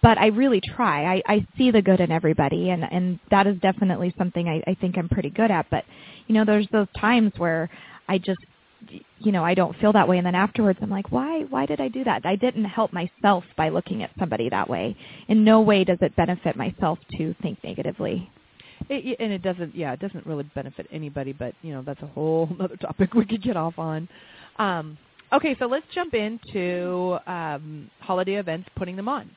but 0.00 0.16
I 0.16 0.26
really 0.26 0.60
try. 0.60 1.16
I, 1.16 1.22
I 1.26 1.46
see 1.56 1.70
the 1.70 1.82
good 1.82 2.00
in 2.00 2.10
everybody, 2.10 2.70
and 2.70 2.84
and 2.90 3.18
that 3.30 3.46
is 3.46 3.58
definitely 3.60 4.14
something 4.16 4.48
I, 4.48 4.70
I 4.70 4.74
think 4.74 4.96
I'm 4.96 5.08
pretty 5.08 5.30
good 5.30 5.50
at. 5.50 5.66
But 5.70 5.84
you 6.28 6.34
know, 6.34 6.44
there's 6.44 6.68
those 6.72 6.86
times 6.98 7.32
where 7.36 7.68
I 8.08 8.18
just 8.18 8.40
you 9.18 9.32
know, 9.32 9.44
I 9.44 9.54
don't 9.54 9.76
feel 9.80 9.92
that 9.92 10.08
way 10.08 10.18
and 10.18 10.26
then 10.26 10.36
afterwards 10.36 10.78
I'm 10.80 10.90
like, 10.90 11.10
why 11.10 11.42
why 11.50 11.66
did 11.66 11.80
I 11.80 11.88
do 11.88 12.04
that? 12.04 12.24
I 12.24 12.36
didn't 12.36 12.64
help 12.64 12.92
myself 12.92 13.44
by 13.56 13.68
looking 13.68 14.02
at 14.02 14.10
somebody 14.18 14.48
that 14.48 14.68
way. 14.68 14.96
In 15.28 15.44
no 15.44 15.60
way 15.60 15.84
does 15.84 15.98
it 16.00 16.14
benefit 16.16 16.56
myself 16.56 16.98
to 17.16 17.34
think 17.42 17.58
negatively. 17.64 18.30
It, 18.88 19.16
and 19.20 19.32
it 19.32 19.42
doesn't, 19.42 19.74
yeah, 19.74 19.92
it 19.92 20.00
doesn't 20.00 20.26
really 20.26 20.44
benefit 20.54 20.86
anybody. 20.92 21.32
But 21.32 21.54
you 21.62 21.72
know, 21.72 21.82
that's 21.82 22.02
a 22.02 22.06
whole 22.06 22.48
other 22.60 22.76
topic 22.76 23.14
we 23.14 23.26
could 23.26 23.42
get 23.42 23.56
off 23.56 23.78
on. 23.78 24.08
Um, 24.58 24.96
okay, 25.32 25.56
so 25.58 25.66
let's 25.66 25.86
jump 25.94 26.14
into 26.14 27.18
um, 27.26 27.90
holiday 28.00 28.36
events, 28.36 28.68
putting 28.76 28.96
them 28.96 29.08
on. 29.08 29.30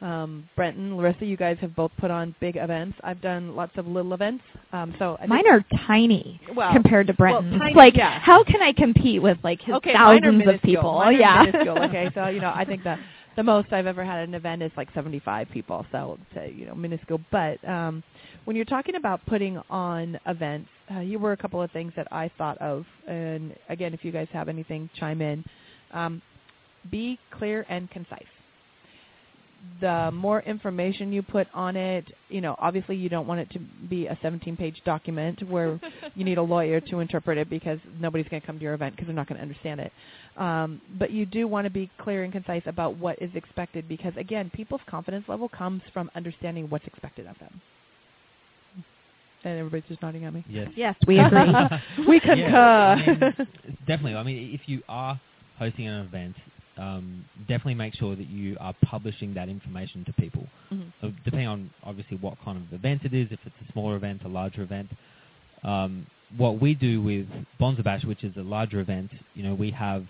Um, 0.00 0.48
Brenton, 0.54 0.96
Larissa, 0.96 1.26
you 1.26 1.36
guys 1.36 1.56
have 1.60 1.74
both 1.74 1.90
put 1.98 2.10
on 2.10 2.34
big 2.40 2.56
events. 2.56 2.96
I've 3.02 3.20
done 3.20 3.56
lots 3.56 3.72
of 3.76 3.86
little 3.86 4.14
events. 4.14 4.44
Um, 4.72 4.94
so 4.98 5.16
I 5.20 5.26
Mine 5.26 5.48
are 5.48 5.64
tiny 5.86 6.40
well, 6.54 6.72
compared 6.72 7.08
to 7.08 7.14
Brenton's. 7.14 7.58
tiny- 7.58 7.74
like, 7.74 7.96
yeah. 7.96 8.20
how 8.20 8.44
can 8.44 8.62
I 8.62 8.72
compete 8.72 9.20
with 9.20 9.38
like 9.42 9.60
his 9.60 9.74
okay, 9.76 9.92
thousands 9.92 10.44
of 10.46 10.62
people? 10.62 10.98
Mine 10.98 11.08
are 11.08 11.12
yeah. 11.12 11.42
minuscule, 11.44 11.82
okay, 11.84 12.10
so 12.14 12.28
you 12.28 12.40
know, 12.40 12.52
I 12.54 12.64
think 12.64 12.84
that 12.84 13.00
the 13.34 13.42
most 13.42 13.72
I've 13.72 13.86
ever 13.86 14.04
had 14.04 14.18
at 14.20 14.28
an 14.28 14.34
event 14.34 14.62
is 14.62 14.72
like 14.76 14.88
75 14.94 15.48
people, 15.52 15.86
so 15.90 16.18
uh, 16.36 16.42
you 16.42 16.66
know, 16.66 16.74
minuscule. 16.74 17.20
But 17.30 17.66
um, 17.68 18.02
when 18.44 18.56
you're 18.56 18.64
talking 18.64 18.94
about 18.94 19.24
putting 19.26 19.60
on 19.70 20.18
events, 20.26 20.68
uh, 20.90 21.00
here 21.00 21.18
were 21.18 21.32
a 21.32 21.36
couple 21.36 21.60
of 21.60 21.70
things 21.72 21.92
that 21.96 22.06
I 22.12 22.30
thought 22.38 22.58
of, 22.58 22.84
and 23.08 23.54
again, 23.68 23.94
if 23.94 24.04
you 24.04 24.12
guys 24.12 24.28
have 24.32 24.48
anything, 24.48 24.88
chime 24.98 25.22
in. 25.22 25.44
Um, 25.92 26.22
be 26.90 27.18
clear 27.32 27.66
and 27.68 27.90
concise. 27.90 28.26
The 29.80 30.10
more 30.12 30.40
information 30.42 31.12
you 31.12 31.22
put 31.22 31.46
on 31.54 31.76
it, 31.76 32.04
you 32.28 32.40
know, 32.40 32.56
obviously 32.58 32.96
you 32.96 33.08
don't 33.08 33.26
want 33.28 33.40
it 33.40 33.50
to 33.52 33.60
be 33.88 34.06
a 34.06 34.16
17-page 34.24 34.82
document 34.84 35.40
where 35.48 35.78
you 36.16 36.24
need 36.24 36.38
a 36.38 36.42
lawyer 36.42 36.80
to 36.80 36.98
interpret 36.98 37.38
it 37.38 37.48
because 37.48 37.78
nobody's 38.00 38.26
going 38.28 38.40
to 38.40 38.46
come 38.46 38.58
to 38.58 38.62
your 38.62 38.74
event 38.74 38.94
because 38.96 39.06
they're 39.06 39.14
not 39.14 39.28
going 39.28 39.36
to 39.36 39.42
understand 39.42 39.78
it. 39.80 39.92
Um, 40.36 40.80
but 40.98 41.12
you 41.12 41.26
do 41.26 41.46
want 41.46 41.64
to 41.66 41.70
be 41.70 41.88
clear 42.00 42.24
and 42.24 42.32
concise 42.32 42.62
about 42.66 42.96
what 42.98 43.22
is 43.22 43.30
expected 43.34 43.88
because, 43.88 44.12
again, 44.16 44.50
people's 44.52 44.80
confidence 44.88 45.24
level 45.28 45.48
comes 45.48 45.82
from 45.92 46.10
understanding 46.16 46.68
what's 46.70 46.86
expected 46.86 47.26
of 47.28 47.38
them. 47.38 47.60
And 49.44 49.58
everybody's 49.60 49.88
just 49.88 50.02
nodding 50.02 50.24
at 50.24 50.34
me. 50.34 50.44
Yes. 50.48 50.68
Yes, 50.76 50.96
we 51.06 51.20
agree. 51.20 51.38
we 52.08 52.20
Yeah, 52.24 52.32
I 52.32 53.04
concur. 53.04 53.34
mean, 53.36 53.46
definitely. 53.86 54.14
I 54.16 54.22
mean, 54.24 54.52
if 54.52 54.68
you 54.68 54.82
are 54.88 55.20
hosting 55.58 55.86
an 55.86 56.04
event, 56.04 56.34
um, 56.78 57.24
definitely 57.40 57.74
make 57.74 57.94
sure 57.94 58.14
that 58.16 58.28
you 58.28 58.56
are 58.60 58.74
publishing 58.84 59.34
that 59.34 59.48
information 59.48 60.04
to 60.04 60.12
people. 60.12 60.46
Mhm. 60.72 60.92
So 61.00 61.12
depending 61.24 61.48
on 61.48 61.70
obviously 61.82 62.16
what 62.18 62.38
kind 62.44 62.58
of 62.58 62.72
event 62.72 63.04
it 63.04 63.12
is, 63.14 63.30
if 63.30 63.40
it's 63.44 63.68
a 63.68 63.72
smaller 63.72 63.96
event, 63.96 64.22
a 64.24 64.28
larger 64.28 64.62
event. 64.62 64.90
Um, 65.64 66.06
what 66.36 66.60
we 66.60 66.74
do 66.74 67.00
with 67.02 67.26
Bonza 67.58 67.82
Bash, 67.82 68.04
which 68.04 68.22
is 68.22 68.36
a 68.36 68.42
larger 68.42 68.80
event, 68.80 69.10
you 69.34 69.42
know, 69.42 69.54
we 69.54 69.70
have 69.72 70.06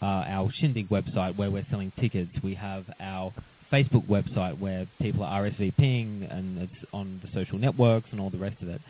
uh, 0.00 0.24
our 0.26 0.50
Shindigg 0.60 0.88
website 0.88 1.36
where 1.36 1.50
we're 1.50 1.66
selling 1.70 1.92
tickets. 2.00 2.30
We 2.42 2.54
have 2.54 2.84
our 3.00 3.32
Facebook 3.72 4.06
website 4.06 4.58
where 4.58 4.86
people 5.00 5.22
are 5.22 5.44
RSVPing 5.44 6.32
and 6.32 6.58
it's 6.62 6.84
on 6.92 7.20
the 7.24 7.30
social 7.32 7.58
networks 7.58 8.08
and 8.10 8.20
all 8.20 8.30
the 8.30 8.38
rest 8.38 8.60
of 8.62 8.68
it. 8.68 8.80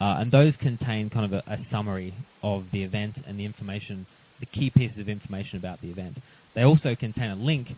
Uh, 0.00 0.16
and 0.18 0.32
those 0.32 0.52
contain 0.60 1.10
kind 1.10 1.32
of 1.32 1.32
a, 1.32 1.50
a 1.50 1.58
summary 1.70 2.14
of 2.42 2.64
the 2.72 2.82
event 2.82 3.14
and 3.26 3.38
the 3.38 3.44
information, 3.44 4.06
the 4.42 4.46
key 4.58 4.70
pieces 4.70 4.98
of 4.98 5.08
information 5.08 5.56
about 5.56 5.80
the 5.82 5.88
event. 5.88 6.16
They 6.54 6.62
also 6.62 6.94
contain 6.96 7.30
a 7.30 7.36
link 7.36 7.68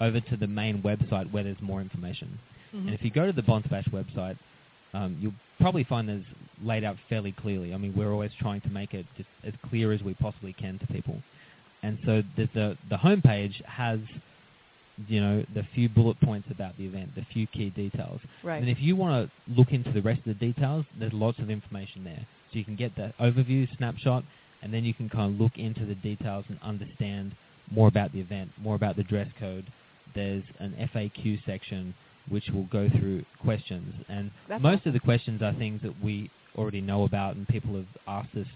over 0.00 0.20
to 0.20 0.36
the 0.36 0.46
main 0.46 0.82
website 0.82 1.30
where 1.32 1.44
there's 1.44 1.60
more 1.60 1.80
information. 1.82 2.38
Mhm. 2.74 2.86
And 2.86 2.94
if 2.94 3.02
you 3.04 3.10
go 3.10 3.26
to 3.26 3.32
the 3.32 3.42
Bonza 3.42 3.68
Bash 3.68 3.84
website, 3.88 4.36
um, 4.94 5.16
you'll 5.20 5.34
probably 5.60 5.84
find 5.84 6.08
there's 6.08 6.24
laid 6.62 6.82
out 6.82 6.96
fairly 7.08 7.32
clearly. 7.32 7.74
I 7.74 7.76
mean, 7.76 7.94
we're 7.94 8.10
always 8.12 8.32
trying 8.40 8.62
to 8.62 8.70
make 8.70 8.94
it 8.94 9.06
just 9.16 9.28
as 9.44 9.52
clear 9.68 9.92
as 9.92 10.02
we 10.02 10.14
possibly 10.14 10.52
can 10.54 10.78
to 10.78 10.86
people. 10.86 11.22
And 11.82 11.98
so 12.06 12.22
the 12.36 12.48
the, 12.54 12.78
the 12.88 12.96
homepage 12.96 13.62
has, 13.66 14.00
you 15.08 15.20
know, 15.20 15.44
the 15.54 15.64
few 15.74 15.88
bullet 15.88 16.18
points 16.20 16.48
about 16.50 16.76
the 16.78 16.86
event, 16.86 17.14
the 17.14 17.24
few 17.32 17.46
key 17.48 17.70
details. 17.70 18.20
right. 18.42 18.60
And 18.62 18.70
if 18.70 18.80
you 18.80 18.96
want 18.96 19.12
to 19.30 19.52
look 19.54 19.72
into 19.72 19.92
the 19.92 20.00
rest 20.00 20.20
of 20.20 20.38
the 20.38 20.46
details, 20.46 20.86
there's 20.98 21.12
lots 21.12 21.38
of 21.38 21.50
information 21.50 22.02
there. 22.04 22.26
So 22.50 22.58
you 22.58 22.64
can 22.64 22.76
get 22.76 22.94
the 22.96 23.12
overview 23.20 23.68
snapshot, 23.76 24.24
and 24.64 24.72
then 24.72 24.82
you 24.82 24.94
can 24.94 25.08
kind 25.08 25.32
of 25.34 25.40
look 25.40 25.58
into 25.58 25.84
the 25.84 25.94
details 25.96 26.44
and 26.48 26.58
understand 26.62 27.36
more 27.70 27.86
about 27.86 28.12
the 28.12 28.20
event, 28.20 28.50
more 28.58 28.74
about 28.74 28.96
the 28.96 29.04
dress 29.04 29.28
code. 29.38 29.70
There's 30.14 30.42
an 30.58 30.88
FAQ 30.94 31.44
section 31.44 31.94
which 32.30 32.44
will 32.52 32.64
go 32.64 32.88
through 32.88 33.24
questions, 33.42 33.94
and 34.08 34.30
That's 34.48 34.62
most 34.62 34.80
awesome. 34.80 34.88
of 34.88 34.92
the 34.94 35.00
questions 35.00 35.42
are 35.42 35.52
things 35.52 35.82
that 35.82 35.92
we 36.02 36.30
already 36.56 36.80
know 36.80 37.04
about, 37.04 37.36
and 37.36 37.46
people 37.46 37.74
have 37.76 37.86
asked 38.06 38.34
us 38.36 38.46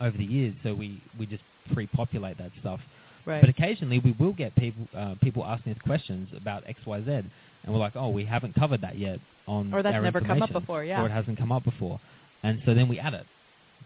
over 0.00 0.16
the 0.16 0.24
years. 0.24 0.54
So 0.62 0.74
we 0.74 1.02
we 1.18 1.26
just 1.26 1.42
pre-populate 1.74 2.38
that 2.38 2.52
stuff. 2.60 2.80
right. 3.26 3.40
But 3.42 3.50
occasionally 3.50 3.98
we 3.98 4.12
will 4.18 4.32
get 4.32 4.56
people 4.56 4.88
uh, 4.96 5.16
people 5.22 5.44
asking 5.44 5.72
us 5.72 5.78
questions 5.84 6.28
about 6.34 6.62
X, 6.66 6.80
Y, 6.86 7.02
Z, 7.04 7.10
and 7.10 7.28
we're 7.68 7.78
like, 7.78 7.96
oh, 7.96 8.08
we 8.08 8.24
haven't 8.24 8.54
covered 8.54 8.80
that 8.80 8.98
yet 8.98 9.18
on 9.46 9.74
Or 9.74 9.82
that's 9.82 10.02
never 10.02 10.22
come 10.22 10.40
up 10.40 10.52
before, 10.52 10.82
yeah. 10.84 11.02
or 11.02 11.06
it 11.06 11.12
hasn't 11.12 11.38
come 11.38 11.52
up 11.52 11.64
before, 11.64 12.00
and 12.42 12.62
so 12.64 12.72
then 12.72 12.88
we 12.88 12.98
add 12.98 13.12
it 13.12 13.26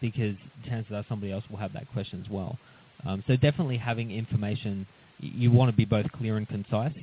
because 0.00 0.36
chances 0.68 0.92
are 0.92 1.04
somebody 1.08 1.32
else 1.32 1.44
will 1.50 1.58
have 1.58 1.72
that 1.72 1.86
question 1.92 2.22
as 2.24 2.30
well. 2.30 2.58
Um, 3.06 3.22
so 3.26 3.36
definitely 3.36 3.76
having 3.76 4.10
information, 4.10 4.86
you 5.18 5.50
want 5.50 5.70
to 5.70 5.76
be 5.76 5.84
both 5.84 6.10
clear 6.12 6.36
and 6.36 6.48
concise, 6.48 6.96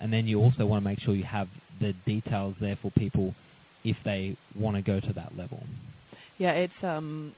and 0.00 0.12
then 0.12 0.26
you 0.26 0.40
also 0.40 0.66
want 0.66 0.82
to 0.82 0.88
make 0.88 1.00
sure 1.00 1.14
you 1.14 1.24
have 1.24 1.48
the 1.80 1.92
details 2.06 2.54
there 2.60 2.78
for 2.82 2.90
people 2.92 3.34
if 3.84 3.96
they 4.04 4.36
want 4.58 4.76
to 4.76 4.82
go 4.82 5.00
to 5.00 5.12
that 5.14 5.36
level. 5.36 5.62
Yeah, 6.38 6.52
it's 6.52 6.84
um, 6.84 7.32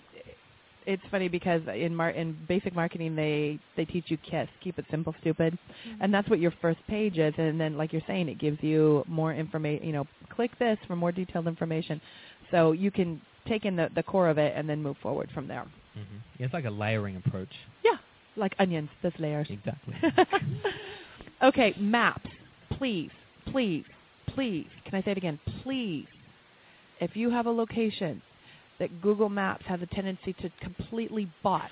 it's 0.86 1.02
funny 1.10 1.28
because 1.28 1.62
in 1.74 1.94
mar- 1.94 2.10
in 2.10 2.36
basic 2.48 2.74
marketing 2.74 3.14
they 3.14 3.58
they 3.76 3.84
teach 3.84 4.06
you 4.08 4.18
KISS, 4.18 4.48
keep 4.62 4.78
it 4.78 4.84
simple, 4.90 5.14
stupid, 5.20 5.56
and 6.00 6.12
that's 6.12 6.28
what 6.28 6.40
your 6.40 6.52
first 6.62 6.78
page 6.88 7.18
is. 7.18 7.34
And 7.38 7.60
then, 7.60 7.76
like 7.76 7.92
you're 7.92 8.02
saying, 8.06 8.28
it 8.28 8.38
gives 8.38 8.58
you 8.62 9.04
more 9.06 9.32
information. 9.32 9.86
You 9.86 9.92
know, 9.92 10.06
click 10.34 10.58
this 10.58 10.78
for 10.86 10.96
more 10.96 11.12
detailed 11.12 11.46
information, 11.46 12.00
so 12.50 12.72
you 12.72 12.90
can 12.90 13.20
take 13.46 13.64
in 13.64 13.76
the 13.76 13.88
the 13.94 14.02
core 14.02 14.28
of 14.28 14.38
it 14.38 14.52
and 14.56 14.68
then 14.68 14.82
move 14.82 14.96
forward 15.02 15.30
from 15.32 15.48
there. 15.48 15.66
Mm-hmm. 15.96 16.16
Yeah, 16.38 16.46
it's 16.46 16.54
like 16.54 16.64
a 16.64 16.70
layering 16.70 17.16
approach. 17.16 17.52
Yeah, 17.84 17.96
like 18.36 18.54
onions, 18.58 18.90
there's 19.02 19.14
layers. 19.18 19.48
Exactly. 19.50 19.94
okay, 21.42 21.74
maps. 21.78 22.30
Please, 22.76 23.10
please, 23.46 23.84
please. 24.28 24.66
Can 24.84 24.94
I 24.94 25.02
say 25.02 25.12
it 25.12 25.18
again? 25.18 25.38
Please. 25.62 26.06
If 27.00 27.16
you 27.16 27.30
have 27.30 27.46
a 27.46 27.50
location 27.50 28.22
that 28.80 29.00
Google 29.00 29.28
Maps 29.28 29.64
has 29.68 29.80
a 29.82 29.86
tendency 29.86 30.32
to 30.40 30.50
completely 30.60 31.30
botch, 31.42 31.70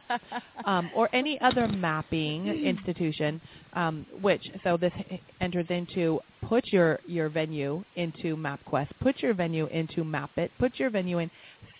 um, 0.66 0.90
or 0.94 1.08
any 1.14 1.40
other 1.40 1.66
mapping 1.66 2.48
institution, 2.48 3.40
um, 3.72 4.04
which 4.20 4.42
so 4.62 4.76
this 4.76 4.92
enters 5.40 5.66
into 5.70 6.20
put 6.46 6.66
your 6.66 6.98
your 7.06 7.30
venue 7.30 7.82
into 7.96 8.36
MapQuest, 8.36 8.88
put 9.00 9.20
your 9.22 9.32
venue 9.32 9.66
into 9.68 10.04
Mapit, 10.04 10.50
put 10.58 10.78
your 10.78 10.90
venue 10.90 11.18
in, 11.18 11.30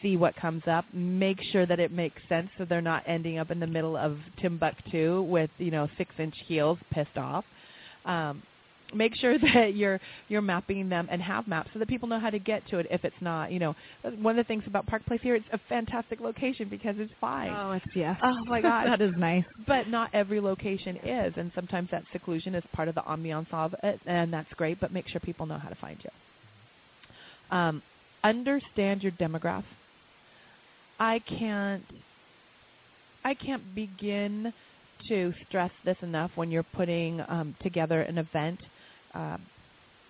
see 0.00 0.16
what 0.16 0.34
comes 0.36 0.62
up, 0.70 0.84
make 0.94 1.38
sure 1.52 1.66
that 1.66 1.80
it 1.80 1.92
makes 1.92 2.22
sense, 2.28 2.48
so 2.56 2.64
they're 2.64 2.80
not 2.80 3.02
ending 3.06 3.38
up 3.38 3.50
in 3.50 3.60
the 3.60 3.66
middle 3.66 3.96
of 3.96 4.16
Timbuktu 4.40 5.22
with 5.22 5.50
you 5.58 5.70
know 5.70 5.88
six 5.98 6.14
inch 6.18 6.34
heels, 6.46 6.78
pissed 6.90 7.18
off. 7.18 7.44
Um, 8.04 8.42
make 8.94 9.14
sure 9.16 9.38
that 9.54 9.74
you're 9.74 10.00
you're 10.28 10.42
mapping 10.42 10.88
them 10.88 11.08
and 11.10 11.20
have 11.22 11.46
maps 11.46 11.70
so 11.72 11.78
that 11.78 11.88
people 11.88 12.08
know 12.08 12.18
how 12.20 12.30
to 12.30 12.38
get 12.38 12.66
to 12.68 12.78
it 12.78 12.86
if 12.90 13.04
it's 13.04 13.16
not 13.20 13.52
you 13.52 13.58
know. 13.58 13.74
One 14.20 14.38
of 14.38 14.44
the 14.44 14.48
things 14.48 14.64
about 14.66 14.86
park 14.86 15.04
place 15.06 15.20
here 15.22 15.34
it's 15.34 15.44
a 15.52 15.58
fantastic 15.68 16.20
location 16.20 16.68
because 16.68 16.96
it's 16.98 17.12
fine 17.20 17.50
Oh, 17.54 17.72
it's 17.72 17.84
yeah. 17.94 18.16
oh 18.22 18.44
my 18.46 18.60
god 18.68 18.86
that 18.86 19.00
is 19.00 19.12
nice. 19.16 19.44
but 19.66 19.88
not 19.88 20.10
every 20.12 20.40
location 20.40 20.96
is 21.04 21.32
and 21.36 21.50
sometimes 21.54 21.88
that 21.90 22.04
seclusion 22.12 22.54
is 22.54 22.64
part 22.72 22.88
of 22.88 22.94
the 22.94 23.02
ambiance 23.02 23.46
of 23.52 23.74
it 23.82 24.00
and 24.06 24.32
that's 24.32 24.52
great 24.56 24.80
but 24.80 24.92
make 24.92 25.08
sure 25.08 25.20
people 25.20 25.46
know 25.46 25.58
how 25.58 25.68
to 25.68 25.74
find 25.76 25.98
you. 26.04 27.56
Um, 27.56 27.82
understand 28.24 29.02
your 29.02 29.12
demographic 29.12 29.64
i 30.98 31.18
can't 31.20 31.82
i 33.24 33.32
can't 33.34 33.74
begin 33.74 34.52
to 35.08 35.32
stress 35.48 35.70
this 35.84 35.96
enough 36.02 36.30
when 36.34 36.50
you're 36.50 36.62
putting 36.62 37.20
um, 37.28 37.54
together 37.62 38.02
an 38.02 38.18
event 38.18 38.60
uh, 39.14 39.36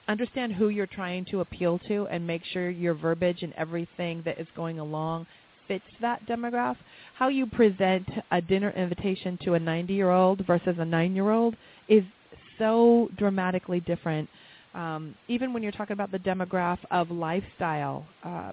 understand 0.09 0.53
who 0.53 0.69
you're 0.69 0.87
trying 0.87 1.25
to 1.27 1.41
appeal 1.41 1.79
to 1.89 2.07
and 2.11 2.27
make 2.27 2.43
sure 2.53 2.71
your 2.71 2.95
verbiage 2.95 3.43
and 3.43 3.53
everything 3.55 4.23
that 4.25 4.39
is 4.39 4.47
going 4.57 4.79
along 4.79 5.27
fits 5.69 5.85
that 6.01 6.27
demographic. 6.27 6.79
How 7.15 7.29
you 7.29 7.47
present 7.47 8.09
a 8.33 8.41
dinner 8.41 8.71
invitation 8.71 9.39
to 9.45 9.55
a 9.55 9.61
90 9.61 9.95
year 9.95 10.11
old 10.11 10.45
versus 10.47 10.77
a 10.79 10.85
9 10.85 11.15
year 11.15 11.31
old 11.31 11.55
is 11.89 12.03
so 12.59 13.09
dramatically 13.17 13.81
different. 13.81 14.29
Um, 14.75 15.15
even 15.29 15.53
when 15.53 15.63
you're 15.63 15.73
talking 15.73 15.95
about 15.95 16.13
the 16.13 16.19
demographic 16.19 16.79
of 16.91 17.11
lifestyle, 17.11 18.07
uh, 18.25 18.53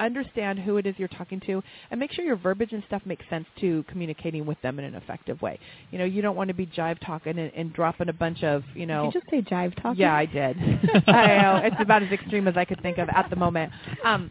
understand 0.00 0.58
who 0.58 0.76
it 0.76 0.86
is 0.86 0.94
you're 0.98 1.08
talking 1.08 1.40
to 1.46 1.62
and 1.90 1.98
make 1.98 2.12
sure 2.12 2.24
your 2.24 2.36
verbiage 2.36 2.72
and 2.72 2.82
stuff 2.86 3.02
makes 3.04 3.24
sense 3.28 3.46
to 3.60 3.84
communicating 3.88 4.46
with 4.46 4.60
them 4.62 4.78
in 4.78 4.84
an 4.84 4.94
effective 4.94 5.40
way. 5.42 5.58
You 5.90 5.98
know, 5.98 6.04
you 6.04 6.22
don't 6.22 6.36
want 6.36 6.48
to 6.48 6.54
be 6.54 6.66
jive 6.66 6.98
talking 7.04 7.38
and, 7.38 7.52
and 7.54 7.72
dropping 7.72 8.08
a 8.08 8.12
bunch 8.12 8.42
of, 8.42 8.62
you 8.74 8.86
know, 8.86 9.06
Did 9.06 9.14
you 9.14 9.20
just 9.20 9.30
say 9.30 9.42
jive 9.42 9.74
talking? 9.82 10.00
yeah, 10.00 10.14
I 10.14 10.26
did. 10.26 10.56
I 11.08 11.26
know 11.42 11.60
it's 11.64 11.76
about 11.80 12.02
as 12.02 12.12
extreme 12.12 12.48
as 12.48 12.56
I 12.56 12.64
could 12.64 12.80
think 12.82 12.98
of 12.98 13.08
at 13.08 13.28
the 13.30 13.36
moment. 13.36 13.72
Um, 14.04 14.30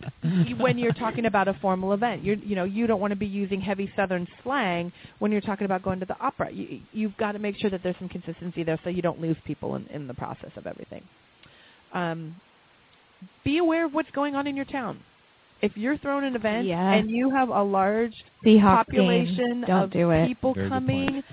when 0.59 0.77
you're 0.77 0.93
talking 0.93 1.25
about 1.25 1.47
a 1.47 1.53
formal 1.55 1.93
event, 1.93 2.23
you 2.23 2.39
you 2.43 2.55
know 2.55 2.63
you 2.63 2.87
don't 2.87 2.99
want 3.01 3.11
to 3.11 3.17
be 3.17 3.27
using 3.27 3.61
heavy 3.61 3.91
Southern 3.95 4.27
slang 4.43 4.91
when 5.19 5.31
you're 5.31 5.41
talking 5.41 5.65
about 5.65 5.83
going 5.83 5.99
to 5.99 6.05
the 6.05 6.19
opera. 6.19 6.51
You, 6.51 6.79
you've 6.93 7.17
got 7.17 7.33
to 7.33 7.39
make 7.39 7.57
sure 7.57 7.69
that 7.69 7.81
there's 7.83 7.95
some 7.99 8.09
consistency 8.09 8.63
there, 8.63 8.79
so 8.83 8.89
you 8.89 9.01
don't 9.01 9.19
lose 9.21 9.37
people 9.45 9.75
in, 9.75 9.85
in 9.87 10.07
the 10.07 10.13
process 10.13 10.51
of 10.55 10.67
everything. 10.67 11.03
Um, 11.93 12.35
be 13.43 13.57
aware 13.57 13.85
of 13.85 13.93
what's 13.93 14.11
going 14.11 14.35
on 14.35 14.47
in 14.47 14.55
your 14.55 14.65
town. 14.65 14.99
If 15.61 15.75
you're 15.75 15.97
throwing 15.97 16.25
an 16.25 16.35
event 16.35 16.67
Yes. 16.67 16.99
and 16.99 17.09
you 17.09 17.29
have 17.29 17.49
a 17.49 17.61
large 17.63 18.13
Seahawks 18.45 18.61
population 18.85 19.63
of 19.65 19.91
do 19.91 20.11
it. 20.11 20.27
people 20.27 20.53
Very 20.53 20.69
coming. 20.69 21.23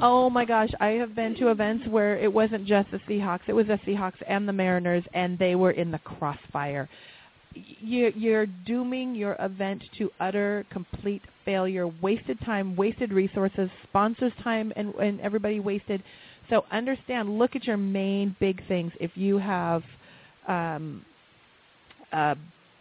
oh 0.00 0.28
my 0.30 0.44
gosh, 0.44 0.70
I 0.80 0.88
have 0.88 1.14
been 1.14 1.34
to 1.36 1.50
events 1.50 1.86
where 1.88 2.16
it 2.18 2.32
wasn't 2.32 2.66
just 2.66 2.90
the 2.90 2.98
Seahawks; 3.08 3.40
it 3.48 3.52
was 3.54 3.66
the 3.66 3.78
Seahawks 3.86 4.20
and 4.28 4.48
the 4.48 4.52
Mariners, 4.52 5.04
and 5.14 5.38
they 5.38 5.54
were 5.54 5.70
in 5.72 5.90
the 5.90 5.98
crossfire. 5.98 6.88
You're, 7.54 8.10
you're 8.10 8.46
dooming 8.46 9.14
your 9.14 9.36
event 9.38 9.84
to 9.98 10.10
utter, 10.20 10.64
complete 10.70 11.20
failure, 11.44 11.86
wasted 11.86 12.38
time, 12.46 12.74
wasted 12.76 13.12
resources, 13.12 13.68
sponsors' 13.82 14.32
time, 14.42 14.72
and, 14.74 14.94
and 14.94 15.20
everybody 15.20 15.60
wasted. 15.60 16.02
So 16.48 16.64
understand. 16.72 17.38
Look 17.38 17.54
at 17.54 17.64
your 17.64 17.76
main 17.76 18.34
big 18.40 18.66
things. 18.68 18.92
If 19.00 19.10
you 19.16 19.36
have 19.38 19.82
um, 20.48 21.04
uh, 22.10 22.36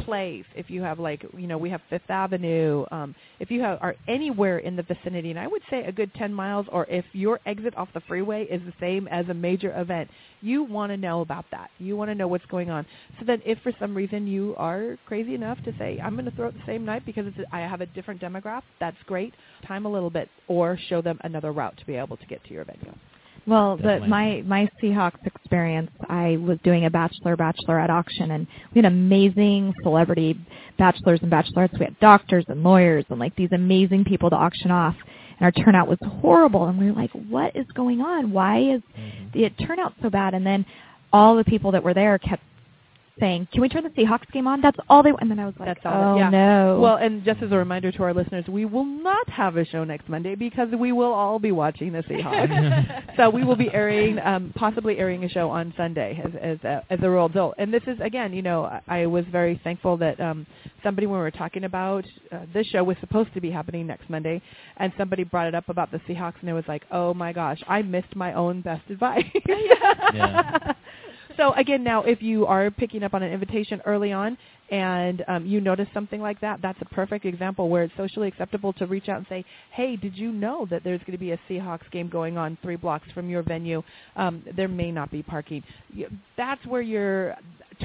place, 0.06 0.46
if 0.56 0.70
you 0.70 0.82
have 0.82 1.00
like 1.00 1.26
you 1.38 1.48
know 1.48 1.58
we 1.58 1.70
have 1.70 1.82
Fifth 1.90 2.10
Avenue, 2.10 2.86
um, 2.92 3.16
if 3.40 3.52
you 3.52 3.62
have 3.62 3.80
are 3.82 3.96
anywhere 4.08 4.60
in 4.60 4.76
the 4.76 4.84
vicinity, 4.84 5.30
and 5.30 5.40
I 5.40 5.48
would 5.48 5.62
say 5.70 5.84
a 5.84 5.92
good 5.92 6.14
10 6.16 6.34
miles, 6.34 6.66
or 6.72 6.86
if 6.88 7.06
your 7.14 7.40
exit 7.46 7.76
off 7.78 7.90
the 7.94 8.02
freeway 8.02 8.44
is 8.46 8.62
the 8.66 8.74
same 8.80 9.08
as 9.08 9.28
a 9.30 9.34
major 9.34 9.80
event, 9.80 10.10
you 10.42 10.64
want 10.64 10.92
to 10.92 10.98
know 10.98 11.22
about 11.22 11.46
that. 11.52 11.70
You 11.78 11.96
want 11.96 12.10
to 12.10 12.16
know 12.16 12.28
what's 12.28 12.46
going 12.46 12.70
on. 12.70 12.86
So 13.20 13.26
that 13.26 13.40
if 13.46 13.60
for 13.60 13.72
some 13.80 13.96
reason 13.96 14.28
you 14.28 14.56
are 14.58 14.98
crazy 15.06 15.36
enough 15.36 15.58
to 15.66 15.74
say 15.78 16.00
I'm 16.04 16.14
going 16.14 16.26
to 16.26 16.32
throw 16.32 16.48
it 16.48 16.54
the 16.54 16.64
same 16.66 16.86
night 16.86 17.06
because 17.06 17.28
it's 17.28 17.38
a, 17.38 17.56
I 17.56 17.62
have 17.62 17.82
a 17.82 17.86
different 17.88 18.22
demographic, 18.22 18.64
that's 18.80 18.98
great. 19.06 19.34
Time 19.68 19.86
a 19.86 19.92
little 19.92 20.10
bit, 20.10 20.30
or 20.48 20.78
show 20.90 21.02
them 21.02 21.20
another 21.24 21.52
route 21.52 21.78
to 21.78 21.86
be 21.86 21.96
able 21.96 22.18
to 22.18 22.26
get 22.26 22.44
to 22.46 22.54
your 22.54 22.66
venue. 22.66 22.94
Well, 23.48 23.78
the, 23.78 24.00
my 24.08 24.44
my 24.46 24.70
Seahawks 24.82 25.26
experience, 25.26 25.90
I 26.10 26.38
was 26.38 26.60
doing 26.64 26.86
a 26.86 26.90
bachelor 26.90 27.36
bachelorette 27.36 27.90
auction, 27.90 28.32
and 28.32 28.46
we 28.74 28.82
had 28.82 28.86
amazing 28.86 29.74
celebrity 29.82 30.40
bachelors 30.78 31.20
and 31.24 31.32
bachelorettes. 31.32 31.78
We 31.80 31.86
had 31.86 32.00
doctors 32.00 32.46
and 32.50 32.64
lawyers, 32.64 33.04
and 33.10 33.20
like 33.20 33.36
these 33.36 33.52
amazing 33.52 34.06
people 34.06 34.30
to 34.30 34.36
auction 34.36 34.70
off. 34.70 34.96
And 35.40 35.46
our 35.46 35.52
turnout 35.52 35.88
was 35.88 35.98
horrible, 36.22 36.68
and 36.68 36.78
we 36.78 36.92
were 36.92 36.94
like, 36.94 37.12
"What 37.30 37.56
is 37.56 37.66
going 37.74 38.00
on? 38.02 38.32
Why 38.32 38.60
is 38.60 38.82
Mhm. 38.96 39.32
the 39.34 39.50
turnout 39.66 39.94
so 40.02 40.10
bad?" 40.12 40.36
And 40.36 40.46
then 40.46 40.64
all 41.12 41.36
the 41.36 41.44
people 41.44 41.72
that 41.72 41.84
were 41.84 41.96
there 41.96 42.20
kept 42.20 42.44
saying, 43.20 43.48
"Can 43.52 43.62
we 43.62 43.70
turn 43.70 43.84
the 43.84 43.90
Seahawks 43.90 44.30
game 44.32 44.48
on?" 44.48 44.62
That's 44.62 44.78
all 44.90 45.04
they. 45.04 45.12
Want. 45.12 45.22
And 45.24 45.32
then 45.32 45.40
I 45.40 45.46
was 45.46 45.54
like, 45.60 45.68
That's 45.68 45.86
all 45.86 45.94
"Oh 45.94 46.14
that- 46.16 46.20
yeah. 46.20 46.30
no!" 46.30 46.80
Well, 46.82 46.96
and 46.96 47.24
just 47.24 47.42
as 47.42 47.52
a 47.52 47.58
reminder 47.58 47.92
to 47.92 48.04
our 48.04 48.14
listeners, 48.14 48.46
we 48.48 48.66
will 48.66 48.86
not 48.86 49.30
have 49.30 49.58
a 49.58 49.66
show 49.66 49.84
next 49.84 50.08
Monday 50.10 50.36
because 50.36 50.70
we 50.78 50.92
will 50.92 51.14
all 51.14 51.40
be 51.40 51.52
watching 51.52 51.92
the 51.92 52.00
Seahawks. 52.04 53.16
so 53.18 53.30
we 53.30 53.44
will 53.44 53.56
be 53.56 53.70
airing, 53.74 54.20
um, 54.20 54.52
possibly 54.56 54.98
airing 54.98 55.24
a 55.24 55.30
show 55.30 55.50
on 55.50 55.74
Sunday 55.78 56.22
as 56.24 56.32
as 56.42 56.58
a, 56.64 56.84
as 56.90 57.00
a 57.04 57.10
real 57.10 57.26
adult. 57.26 57.56
And 57.58 57.74
this 57.74 57.84
is 57.88 58.00
again, 58.02 58.34
you 58.34 58.42
know, 58.42 58.64
I, 58.66 59.02
I 59.02 59.06
was 59.06 59.26
very 59.32 59.60
thankful 59.64 59.98
that 59.98 60.20
um, 60.20 60.46
somebody 60.84 61.08
when 61.08 61.18
we 61.20 61.24
were 61.24 61.32
talking 61.32 61.64
about 61.66 62.06
uh, 62.32 62.40
this 62.54 62.68
show 62.68 62.84
was 62.84 62.98
supposed 63.02 63.34
to 63.34 63.42
be 63.42 63.52
happening 63.52 63.88
next 63.88 64.10
Monday, 64.10 64.42
and 64.78 64.92
somebody 64.98 65.24
brought 65.24 65.48
it 65.48 65.56
up 65.56 65.70
about 65.70 65.92
the 65.92 66.00
Seahawks, 66.00 66.36
and 66.42 66.50
it 66.50 66.54
was 66.54 66.66
like, 66.68 66.84
oh 66.92 67.14
my 67.14 67.34
gosh, 67.34 67.62
I 67.68 67.82
missed 67.82 68.16
my 68.16 68.34
own 68.34 68.62
best 68.62 68.84
advice. 68.90 69.26
Yeah. 70.14 70.74
So 71.38 71.54
again, 71.54 71.84
now 71.84 72.04
if 72.04 72.22
you 72.22 72.46
are 72.46 72.70
picking 72.72 73.04
up 73.04 73.14
on 73.14 73.24
an 73.24 73.32
invitation 73.32 73.82
early 73.86 74.12
on 74.12 74.38
and 74.70 75.24
um, 75.28 75.46
you 75.46 75.60
notice 75.60 75.88
something 75.94 76.22
like 76.22 76.40
that, 76.42 76.62
that's 76.62 76.82
a 76.82 76.86
perfect 76.86 77.26
example 77.26 77.70
where 77.70 77.84
it's 77.84 77.94
socially 77.98 78.28
acceptable 78.28 78.74
to 78.74 78.86
reach 78.86 79.10
out 79.10 79.18
and 79.18 79.26
say, 79.28 79.44
"Hey, 79.72 79.96
did 79.96 80.18
you 80.18 80.32
know 80.32 80.66
that 80.70 80.84
there's 80.84 81.02
going 81.02 81.14
to 81.14 81.18
be 81.18 81.32
a 81.32 81.40
Seahawks 81.50 81.90
game 81.92 82.10
going 82.10 82.38
on 82.38 82.58
three 82.62 82.78
blocks 82.78 83.10
from 83.14 83.30
your 83.30 83.44
venue? 83.44 83.84
Um, 84.16 84.44
there 84.56 84.68
may 84.68 84.92
not 84.92 85.12
be 85.12 85.24
parking." 85.24 85.64
That's 86.38 86.66
where 86.66 86.82
you're 86.82 87.36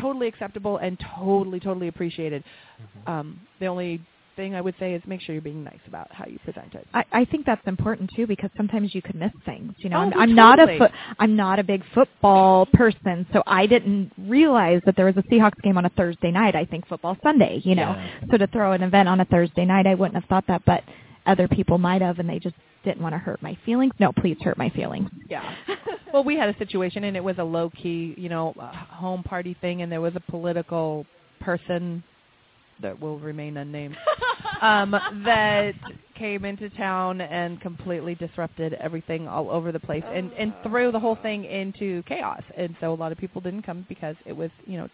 totally 0.01 0.29
acceptable 0.29 0.79
and 0.79 0.99
totally, 1.19 1.61
totally 1.61 1.89
appreciated. 1.89 2.45
Um, 3.07 3.41
the 3.61 3.67
only 3.67 4.01
thing 4.37 4.55
I 4.55 4.61
would 4.61 4.75
say 4.79 4.95
is 4.95 5.03
make 5.07 5.21
sure 5.21 5.35
you're 5.35 5.43
being 5.43 5.65
nice 5.65 5.81
about 5.89 6.13
how 6.13 6.27
you 6.27 6.39
present 6.45 6.75
it. 6.75 6.87
I, 6.95 7.05
I 7.13 7.25
think 7.25 7.47
that's 7.47 7.67
important 7.67 8.11
too 8.15 8.27
because 8.27 8.51
sometimes 8.57 8.95
you 8.95 9.03
could 9.03 9.15
miss 9.17 9.33
things. 9.45 9.73
You 9.79 9.91
know, 9.91 9.97
Oh, 9.97 10.01
I'm, 10.03 10.13
I'm 10.15 10.35
not 10.35 10.59
a 10.59 10.63
totally. 10.63 10.79
foot, 10.79 10.91
I'm 11.19 11.35
not 11.37 11.59
a 11.59 11.65
big 11.65 11.83
football 11.95 12.67
person, 12.67 13.27
so 13.33 13.43
I 13.47 13.67
didn't 13.67 14.13
realize 14.19 14.83
that 14.87 14.97
there 14.97 15.07
was 15.07 15.17
a 15.17 15.23
Seahawks 15.23 15.61
game 15.63 15.79
on 15.79 15.87
a 15.87 15.91
Thursday 15.91 16.31
night. 16.31 16.55
I 16.55 16.65
think 16.65 16.87
football 16.87 17.17
Sunday. 17.23 17.61
You 17.65 17.75
know, 17.75 17.91
Yeah. 17.97 18.11
so 18.31 18.37
to 18.39 18.47
throw 18.49 18.73
an 18.73 18.83
event 18.83 19.09
on 19.09 19.21
a 19.21 19.25
Thursday 19.25 19.65
night, 19.65 19.87
I 19.87 19.95
wouldn't 19.95 20.15
have 20.15 20.29
thought 20.29 20.47
that, 20.49 20.63
but 20.67 20.85
other 21.27 21.49
people 21.49 21.79
might 21.79 22.03
have, 22.03 22.19
and 22.19 22.29
they 22.29 22.39
just 22.39 22.55
didn't 22.85 23.01
want 23.03 23.15
to 23.15 23.19
hurt 23.19 23.43
my 23.43 23.57
feelings. 23.67 23.93
No, 23.99 24.13
please 24.13 24.37
hurt 24.43 24.57
my 24.57 24.69
feelings. 24.71 25.11
Yeah. 25.29 25.57
well, 26.13 26.23
we 26.23 26.37
had 26.37 26.49
a 26.49 26.57
situation, 26.59 27.03
and 27.05 27.17
it 27.17 27.25
was 27.25 27.37
a 27.39 27.43
low 27.45 27.71
key, 27.71 28.15
you 28.17 28.29
know, 28.29 28.53
home 28.91 29.25
party 29.25 29.57
thing, 29.61 29.83
and 29.83 29.91
there 29.91 30.01
was 30.01 30.15
a 30.15 30.21
political 30.31 31.05
person 31.41 32.05
that 32.83 33.01
will 33.01 33.19
remain 33.19 33.57
unnamed 33.57 33.97
um, 34.63 34.93
that 35.25 35.75
came 36.17 36.45
into 36.45 36.71
town 36.71 37.21
and 37.21 37.61
completely 37.61 38.15
disrupted 38.15 38.75
everything 38.75 39.29
all 39.29 39.51
over 39.51 39.73
the 39.73 39.81
place, 39.81 40.05
and 40.07 40.33
and 40.39 40.55
threw 40.63 40.91
the 40.93 41.01
whole 41.01 41.17
thing 41.23 41.45
into 41.45 42.03
chaos. 42.05 42.43
And 42.57 42.75
so 42.81 42.93
a 42.93 42.95
lot 42.95 43.13
of 43.13 43.19
people 43.19 43.41
didn't 43.41 43.63
come 43.63 43.85
because 43.89 44.17
it 44.25 44.33
was, 44.35 44.51
you 44.67 44.79
know, 44.79 44.89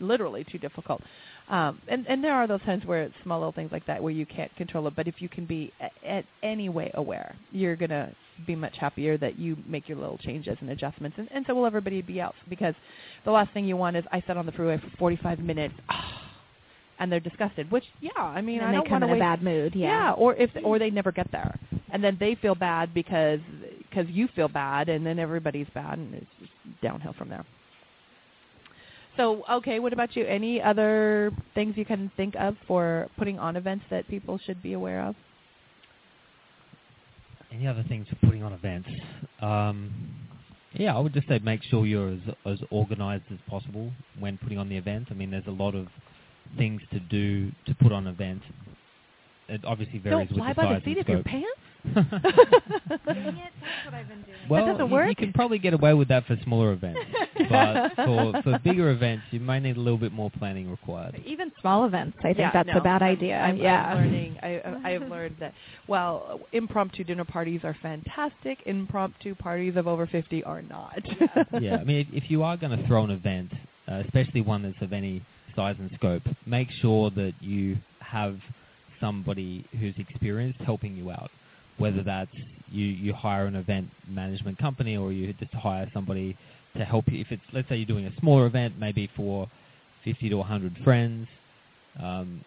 literally 0.00 0.44
too 0.50 0.58
difficult. 0.58 1.00
Um, 1.48 1.80
and 1.88 2.06
and 2.08 2.24
there 2.24 2.34
are 2.34 2.46
those 2.46 2.62
times 2.62 2.84
where 2.86 3.02
it's 3.02 3.14
small 3.22 3.38
little 3.38 3.52
things 3.52 3.70
like 3.70 3.86
that 3.86 4.02
where 4.02 4.12
you 4.12 4.26
can't 4.26 4.54
control 4.56 4.86
it. 4.88 4.96
But 4.96 5.06
if 5.06 5.20
you 5.20 5.28
can 5.28 5.46
be 5.46 5.72
a- 5.80 6.08
at 6.08 6.24
any 6.42 6.68
way 6.68 6.90
aware, 6.94 7.36
you're 7.52 7.76
gonna 7.76 8.12
be 8.46 8.56
much 8.56 8.76
happier 8.78 9.16
that 9.18 9.38
you 9.38 9.56
make 9.66 9.88
your 9.88 9.98
little 9.98 10.18
changes 10.18 10.56
and 10.60 10.70
adjustments. 10.70 11.16
And, 11.18 11.28
and 11.32 11.44
so 11.46 11.54
will 11.54 11.66
everybody 11.66 12.02
be 12.02 12.20
out 12.20 12.34
because 12.48 12.74
the 13.24 13.30
last 13.30 13.52
thing 13.52 13.64
you 13.64 13.76
want 13.76 13.96
is 13.96 14.04
I 14.10 14.22
sat 14.26 14.36
on 14.36 14.46
the 14.46 14.52
freeway 14.52 14.78
for 14.78 14.90
45 14.98 15.38
minutes. 15.38 15.74
And 16.98 17.10
they're 17.10 17.20
disgusted, 17.20 17.70
which 17.72 17.84
yeah, 18.00 18.10
I 18.16 18.40
mean 18.40 18.58
and 18.60 18.66
I 18.68 18.70
they 18.70 18.76
don't 18.76 18.88
come 18.88 19.02
in 19.02 19.08
to 19.08 19.16
a 19.16 19.18
bad 19.18 19.42
mood. 19.42 19.74
yeah, 19.74 19.88
Yeah. 19.88 20.12
or 20.12 20.34
if 20.36 20.50
or 20.62 20.78
they 20.78 20.90
never 20.90 21.10
get 21.10 21.30
there, 21.32 21.58
and 21.90 22.02
then 22.04 22.16
they 22.20 22.36
feel 22.36 22.54
bad 22.54 22.94
because 22.94 23.40
because 23.90 24.08
you 24.08 24.28
feel 24.36 24.48
bad, 24.48 24.88
and 24.88 25.04
then 25.04 25.18
everybody's 25.18 25.66
bad, 25.74 25.98
and 25.98 26.14
it's 26.14 26.26
just 26.38 26.52
downhill 26.82 27.12
from 27.14 27.28
there. 27.30 27.44
So 29.16 29.44
okay, 29.50 29.80
what 29.80 29.92
about 29.92 30.14
you? 30.16 30.24
Any 30.24 30.62
other 30.62 31.32
things 31.54 31.76
you 31.76 31.84
can 31.84 32.10
think 32.16 32.34
of 32.38 32.56
for 32.66 33.08
putting 33.18 33.38
on 33.38 33.56
events 33.56 33.84
that 33.90 34.06
people 34.08 34.38
should 34.44 34.62
be 34.62 34.72
aware 34.74 35.02
of? 35.02 35.14
Any 37.52 37.66
other 37.66 37.84
things 37.88 38.06
for 38.08 38.16
putting 38.26 38.42
on 38.42 38.52
events? 38.52 38.88
Um, 39.40 39.92
yeah, 40.72 40.96
I 40.96 40.98
would 40.98 41.12
just 41.14 41.28
say 41.28 41.38
make 41.38 41.62
sure 41.64 41.86
you're 41.86 42.08
as, 42.10 42.18
as 42.44 42.58
organized 42.70 43.24
as 43.32 43.38
possible 43.48 43.92
when 44.18 44.38
putting 44.38 44.58
on 44.58 44.68
the 44.68 44.76
event. 44.76 45.08
I 45.10 45.14
mean, 45.14 45.30
there's 45.30 45.46
a 45.46 45.52
lot 45.52 45.74
of 45.76 45.86
things 46.56 46.80
to 46.92 47.00
do 47.00 47.50
to 47.66 47.74
put 47.74 47.92
on 47.92 48.06
events. 48.06 48.44
It 49.48 49.60
obviously 49.66 49.98
varies 49.98 50.28
Don't 50.30 50.38
fly 50.38 50.48
with 50.48 50.56
the 50.56 50.62
by 50.62 50.68
the 50.68 50.74
size 50.76 50.84
seat 50.84 50.98
of 50.98 51.08
your 51.08 51.22
pants. 51.22 51.46
Dang 51.94 53.36
it, 53.36 53.52
that's 53.60 53.84
what 53.84 53.94
I've 53.94 54.08
been 54.08 54.22
doing. 54.22 54.38
Well, 54.48 54.66
doesn't 54.66 54.90
you- 54.90 55.02
You, 55.02 55.14
can 55.16 55.32
probably 55.34 55.58
get 55.58 55.74
away 55.74 55.92
with 55.92 56.08
that 56.08 56.24
for 56.26 56.36
smaller 56.44 56.72
events, 56.72 57.00
but 57.50 57.94
for, 57.94 58.40
for 58.42 58.58
bigger 58.64 58.88
events, 58.90 59.24
you 59.32 59.40
may 59.40 59.60
need 59.60 59.76
a 59.76 59.80
little 59.80 59.98
bit 59.98 60.12
more 60.12 60.30
planning 60.30 60.70
required. 60.70 61.20
Even 61.26 61.52
small 61.60 61.84
events, 61.84 62.16
I 62.20 62.28
think 62.28 62.38
Yeah, 62.38 62.50
that's 62.54 62.68
no, 62.68 62.78
a 62.78 62.80
bad 62.82 63.02
I'm- 63.02 63.12
idea. 63.12 63.36
I'm, 63.36 63.56
yeah. 63.58 63.82
I'm 63.84 63.96
learning. 63.98 64.38
I, 64.42 64.62
I 64.82 64.90
have 64.98 65.02
learned 65.10 65.36
that. 65.40 65.52
Well, 65.88 66.40
impromptu 66.52 67.04
dinner 67.04 67.24
parties 67.26 67.60
are 67.64 67.76
fantastic. 67.82 68.60
Impromptu 68.64 69.34
parties 69.34 69.76
of 69.76 69.86
over 69.86 70.06
fifty 70.06 70.42
are 70.42 70.62
not. 70.62 70.98
yeah, 71.60 71.76
I 71.76 71.84
mean, 71.84 72.06
if, 72.10 72.24
if 72.24 72.30
you 72.30 72.42
are 72.44 72.56
going 72.56 72.76
to 72.78 72.86
throw 72.86 73.04
an 73.04 73.10
event, 73.10 73.52
uh, 73.88 73.96
especially 74.06 74.40
one 74.40 74.62
that's 74.62 74.80
of 74.80 74.94
any 74.94 75.22
size 75.56 75.76
and 75.78 75.90
scope, 75.94 76.22
make 76.46 76.68
sure 76.80 77.10
that 77.10 77.32
you 77.40 77.76
have 78.00 78.36
somebody 79.00 79.66
who's 79.78 79.94
experienced 79.98 80.60
helping 80.60 80.96
you 80.96 81.10
out. 81.10 81.30
Whether 81.78 82.02
that's 82.04 82.30
you, 82.70 82.86
you 82.86 83.12
hire 83.12 83.46
an 83.46 83.56
event 83.56 83.88
management 84.08 84.58
company 84.58 84.96
or 84.96 85.12
you 85.12 85.32
just 85.34 85.52
hire 85.52 85.90
somebody 85.92 86.36
to 86.76 86.84
help 86.84 87.06
you. 87.08 87.20
If 87.20 87.28
it's, 87.32 87.42
let's 87.52 87.68
say 87.68 87.76
you're 87.76 87.86
doing 87.86 88.06
a 88.06 88.14
smaller 88.20 88.46
event, 88.46 88.78
maybe 88.78 89.10
for 89.16 89.48
50 90.04 90.28
to 90.30 90.36
100 90.36 90.78
friends, 90.84 91.26
um, 92.00 92.44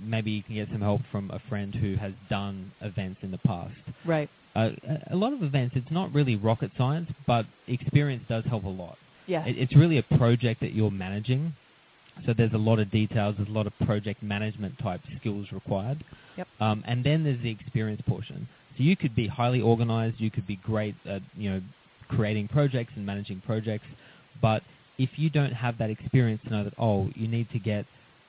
maybe 0.00 0.30
you 0.30 0.42
can 0.42 0.54
get 0.54 0.68
some 0.70 0.80
help 0.80 1.00
from 1.10 1.30
a 1.30 1.40
friend 1.48 1.74
who 1.74 1.96
has 1.96 2.12
done 2.30 2.72
events 2.80 3.20
in 3.22 3.30
the 3.30 3.38
past. 3.38 3.74
right. 4.06 4.28
Uh, 4.56 4.70
a- 5.10 5.14
lot 5.16 5.32
of 5.32 5.42
events, 5.42 5.76
it's 5.76 5.90
not 5.90 6.12
really 6.12 6.34
rocket 6.34 6.70
science, 6.76 7.08
but 7.26 7.46
experience 7.68 8.24
does 8.28 8.44
help 8.46 8.64
a 8.64 8.68
lot. 8.68 8.96
Yeah. 9.26 9.44
It, 9.44 9.56
it's 9.56 9.76
really 9.76 9.98
a 9.98 10.02
project 10.16 10.60
that 10.62 10.72
you're 10.72 10.90
managing, 10.90 11.54
so 12.26 12.34
there's 12.36 12.52
a 12.52 12.58
lot 12.58 12.78
of 12.78 12.90
details, 12.90 13.36
there's 13.36 13.48
a 13.48 13.52
lot 13.52 13.66
of 13.66 13.78
project 13.80 14.22
management 14.22 14.78
type 14.78 15.00
skills 15.16 15.46
required. 15.52 16.04
Yep. 16.36 16.48
Um, 16.60 16.82
and 16.86 17.04
then 17.04 17.24
there's 17.24 17.40
the 17.42 17.50
experience 17.50 18.00
portion. 18.06 18.48
So 18.76 18.82
you 18.82 18.96
could 18.96 19.14
be 19.14 19.26
highly 19.26 19.60
organized, 19.60 20.20
you 20.20 20.30
could 20.30 20.46
be 20.46 20.56
great 20.56 20.96
at 21.06 21.22
you 21.36 21.50
know 21.50 21.60
creating 22.08 22.48
projects 22.48 22.92
and 22.96 23.04
managing 23.04 23.40
projects, 23.40 23.86
but 24.40 24.62
if 24.98 25.10
you 25.16 25.30
don't 25.30 25.52
have 25.52 25.78
that 25.78 25.90
experience 25.90 26.40
to 26.44 26.50
know 26.50 26.64
that 26.64 26.74
oh 26.78 27.10
you 27.14 27.28
need 27.28 27.48
to 27.50 27.58
get 27.58 27.86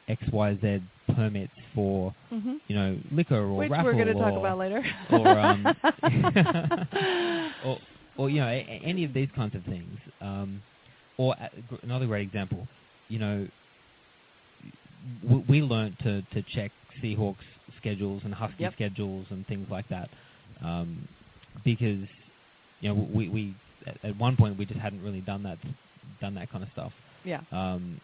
X 0.07 0.21
Y 0.31 0.57
Z 0.61 0.81
permits 1.15 1.53
for 1.73 2.13
hmm 2.29 2.55
you 2.67 2.75
know 2.75 2.99
liquor 3.11 3.35
or 3.41 3.57
Which 3.57 3.71
raffle 3.71 3.85
we're 3.85 3.93
going 3.93 4.07
to 4.07 4.13
talk 4.13 4.37
about 4.37 4.57
later. 4.59 4.83
or, 5.11 5.39
um, 5.39 5.75
or, 7.63 7.81
or 8.17 8.29
you 8.29 8.39
know, 8.39 8.47
any 8.47 9.03
of 9.03 9.13
these 9.13 9.29
kinds 9.35 9.55
of 9.55 9.63
things. 9.65 9.97
Um, 10.21 10.61
or 11.17 11.35
a- 11.39 11.49
another 11.83 12.05
great 12.05 12.21
example, 12.23 12.67
you 13.09 13.19
know, 13.19 13.47
w- 15.23 15.43
we 15.47 15.61
learned 15.61 15.97
to 15.99 16.21
to 16.33 16.41
check 16.53 16.71
Seahawks 17.01 17.35
schedules 17.77 18.21
and 18.25 18.33
Husky 18.33 18.63
Yep. 18.63 18.73
schedules 18.73 19.25
and 19.29 19.45
things 19.47 19.67
like 19.69 19.87
that, 19.89 20.09
um, 20.63 21.07
because 21.63 22.07
you 22.81 22.89
know 22.89 23.07
we 23.13 23.29
we 23.29 23.55
at, 23.87 23.97
at 24.03 24.17
one 24.17 24.35
point 24.35 24.57
we 24.57 24.65
just 24.65 24.79
hadn't 24.79 25.01
really 25.01 25.21
done 25.21 25.43
that 25.43 25.57
done 26.21 26.35
that 26.35 26.51
kind 26.51 26.63
of 26.63 26.69
stuff. 26.71 26.91
Yeah. 27.23 27.41
Um, 27.51 28.01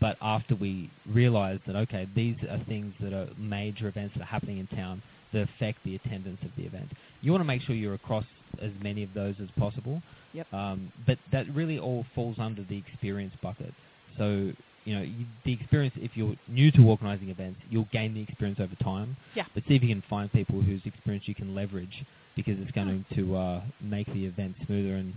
but 0.00 0.16
after 0.22 0.54
we 0.54 0.90
realized 1.06 1.62
that 1.66 1.76
okay, 1.76 2.08
these 2.14 2.36
are 2.50 2.58
things 2.66 2.94
that 3.00 3.12
are 3.12 3.28
major 3.38 3.88
events 3.88 4.14
that 4.16 4.22
are 4.22 4.26
happening 4.26 4.58
in 4.58 4.66
town 4.68 5.02
that 5.32 5.42
affect 5.42 5.78
the 5.84 5.94
attendance 5.96 6.38
of 6.42 6.50
the 6.56 6.64
event. 6.64 6.90
You 7.20 7.30
want 7.32 7.40
to 7.42 7.46
make 7.46 7.62
sure 7.62 7.74
you're 7.74 7.94
across 7.94 8.24
as 8.60 8.70
many 8.82 9.02
of 9.02 9.14
those 9.14 9.34
as 9.42 9.48
possible. 9.58 10.02
Yep. 10.34 10.52
Um, 10.52 10.92
but 11.06 11.18
that 11.30 11.46
really 11.54 11.78
all 11.78 12.04
falls 12.14 12.36
under 12.38 12.62
the 12.64 12.76
experience 12.76 13.32
bucket. 13.42 13.72
So 14.18 14.52
you 14.84 14.94
know 14.94 15.02
you, 15.02 15.26
the 15.44 15.52
experience. 15.52 15.94
If 15.96 16.12
you're 16.14 16.34
new 16.48 16.70
to 16.72 16.82
organising 16.82 17.28
events, 17.28 17.60
you'll 17.70 17.88
gain 17.92 18.14
the 18.14 18.22
experience 18.22 18.60
over 18.60 18.74
time. 18.76 19.16
Yeah. 19.34 19.44
But 19.54 19.64
see 19.68 19.74
if 19.74 19.82
you 19.82 19.88
can 19.88 20.02
find 20.08 20.32
people 20.32 20.60
whose 20.60 20.80
experience 20.84 21.26
you 21.26 21.34
can 21.34 21.54
leverage 21.54 22.04
because 22.36 22.54
it's 22.58 22.70
going 22.72 23.04
to 23.14 23.36
uh, 23.36 23.62
make 23.80 24.06
the 24.12 24.24
event 24.24 24.56
smoother 24.66 24.96
and 24.96 25.14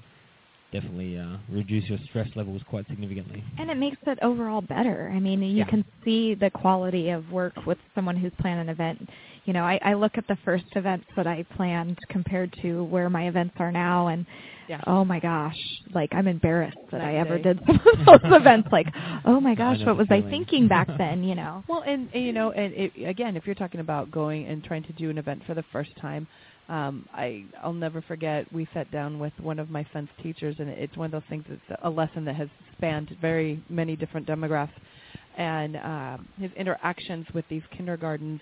definitely 0.76 1.18
uh, 1.18 1.38
reduce 1.50 1.86
your 1.90 1.98
stress 2.10 2.28
levels 2.36 2.62
quite 2.70 2.86
significantly. 2.88 3.42
And 3.58 3.70
it 3.70 3.78
makes 3.78 3.98
it 4.08 4.20
overall 4.22 4.62
better. 4.62 5.12
I 5.16 5.20
mean, 5.20 5.42
you 5.42 5.58
Yeah. 5.60 5.66
can 5.66 5.86
see 6.04 6.36
the 6.36 6.50
quality 6.50 7.10
of 7.12 7.32
work 7.32 7.66
with 7.66 7.78
someone 7.96 8.18
who's 8.18 8.34
planned 8.42 8.60
an 8.60 8.70
event. 8.70 9.10
You 9.46 9.54
know, 9.54 9.64
I, 9.64 9.80
I 9.84 9.94
look 9.94 10.18
at 10.18 10.28
the 10.28 10.36
first 10.44 10.66
events 10.76 11.06
that 11.16 11.28
I 11.28 11.44
planned 11.56 11.98
compared 12.10 12.54
to 12.62 12.84
where 12.86 13.10
my 13.10 13.28
events 13.28 13.56
are 13.60 13.72
now, 13.72 14.08
and 14.08 14.26
Yeah. 14.68 14.82
oh 14.88 15.06
my 15.06 15.20
gosh, 15.20 15.56
like 15.94 16.10
I'm 16.14 16.28
embarrassed 16.28 16.78
that 16.92 16.98
Night 16.98 17.10
I 17.10 17.12
and 17.20 17.28
ever 17.28 17.38
did 17.38 17.60
some 17.68 17.76
of 17.76 18.06
those 18.06 18.20
events. 18.42 18.70
Like, 18.72 18.88
oh 19.26 19.40
my 19.40 19.56
gosh, 19.56 19.80
know 19.80 19.86
what 19.94 20.08
the 20.08 20.16
was 20.16 20.26
I 20.26 20.30
thinking 20.30 20.68
back 20.68 20.88
then? 20.98 21.24
You 21.24 21.36
know. 21.36 21.64
Well, 21.70 21.84
and, 21.86 22.10
and 22.14 22.24
you 22.26 22.34
know, 22.34 22.52
and 22.52 22.74
it, 22.74 22.92
again, 23.06 23.38
if 23.38 23.46
you're 23.46 23.56
talking 23.64 23.80
about 23.80 24.12
going 24.12 24.46
and 24.48 24.64
trying 24.64 24.84
to 24.84 24.94
do 24.94 25.10
an 25.10 25.18
event 25.20 25.44
for 25.46 25.54
the 25.54 25.64
first 25.72 25.92
time, 26.02 26.28
um, 26.68 27.08
I 27.14 27.46
I'll 27.62 27.74
never 27.74 28.02
forget. 28.02 28.52
We 28.52 28.68
sat 28.74 28.92
down 28.92 29.20
with 29.20 29.34
one 29.40 29.60
of 29.60 29.70
my 29.70 29.86
son's 29.94 30.10
teachers, 30.24 30.56
and 30.60 30.70
it's 30.70 30.98
one 30.98 31.06
of 31.06 31.12
those 31.12 31.30
things. 31.30 31.46
It's 31.48 31.80
a 31.84 31.90
lesson 31.90 32.26
that 32.26 32.36
has 32.36 32.50
spanned 32.78 33.16
very 33.22 33.64
many 33.70 33.96
different 33.96 34.28
demographics, 34.28 34.72
and 35.38 35.78
um, 35.78 36.28
his 36.40 36.52
interactions 36.54 37.28
with 37.34 37.46
these 37.50 37.62
kindergartens 37.76 38.42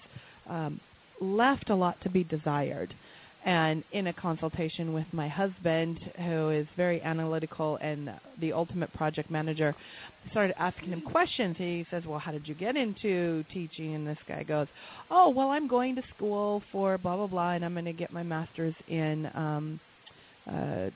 um, 0.50 0.80
left 1.20 1.70
a 1.70 1.76
lot 1.76 2.00
to 2.04 2.10
be 2.10 2.24
desired. 2.24 2.94
And 3.46 3.84
in 3.92 4.08
a 4.08 4.14
consultation 4.14 4.94
with 4.94 5.06
my 5.12 5.28
husband, 5.28 6.00
who 6.18 6.50
is 6.50 6.66
very 6.78 7.02
analytical 7.02 7.78
and 7.82 8.10
the 8.40 8.54
ultimate 8.54 8.94
project 8.94 9.30
manager, 9.30 9.76
started 10.32 10.56
asking 10.58 10.90
him 10.90 11.02
questions. 11.02 11.58
He 11.58 11.86
says, 11.92 12.04
"Well, 12.06 12.20
how 12.20 12.32
did 12.32 12.48
you 12.48 12.56
get 12.56 12.78
into 12.78 13.44
teaching?" 13.54 13.96
And 13.96 14.08
this 14.08 14.18
guy 14.30 14.44
goes, 14.44 14.68
"Oh, 15.12 15.30
well, 15.30 15.50
I'm 15.50 15.68
going 15.68 15.94
to 15.96 16.04
school 16.16 16.64
for 16.72 16.98
blah 16.98 17.18
blah 17.18 17.28
blah, 17.28 17.52
and 17.52 17.66
I'm 17.66 17.74
going 17.74 17.84
to 17.84 17.92
get 17.92 18.14
my 18.14 18.24
master's 18.24 18.76
in 18.88 19.30
um, 19.36 19.80
uh, 20.50 20.90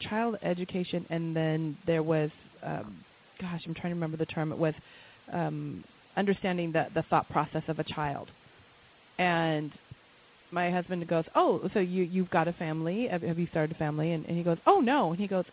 child 0.00 0.36
education." 0.42 1.06
And 1.10 1.36
then 1.36 1.76
there 1.86 2.02
was, 2.02 2.30
um, 2.64 3.04
gosh, 3.40 3.62
I'm 3.66 3.74
trying 3.74 3.92
to 3.92 3.94
remember 3.94 4.16
the 4.16 4.26
term. 4.26 4.50
It 4.50 4.58
was 4.58 4.74
um, 5.32 5.84
understanding 6.16 6.72
the 6.72 6.88
the 6.92 7.02
thought 7.02 7.28
process 7.30 7.62
of 7.68 7.78
a 7.78 7.84
child. 7.84 8.30
And 9.16 9.70
my 10.54 10.70
husband 10.70 11.06
goes, 11.08 11.24
"Oh, 11.34 11.68
so 11.74 11.80
you 11.80 12.04
you've 12.04 12.30
got 12.30 12.48
a 12.48 12.52
family? 12.54 13.08
Have, 13.10 13.22
have 13.22 13.38
you 13.38 13.48
started 13.50 13.76
a 13.76 13.78
family?" 13.78 14.12
And, 14.12 14.24
and 14.26 14.38
he 14.38 14.42
goes, 14.42 14.58
"Oh 14.66 14.80
no." 14.80 15.10
And 15.10 15.20
he 15.20 15.26
goes, 15.26 15.44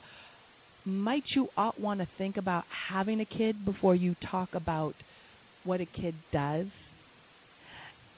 might 0.86 1.24
you 1.30 1.48
ought 1.58 1.80
want 1.80 2.00
to 2.00 2.08
think 2.18 2.38
about 2.38 2.64
having 2.90 3.22
a 3.22 3.26
kid 3.26 3.66
before 3.66 3.96
you 3.96 4.16
talk 4.30 4.50
about 4.54 4.96
what 5.64 5.82
a 5.82 5.86
kid 5.86 6.16
does? 6.32 6.68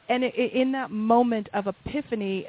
And 0.09 0.23
i 0.23 0.27
i 0.27 0.41
in 0.53 0.71
that 0.73 0.91
moment 0.91 1.49
of 1.53 1.67
epiphany, 1.67 2.45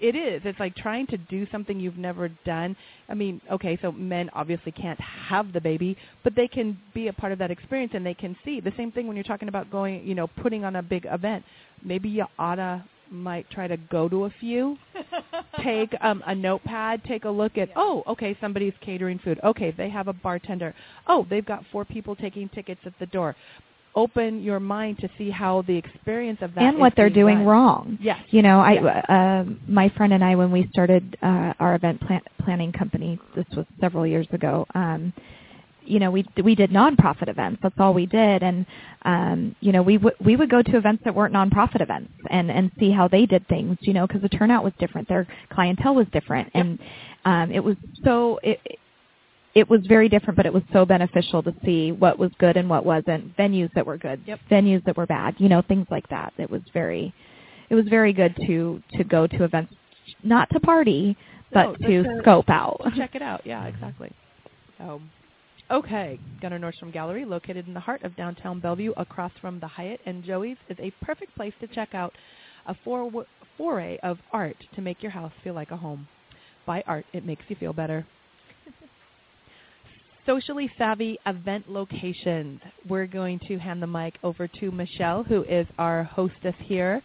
it 0.00 0.14
is. 0.14 0.42
It's 0.44 0.60
like 0.60 0.76
trying 0.76 1.06
to 1.08 1.16
do 1.16 1.46
something 1.50 1.80
you've 1.80 1.98
never 1.98 2.28
done. 2.44 2.76
I 3.08 3.14
mean, 3.14 3.40
okay, 3.50 3.78
so 3.82 3.90
men 3.92 4.30
obviously 4.32 4.72
can't 4.72 5.00
have 5.00 5.52
the 5.52 5.60
baby, 5.60 5.96
but 6.24 6.34
they 6.36 6.46
can 6.46 6.78
be 6.94 7.08
a 7.08 7.12
part 7.12 7.32
of 7.32 7.38
that 7.40 7.50
experience 7.50 7.92
and 7.94 8.04
they 8.04 8.14
can 8.14 8.36
see. 8.44 8.60
The 8.60 8.72
same 8.76 8.92
thing 8.92 9.06
when 9.06 9.16
you're 9.16 9.24
talking 9.24 9.48
about 9.48 9.70
going, 9.70 10.06
you 10.06 10.14
know, 10.14 10.26
putting 10.26 10.64
on 10.64 10.76
a 10.76 10.82
big 10.82 11.06
event. 11.10 11.44
Maybe 11.82 12.08
you 12.08 12.26
oughta 12.38 12.84
might 13.10 13.48
try 13.50 13.66
to 13.66 13.76
go 13.76 14.08
to 14.08 14.24
a 14.24 14.30
few 14.40 14.76
take 15.64 15.92
um, 16.00 16.22
a 16.26 16.34
notepad, 16.34 17.02
take 17.04 17.24
a 17.24 17.30
look 17.30 17.58
at, 17.58 17.68
oh, 17.76 18.02
okay, 18.06 18.36
somebody's 18.40 18.74
catering 18.84 19.18
food. 19.18 19.40
Okay, 19.44 19.72
they 19.76 19.88
have 19.88 20.08
a 20.08 20.12
bartender. 20.12 20.74
Oh, 21.06 21.26
they've 21.28 21.44
got 21.44 21.64
four 21.72 21.84
people 21.84 22.14
taking 22.16 22.48
tickets 22.50 22.80
at 22.84 22.92
the 23.00 23.06
door. 23.06 23.34
Open 23.94 24.42
your 24.42 24.60
mind 24.60 24.98
to 25.00 25.08
see 25.18 25.30
how 25.30 25.62
the 25.62 25.76
experience 25.76 26.38
of 26.42 26.54
that 26.54 26.62
and 26.62 26.76
is 26.76 26.80
what 26.80 26.92
they're 26.94 27.08
being 27.08 27.24
doing 27.24 27.38
done. 27.38 27.46
wrong. 27.46 27.98
Yes. 28.00 28.18
You 28.30 28.42
know, 28.42 28.60
I 28.60 28.72
Yes. 28.74 29.04
uh, 29.08 29.44
my 29.66 29.88
friend 29.96 30.12
and 30.12 30.22
I 30.22 30.36
when 30.36 30.52
we 30.52 30.68
started 30.70 31.16
uh, 31.22 31.54
our 31.58 31.74
event 31.74 32.00
plan- 32.02 32.20
planning 32.44 32.70
company, 32.70 33.18
this 33.34 33.46
was 33.56 33.66
several 33.80 34.06
years 34.06 34.28
ago. 34.32 34.66
Um, 34.74 35.12
you 35.88 35.98
know, 35.98 36.10
we 36.10 36.24
we 36.44 36.54
did 36.54 36.70
nonprofit 36.70 37.28
events. 37.28 37.60
That's 37.62 37.74
all 37.78 37.94
we 37.94 38.06
did, 38.06 38.42
and 38.42 38.66
um, 39.02 39.56
you 39.60 39.72
know, 39.72 39.82
we 39.82 39.98
would 39.98 40.14
we 40.24 40.36
would 40.36 40.50
go 40.50 40.62
to 40.62 40.76
events 40.76 41.02
that 41.04 41.14
weren't 41.14 41.34
nonprofit 41.34 41.80
events 41.80 42.12
and 42.30 42.50
and 42.50 42.70
see 42.78 42.90
how 42.90 43.08
they 43.08 43.26
did 43.26 43.46
things. 43.48 43.76
You 43.80 43.92
know, 43.94 44.06
because 44.06 44.22
the 44.22 44.28
turnout 44.28 44.64
was 44.64 44.72
different, 44.78 45.08
their 45.08 45.26
clientele 45.52 45.94
was 45.94 46.06
different, 46.12 46.50
and 46.54 46.78
um, 47.24 47.50
it 47.50 47.60
was 47.62 47.76
so 48.04 48.38
it 48.42 48.60
it 49.54 49.68
was 49.68 49.80
very 49.88 50.08
different, 50.08 50.36
but 50.36 50.46
it 50.46 50.52
was 50.52 50.62
so 50.72 50.84
beneficial 50.84 51.42
to 51.42 51.52
see 51.64 51.90
what 51.92 52.18
was 52.18 52.30
good 52.38 52.56
and 52.56 52.68
what 52.68 52.84
wasn't. 52.84 53.36
Venues 53.36 53.72
that 53.74 53.84
were 53.86 53.96
good, 53.96 54.20
Yep. 54.26 54.40
venues 54.50 54.84
that 54.84 54.96
were 54.96 55.06
bad. 55.06 55.34
You 55.38 55.48
know, 55.48 55.62
things 55.62 55.86
like 55.90 56.08
that. 56.10 56.32
It 56.38 56.50
was 56.50 56.62
very 56.72 57.12
it 57.70 57.74
was 57.74 57.86
very 57.88 58.12
good 58.12 58.36
to 58.46 58.82
to 58.92 59.04
go 59.04 59.26
to 59.26 59.44
events, 59.44 59.74
not 60.22 60.48
to 60.50 60.60
party, 60.60 61.16
but 61.52 61.80
No, 61.80 61.88
to 61.88 62.02
to- 62.02 62.18
scope 62.22 62.50
out. 62.50 62.80
Check 62.96 63.14
it 63.14 63.22
out. 63.22 63.42
Yeah, 63.44 63.64
exactly. 63.66 64.12
So, 64.78 65.00
okay, 65.70 66.18
Gunnar 66.40 66.58
Nordstrom 66.58 66.92
Gallery, 66.92 67.24
located 67.24 67.66
in 67.66 67.74
the 67.74 67.80
heart 67.80 68.02
of 68.02 68.16
downtown 68.16 68.60
Bellevue, 68.60 68.92
across 68.96 69.32
from 69.40 69.60
the 69.60 69.66
Hyatt 69.66 70.00
and 70.06 70.24
Joey's, 70.24 70.56
is 70.68 70.76
a 70.80 70.92
perfect 71.04 71.34
place 71.34 71.52
to 71.60 71.66
check 71.68 71.94
out 71.94 72.12
a 72.66 72.74
for- 72.84 73.26
foray 73.56 73.98
of 74.02 74.18
art 74.32 74.56
to 74.74 74.80
make 74.80 75.02
your 75.02 75.12
house 75.12 75.32
feel 75.42 75.54
like 75.54 75.70
a 75.70 75.76
home. 75.76 76.06
By 76.66 76.82
art, 76.86 77.06
it 77.12 77.24
makes 77.24 77.44
you 77.48 77.56
feel 77.56 77.72
better. 77.72 78.06
Socially 80.26 80.70
savvy 80.76 81.18
event 81.26 81.70
locations. 81.70 82.60
We're 82.88 83.06
going 83.06 83.40
to 83.48 83.58
hand 83.58 83.82
the 83.82 83.86
mic 83.86 84.14
over 84.22 84.46
to 84.46 84.70
Michelle, 84.70 85.22
who 85.22 85.44
is 85.44 85.66
our 85.78 86.04
hostess 86.04 86.54
here. 86.60 87.02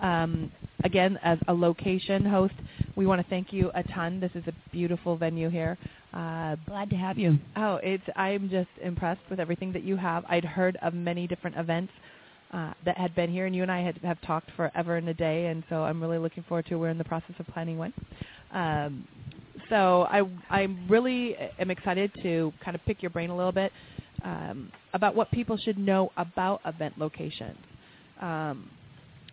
Um, 0.00 0.50
again, 0.84 1.18
as 1.22 1.38
a 1.48 1.52
location 1.52 2.24
host, 2.24 2.54
we 2.96 3.06
want 3.06 3.20
to 3.20 3.26
thank 3.28 3.52
you 3.52 3.70
a 3.74 3.82
ton. 3.82 4.20
This 4.20 4.30
is 4.34 4.44
a 4.46 4.52
beautiful 4.72 5.16
venue 5.16 5.50
here. 5.50 5.76
Uh, 6.12 6.56
Glad 6.66 6.90
to 6.90 6.96
have 6.96 7.18
you. 7.18 7.38
oh, 7.56 7.78
it's 7.82 8.02
I'm 8.16 8.48
just 8.50 8.70
impressed 8.82 9.20
with 9.30 9.40
everything 9.40 9.72
that 9.72 9.84
you 9.84 9.96
have. 9.96 10.24
I'd 10.28 10.44
heard 10.44 10.76
of 10.82 10.94
many 10.94 11.26
different 11.26 11.56
events 11.56 11.92
uh, 12.52 12.72
that 12.84 12.98
had 12.98 13.14
been 13.14 13.30
here, 13.30 13.46
and 13.46 13.54
you 13.54 13.62
and 13.62 13.70
I 13.70 13.80
had 13.82 13.96
have 13.98 14.20
talked 14.22 14.50
forever 14.56 14.96
and 14.96 15.08
a 15.08 15.14
day, 15.14 15.46
and 15.46 15.62
so 15.68 15.82
I'm 15.84 16.00
really 16.02 16.18
looking 16.18 16.42
forward 16.44 16.66
to. 16.66 16.76
We're 16.76 16.88
in 16.88 16.98
the 16.98 17.04
process 17.04 17.34
of 17.38 17.46
planning 17.48 17.78
one. 17.78 17.92
Um, 18.52 19.06
so 19.68 20.02
I 20.10 20.22
I 20.50 20.66
really 20.88 21.36
am 21.58 21.70
excited 21.70 22.10
to 22.22 22.52
kind 22.64 22.74
of 22.74 22.84
pick 22.86 23.02
your 23.02 23.10
brain 23.10 23.30
a 23.30 23.36
little 23.36 23.52
bit 23.52 23.70
um, 24.24 24.72
about 24.94 25.14
what 25.14 25.30
people 25.30 25.56
should 25.56 25.78
know 25.78 26.10
about 26.16 26.60
event 26.66 26.98
locations. 26.98 27.58
Um, 28.20 28.68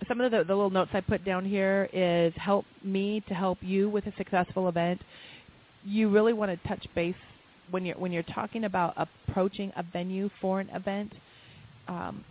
some 0.08 0.22
of 0.22 0.32
the, 0.32 0.44
the 0.44 0.56
little 0.56 0.70
notes 0.70 0.92
I 0.94 1.02
put 1.02 1.26
down 1.26 1.46
here 1.46 1.90
is 1.94 2.34
help 2.36 2.66
me 2.84 3.24
to 3.28 3.34
help 3.34 3.58
you 3.62 3.90
with 3.90 4.06
a 4.06 4.14
successful 4.18 4.70
event. 4.70 5.02
You 5.84 6.10
really 6.10 6.34
want 6.34 6.52
to 6.52 6.68
touch 6.68 6.86
base 6.96 7.16
when 7.72 7.86
you're 7.86 7.98
when 7.98 8.12
you're 8.12 8.24
talking 8.24 8.66
about 8.66 8.94
approaching 8.98 9.72
a 9.76 9.84
venue 9.84 10.30
for 10.42 10.60
an 10.60 10.70
event. 10.70 11.14
Um, 11.88 12.24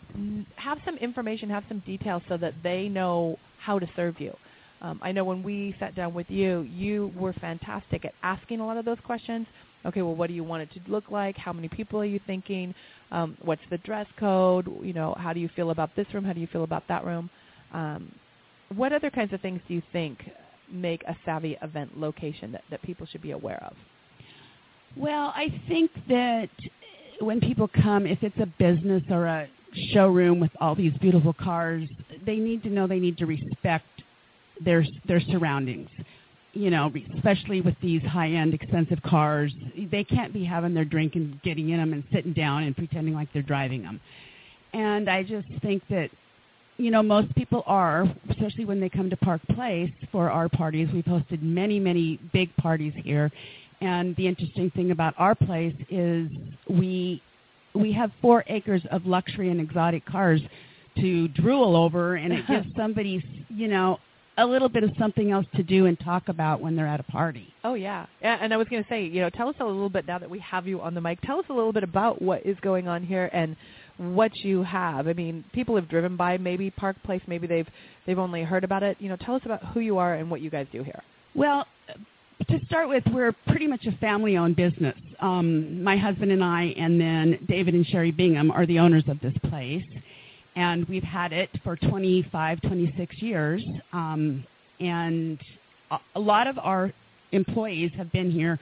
have 0.56 0.78
some 0.84 0.96
information, 0.98 1.48
have 1.50 1.64
some 1.68 1.82
details, 1.86 2.22
so 2.28 2.36
that 2.36 2.54
they 2.62 2.88
know 2.88 3.38
how 3.58 3.78
to 3.78 3.86
serve 3.96 4.20
you. 4.20 4.34
Um, 4.82 5.00
I 5.02 5.12
know 5.12 5.24
when 5.24 5.42
we 5.42 5.74
sat 5.80 5.94
down 5.94 6.12
with 6.12 6.26
you, 6.28 6.60
you 6.62 7.10
were 7.16 7.32
fantastic 7.34 8.04
at 8.04 8.12
asking 8.22 8.60
a 8.60 8.66
lot 8.66 8.76
of 8.76 8.84
those 8.84 8.98
questions. 9.04 9.46
Okay, 9.86 10.02
well, 10.02 10.14
what 10.14 10.26
do 10.26 10.34
you 10.34 10.44
want 10.44 10.62
it 10.62 10.70
to 10.74 10.90
look 10.90 11.10
like? 11.10 11.36
How 11.36 11.52
many 11.52 11.68
people 11.68 12.00
are 12.00 12.04
you 12.04 12.20
thinking? 12.26 12.74
Um, 13.10 13.38
what's 13.42 13.62
the 13.70 13.78
dress 13.78 14.06
code? 14.18 14.68
You 14.82 14.92
know, 14.92 15.14
how 15.18 15.32
do 15.32 15.40
you 15.40 15.48
feel 15.56 15.70
about 15.70 15.94
this 15.96 16.06
room? 16.12 16.24
How 16.24 16.32
do 16.32 16.40
you 16.40 16.48
feel 16.48 16.64
about 16.64 16.82
that 16.88 17.04
room? 17.04 17.30
Um, 17.72 18.12
what 18.74 18.92
other 18.92 19.10
kinds 19.10 19.32
of 19.32 19.40
things 19.40 19.60
do 19.68 19.74
you 19.74 19.82
think 19.92 20.18
make 20.70 21.02
a 21.04 21.16
savvy 21.24 21.56
event 21.62 21.98
location 21.98 22.52
that, 22.52 22.62
that 22.70 22.82
people 22.82 23.06
should 23.06 23.22
be 23.22 23.30
aware 23.32 23.62
of? 23.62 23.76
Well, 24.96 25.32
I 25.36 25.60
think 25.68 25.90
that 26.08 26.48
when 27.20 27.40
people 27.40 27.68
come, 27.68 28.06
if 28.06 28.22
it's 28.22 28.38
a 28.38 28.46
business 28.58 29.02
or 29.10 29.26
a 29.26 29.48
showroom 29.92 30.40
with 30.40 30.50
all 30.60 30.74
these 30.74 30.92
beautiful 31.00 31.34
cars, 31.34 31.88
they 32.24 32.36
need 32.36 32.62
to 32.62 32.70
know 32.70 32.86
they 32.86 32.98
need 32.98 33.18
to 33.18 33.26
respect 33.26 33.86
their 34.64 34.84
their 35.06 35.20
surroundings. 35.20 35.88
You 36.52 36.70
know, 36.70 36.90
especially 37.14 37.60
with 37.60 37.74
these 37.82 38.00
high-end, 38.02 38.54
expensive 38.54 39.02
cars, 39.02 39.52
they 39.90 40.02
can't 40.02 40.32
be 40.32 40.42
having 40.42 40.72
their 40.72 40.86
drink 40.86 41.14
and 41.14 41.40
getting 41.42 41.68
in 41.68 41.76
them 41.76 41.92
and 41.92 42.02
sitting 42.10 42.32
down 42.32 42.62
and 42.62 42.74
pretending 42.74 43.12
like 43.12 43.30
they're 43.34 43.42
driving 43.42 43.82
them. 43.82 44.00
And 44.72 45.10
I 45.10 45.22
just 45.22 45.46
think 45.60 45.82
that, 45.90 46.08
you 46.78 46.90
know, 46.90 47.02
most 47.02 47.34
people 47.34 47.62
are, 47.66 48.04
especially 48.30 48.64
when 48.64 48.80
they 48.80 48.88
come 48.88 49.08
to 49.10 49.16
Park 49.16 49.40
Place 49.54 49.90
for 50.12 50.30
our 50.30 50.48
parties. 50.48 50.88
We've 50.92 51.04
hosted 51.04 51.42
many, 51.42 51.78
many 51.78 52.18
big 52.32 52.54
parties 52.56 52.92
here. 53.02 53.30
And 53.80 54.16
the 54.16 54.26
interesting 54.26 54.70
thing 54.70 54.90
about 54.90 55.14
our 55.18 55.34
place 55.34 55.74
is 55.90 56.28
we 56.68 57.22
we 57.74 57.92
have 57.92 58.10
four 58.22 58.42
acres 58.46 58.82
of 58.90 59.04
luxury 59.04 59.50
and 59.50 59.60
exotic 59.60 60.04
cars 60.06 60.40
to 60.98 61.28
drool 61.28 61.76
over, 61.76 62.16
and 62.16 62.32
it 62.32 62.46
gives 62.46 62.66
somebody, 62.76 63.22
you 63.50 63.68
know, 63.68 63.98
a 64.38 64.46
little 64.46 64.68
bit 64.68 64.82
of 64.82 64.90
something 64.98 65.30
else 65.30 65.46
to 65.54 65.62
do 65.62 65.86
and 65.86 65.98
talk 66.00 66.28
about 66.28 66.60
when 66.60 66.76
they're 66.76 66.86
at 66.86 67.00
a 67.00 67.04
party. 67.04 67.52
Oh 67.64 67.74
yeah, 67.74 68.06
yeah. 68.20 68.38
And 68.40 68.52
I 68.52 68.56
was 68.56 68.68
going 68.68 68.82
to 68.82 68.88
say, 68.88 69.04
you 69.04 69.20
know, 69.20 69.30
tell 69.30 69.48
us 69.48 69.56
a 69.60 69.64
little 69.64 69.88
bit 69.88 70.06
now 70.06 70.18
that 70.18 70.28
we 70.28 70.38
have 70.40 70.66
you 70.66 70.80
on 70.80 70.94
the 70.94 71.00
mic. 71.00 71.20
Tell 71.22 71.38
us 71.38 71.46
a 71.48 71.52
little 71.52 71.72
bit 71.72 71.82
about 71.82 72.20
what 72.20 72.44
is 72.44 72.56
going 72.60 72.88
on 72.88 73.02
here 73.02 73.30
and 73.32 73.56
what 73.98 74.34
you 74.36 74.62
have. 74.62 75.08
I 75.08 75.12
mean, 75.12 75.44
people 75.52 75.74
have 75.76 75.88
driven 75.88 76.16
by 76.16 76.36
maybe 76.38 76.70
Park 76.70 76.96
Place, 77.04 77.22
maybe 77.26 77.46
they've 77.46 77.68
they've 78.06 78.18
only 78.18 78.42
heard 78.42 78.64
about 78.64 78.82
it. 78.82 78.96
You 79.00 79.08
know, 79.08 79.16
tell 79.16 79.34
us 79.34 79.42
about 79.44 79.64
who 79.72 79.80
you 79.80 79.98
are 79.98 80.14
and 80.14 80.30
what 80.30 80.40
you 80.40 80.50
guys 80.50 80.66
do 80.72 80.82
here. 80.82 81.02
Well, 81.34 81.66
to 82.48 82.66
start 82.66 82.88
with, 82.88 83.02
we're 83.12 83.32
pretty 83.46 83.66
much 83.66 83.86
a 83.86 83.96
family-owned 83.98 84.56
business. 84.56 84.96
Um, 85.20 85.82
my 85.82 85.96
husband 85.96 86.30
and 86.32 86.44
I, 86.44 86.74
and 86.76 87.00
then 87.00 87.38
David 87.48 87.74
and 87.74 87.86
Sherry 87.86 88.10
Bingham, 88.10 88.50
are 88.50 88.66
the 88.66 88.78
owners 88.78 89.04
of 89.08 89.18
this 89.20 89.32
place 89.48 89.84
and 90.56 90.88
we've 90.88 91.02
had 91.02 91.32
it 91.32 91.50
for 91.62 91.76
25, 91.76 92.60
26 92.62 93.22
years. 93.22 93.62
Um, 93.92 94.44
and 94.80 95.38
a, 96.14 96.20
lot 96.20 96.46
of 96.46 96.58
our 96.58 96.92
employees 97.32 97.92
have 97.96 98.10
been 98.10 98.30
here 98.30 98.58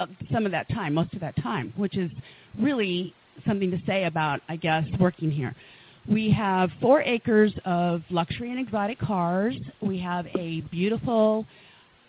uh, 0.00 0.06
some 0.32 0.46
of 0.46 0.52
that 0.52 0.68
time, 0.70 0.94
most 0.94 1.12
of 1.14 1.20
that 1.20 1.36
time, 1.36 1.72
which 1.76 1.96
is 1.96 2.10
really 2.58 3.14
something 3.46 3.70
to 3.70 3.78
say 3.86 4.04
about, 4.04 4.40
I 4.48 4.56
guess, 4.56 4.84
working 4.98 5.30
here. 5.30 5.54
We 6.08 6.30
have 6.32 6.70
four 6.80 7.00
acres 7.02 7.52
of 7.64 8.02
luxury 8.10 8.50
and 8.50 8.60
exotic 8.60 8.98
cars. 8.98 9.56
We 9.80 9.98
have 10.00 10.26
a 10.38 10.60
beautiful 10.70 11.46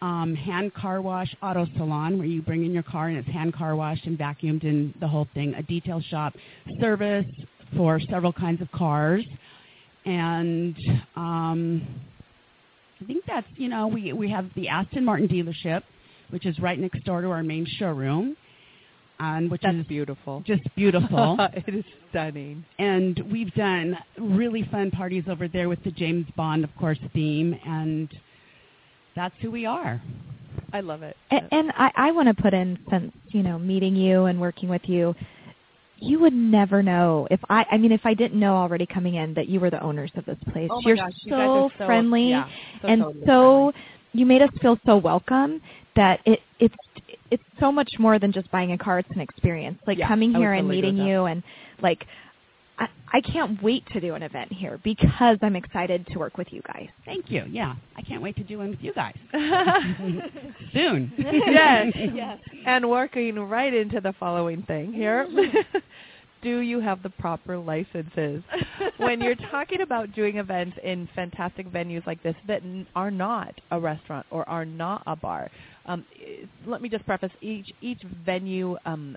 um, 0.02 0.36
hand 0.36 0.74
car 0.74 1.02
wash 1.02 1.34
auto 1.42 1.66
salon 1.78 2.18
where 2.18 2.28
you 2.28 2.42
bring 2.42 2.66
in 2.66 2.74
your 2.74 2.84
car 2.84 3.08
and 3.08 3.18
it's 3.18 3.28
hand 3.30 3.54
car 3.54 3.76
washed 3.76 4.06
and 4.06 4.18
vacuumed 4.18 4.64
and 4.64 4.94
the 5.00 5.08
whole 5.08 5.28
thing. 5.34 5.54
A 5.54 5.64
detail 5.64 6.02
shop, 6.10 6.34
service, 6.80 7.26
for 7.76 8.00
several 8.10 8.34
kinds 8.34 8.62
of 8.62 8.72
cars. 8.72 9.26
And 10.06 10.76
um, 11.16 11.88
I 13.02 13.06
think 13.06 13.24
that's, 13.26 13.48
you 13.56 13.70
know, 13.70 13.88
we, 13.88 14.14
we 14.14 14.30
have 14.30 14.50
the 14.56 14.68
Aston 14.68 15.04
Martin 15.04 15.28
dealership, 15.28 15.84
which 16.30 16.46
is 16.46 16.60
right 16.60 16.80
next 16.80 17.04
door 17.06 17.22
to 17.22 17.30
our 17.30 17.44
main 17.44 17.66
showroom. 17.66 18.36
And 19.20 19.49
which 19.49 19.61
That's 19.61 19.78
is 19.78 19.86
beautiful. 19.86 20.43
just 20.45 20.63
beautiful. 20.76 21.38
it 21.53 21.74
is 21.74 21.86
stunning. 22.09 22.66
and 22.80 23.20
we've 23.32 23.53
done 23.53 23.97
really 24.20 24.68
fun 24.72 24.91
parties 24.91 25.24
over 25.30 25.47
there 25.47 25.70
with 25.70 25.82
the 25.86 25.91
James 25.91 26.26
Bond, 26.36 26.63
of 26.66 26.76
course, 26.76 26.99
theme, 27.13 27.57
and 27.66 28.09
that's 29.16 29.34
who 29.41 29.51
we 29.51 29.66
are. 29.66 30.01
I 30.74 30.82
love 30.82 31.01
it. 31.01 31.16
And, 31.32 31.47
and 31.51 31.72
I, 31.78 31.91
I 31.95 32.11
want 32.11 32.28
to 32.36 32.41
put 32.41 32.53
in, 32.53 32.78
since 32.91 33.13
you 33.30 33.41
know, 33.41 33.57
meeting 33.57 33.95
you 33.95 34.26
and 34.26 34.39
working 34.39 34.68
with 34.68 34.82
you, 34.86 35.16
you 35.97 36.20
would 36.20 36.34
never 36.34 36.84
know 36.84 37.26
if 37.32 37.39
I. 37.49 37.66
I 37.72 37.78
mean, 37.78 37.93
if 37.93 38.01
I 38.05 38.13
didn't 38.13 38.38
know 38.38 38.55
already 38.55 38.86
coming 38.86 39.16
in 39.16 39.34
that 39.36 39.47
you 39.47 39.61
were 39.61 39.70
the 39.70 39.82
owners 39.82 40.11
of 40.16 40.26
this 40.26 40.38
place. 40.51 40.68
oh 40.70 40.82
my 40.82 40.88
You're 40.89 40.97
gosh, 40.97 41.13
you 41.24 41.32
so, 41.32 41.38
guys 41.38 41.47
are 41.47 41.70
so 41.78 41.86
friendly, 41.86 42.30
yeah, 42.32 42.49
so 42.82 42.88
and 42.89 43.01
totally 43.01 43.26
so 43.26 43.72
friendly. 43.72 43.74
you 44.11 44.26
made 44.26 44.41
us 44.41 44.49
feel 44.61 44.78
so 44.86 44.97
welcome 44.97 45.61
that 45.96 46.20
it 46.26 46.39
it's 46.60 46.76
it's 47.32 47.43
so 47.60 47.72
much 47.72 47.91
more 48.00 48.20
than 48.20 48.32
just 48.32 48.50
buying 48.52 48.72
a 48.74 48.78
car. 48.78 49.00
It's 49.00 49.10
an 49.12 49.22
experience. 49.22 49.80
Like 49.88 49.98
Yeah, 49.98 50.08
coming 50.08 50.34
here 50.34 50.54
and 50.54 50.64
totally 50.68 50.82
meeting 50.82 50.98
you 51.06 51.26
and 51.26 51.43
like. 51.82 52.06
I, 52.78 52.89
I 53.14 53.22
can't 53.22 53.64
wait 53.64 53.86
to 53.93 54.02
do 54.02 54.16
an 54.16 54.22
event 54.24 54.52
here 54.52 54.82
because 54.84 55.38
I'm 55.41 55.56
excited 55.56 56.06
to 56.08 56.20
work 56.20 56.38
with 56.38 56.52
you 56.52 56.62
guys. 56.68 56.89
Thank 57.06 57.32
you. 57.32 57.46
Yeah, 57.50 57.76
I 57.96 58.02
can't 58.02 58.22
wait 58.22 58.36
to 58.36 58.43
do 58.43 58.58
one 58.58 58.70
with 58.72 58.82
you 58.82 58.93
guys 58.93 59.16
soon. 60.74 61.12
yes. 61.18 61.93
yes. 62.14 62.39
And 62.66 62.89
working 62.89 63.39
right 63.39 63.74
into 63.74 64.02
the 64.02 64.14
following 64.20 64.64
thing 64.64 64.91
here. 64.93 65.28
Do 66.41 66.60
you 66.60 66.80
have 66.80 67.02
the 67.02 67.10
proper 67.10 67.58
licenses? 67.58 68.43
when 68.98 69.20
you're 69.22 69.36
talking 69.36 69.82
about 69.82 70.12
doing 70.14 70.36
events 70.38 70.78
in 70.84 71.08
fantastic 71.16 71.68
venues 71.72 72.06
like 72.06 72.22
this 72.22 72.36
that 72.48 72.62
n- 72.62 72.86
are 72.96 73.10
not 73.10 73.56
a 73.72 73.80
restaurant 73.80 74.26
or 74.30 74.48
are 74.48 74.66
not 74.66 75.02
a 75.08 75.16
bar, 75.16 75.50
um, 75.88 76.06
let 76.66 76.82
me 76.82 76.90
just 76.90 77.06
preface 77.06 77.32
each 77.42 77.72
each 77.82 78.02
venue 78.26 78.78
um, 78.86 79.16